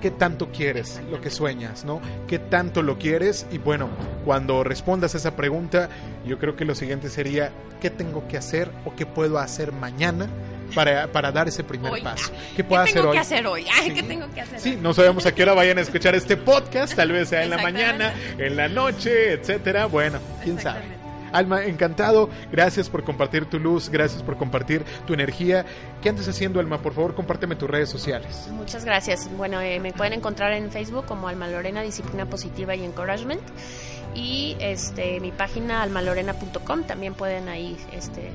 ¿Qué 0.00 0.10
tanto 0.10 0.50
quieres 0.52 1.00
lo 1.10 1.22
que 1.22 1.30
sueñas, 1.30 1.86
no? 1.86 1.98
¿Qué 2.28 2.38
tanto 2.38 2.82
lo 2.82 2.98
quieres? 2.98 3.46
Y 3.50 3.56
bueno, 3.56 3.88
cuando 4.26 4.62
respondas 4.62 5.14
a 5.14 5.18
esa 5.18 5.34
pregunta, 5.34 5.88
yo 6.26 6.38
creo 6.38 6.56
que 6.56 6.66
lo 6.66 6.74
siguiente 6.74 7.08
sería, 7.08 7.52
¿qué 7.80 7.88
tengo 7.88 8.28
que 8.28 8.36
hacer 8.36 8.70
o 8.84 8.94
qué 8.94 9.06
puedo 9.06 9.38
hacer 9.38 9.72
mañana 9.72 10.28
para, 10.74 11.06
para, 11.08 11.32
dar 11.32 11.48
ese 11.48 11.64
primer 11.64 12.02
paso. 12.02 12.32
¿Qué 12.56 12.64
puedo 12.64 12.82
hacer 12.82 13.04
hoy? 13.04 13.12
Que 13.12 13.18
hacer 13.18 13.46
hoy? 13.46 13.66
¿Qué 13.94 14.02
tengo 14.02 14.30
que 14.32 14.40
hacer 14.40 14.60
sí, 14.60 14.78
no 14.80 14.92
sabemos 14.92 15.26
a 15.26 15.34
qué 15.34 15.42
hora 15.42 15.54
vayan 15.54 15.78
a 15.78 15.82
escuchar 15.82 16.14
este 16.14 16.36
podcast, 16.36 16.94
tal 16.94 17.12
vez 17.12 17.28
sea 17.28 17.42
en 17.44 17.50
la 17.50 17.58
mañana, 17.58 18.14
en 18.38 18.56
la 18.56 18.68
noche, 18.68 19.32
etcétera. 19.32 19.86
Bueno, 19.86 20.18
quién 20.42 20.58
sabe. 20.60 21.03
Alma, 21.34 21.64
encantado. 21.64 22.30
Gracias 22.50 22.88
por 22.88 23.04
compartir 23.04 23.46
tu 23.46 23.58
luz, 23.58 23.90
gracias 23.90 24.22
por 24.22 24.36
compartir 24.36 24.84
tu 25.06 25.14
energía. 25.14 25.66
¿Qué 26.00 26.08
andas 26.08 26.28
haciendo, 26.28 26.60
Alma? 26.60 26.78
Por 26.78 26.94
favor, 26.94 27.14
compárteme 27.14 27.56
tus 27.56 27.68
redes 27.68 27.88
sociales. 27.88 28.48
Muchas 28.52 28.84
gracias. 28.84 29.28
Bueno, 29.36 29.60
eh, 29.60 29.80
me 29.80 29.92
pueden 29.92 30.12
encontrar 30.12 30.52
en 30.52 30.70
Facebook 30.70 31.06
como 31.06 31.28
Alma 31.28 31.48
Lorena 31.48 31.82
Disciplina 31.82 32.26
Positiva 32.26 32.76
y 32.76 32.84
Encouragement. 32.84 33.42
Y 34.14 34.56
este 34.60 35.18
mi 35.18 35.32
página 35.32 35.82
almalorena.com 35.82 36.84
también 36.84 37.14
pueden 37.14 37.48
ahí 37.48 37.76
este 37.92 38.30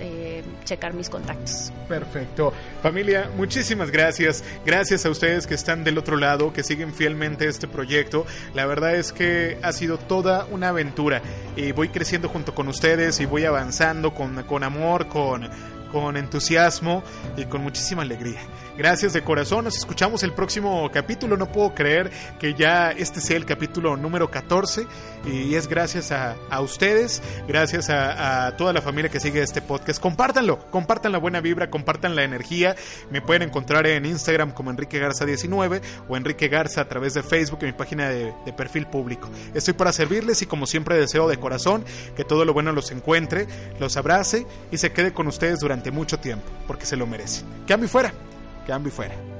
eh, 0.00 0.42
checar 0.64 0.94
mis 0.94 1.08
contactos. 1.08 1.72
Perfecto. 1.88 2.52
Familia, 2.82 3.30
muchísimas 3.36 3.90
gracias. 3.90 4.44
Gracias 4.64 5.06
a 5.06 5.10
ustedes 5.10 5.46
que 5.46 5.54
están 5.54 5.84
del 5.84 5.98
otro 5.98 6.16
lado, 6.16 6.52
que 6.52 6.62
siguen 6.62 6.94
fielmente 6.94 7.46
este 7.48 7.68
proyecto. 7.68 8.26
La 8.54 8.66
verdad 8.66 8.94
es 8.96 9.12
que 9.12 9.58
ha 9.62 9.72
sido 9.72 9.98
toda 9.98 10.46
una 10.50 10.68
aventura. 10.68 11.22
Y 11.56 11.72
voy 11.72 11.88
creciendo 11.88 12.28
junto 12.28 12.54
con 12.54 12.68
ustedes 12.68 13.20
y 13.20 13.26
voy 13.26 13.44
avanzando 13.44 14.14
con, 14.14 14.42
con 14.44 14.64
amor, 14.64 15.08
con, 15.08 15.48
con 15.94 16.16
entusiasmo 16.16 17.04
y 17.36 17.44
con 17.44 17.62
muchísima 17.62 18.02
alegría. 18.02 18.40
Gracias 18.76 19.12
de 19.12 19.22
corazón, 19.22 19.64
nos 19.64 19.76
escuchamos 19.76 20.24
el 20.24 20.32
próximo 20.32 20.90
capítulo. 20.92 21.36
No 21.36 21.46
puedo 21.52 21.72
creer 21.72 22.10
que 22.40 22.54
ya 22.54 22.90
este 22.90 23.20
sea 23.20 23.36
el 23.36 23.46
capítulo 23.46 23.96
número 23.96 24.28
14 24.28 24.86
y 25.26 25.54
es 25.54 25.68
gracias 25.68 26.12
a, 26.12 26.36
ustedes, 26.60 27.22
gracias 27.48 27.90
a, 27.90 28.54
toda 28.56 28.72
la 28.72 28.82
familia 28.82 29.10
que 29.10 29.20
sigue 29.20 29.42
este 29.42 29.62
podcast. 29.62 30.00
Compártanlo, 30.00 30.58
compartan 30.70 31.12
la 31.12 31.18
buena 31.18 31.40
vibra, 31.40 31.70
compartan 31.70 32.14
la 32.14 32.24
energía. 32.24 32.76
Me 33.10 33.22
pueden 33.22 33.42
encontrar 33.42 33.86
en 33.86 34.04
Instagram 34.04 34.52
como 34.52 34.70
Enrique 34.70 34.98
Garza 34.98 35.24
19 35.24 35.80
o 36.08 36.16
Enrique 36.16 36.48
Garza 36.48 36.82
a 36.82 36.88
través 36.88 37.14
de 37.14 37.22
Facebook 37.22 37.60
en 37.62 37.68
mi 37.68 37.72
página 37.72 38.08
de, 38.08 38.32
de 38.44 38.52
perfil 38.52 38.86
público. 38.86 39.28
Estoy 39.54 39.74
para 39.74 39.92
servirles 39.92 40.42
y 40.42 40.46
como 40.46 40.66
siempre 40.66 40.96
deseo 40.96 41.28
de 41.28 41.38
corazón 41.38 41.84
que 42.16 42.24
todo 42.24 42.44
lo 42.44 42.52
bueno 42.52 42.72
los 42.72 42.90
encuentre, 42.90 43.46
los 43.80 43.96
abrace 43.96 44.46
y 44.70 44.78
se 44.78 44.92
quede 44.92 45.12
con 45.12 45.26
ustedes 45.26 45.60
durante 45.60 45.90
mucho 45.90 46.18
tiempo, 46.18 46.46
porque 46.66 46.86
se 46.86 46.96
lo 46.96 47.06
merecen. 47.06 47.44
Cambio 47.66 47.88
fuera. 47.88 48.12
Cambio 48.66 48.92
fuera. 48.92 49.33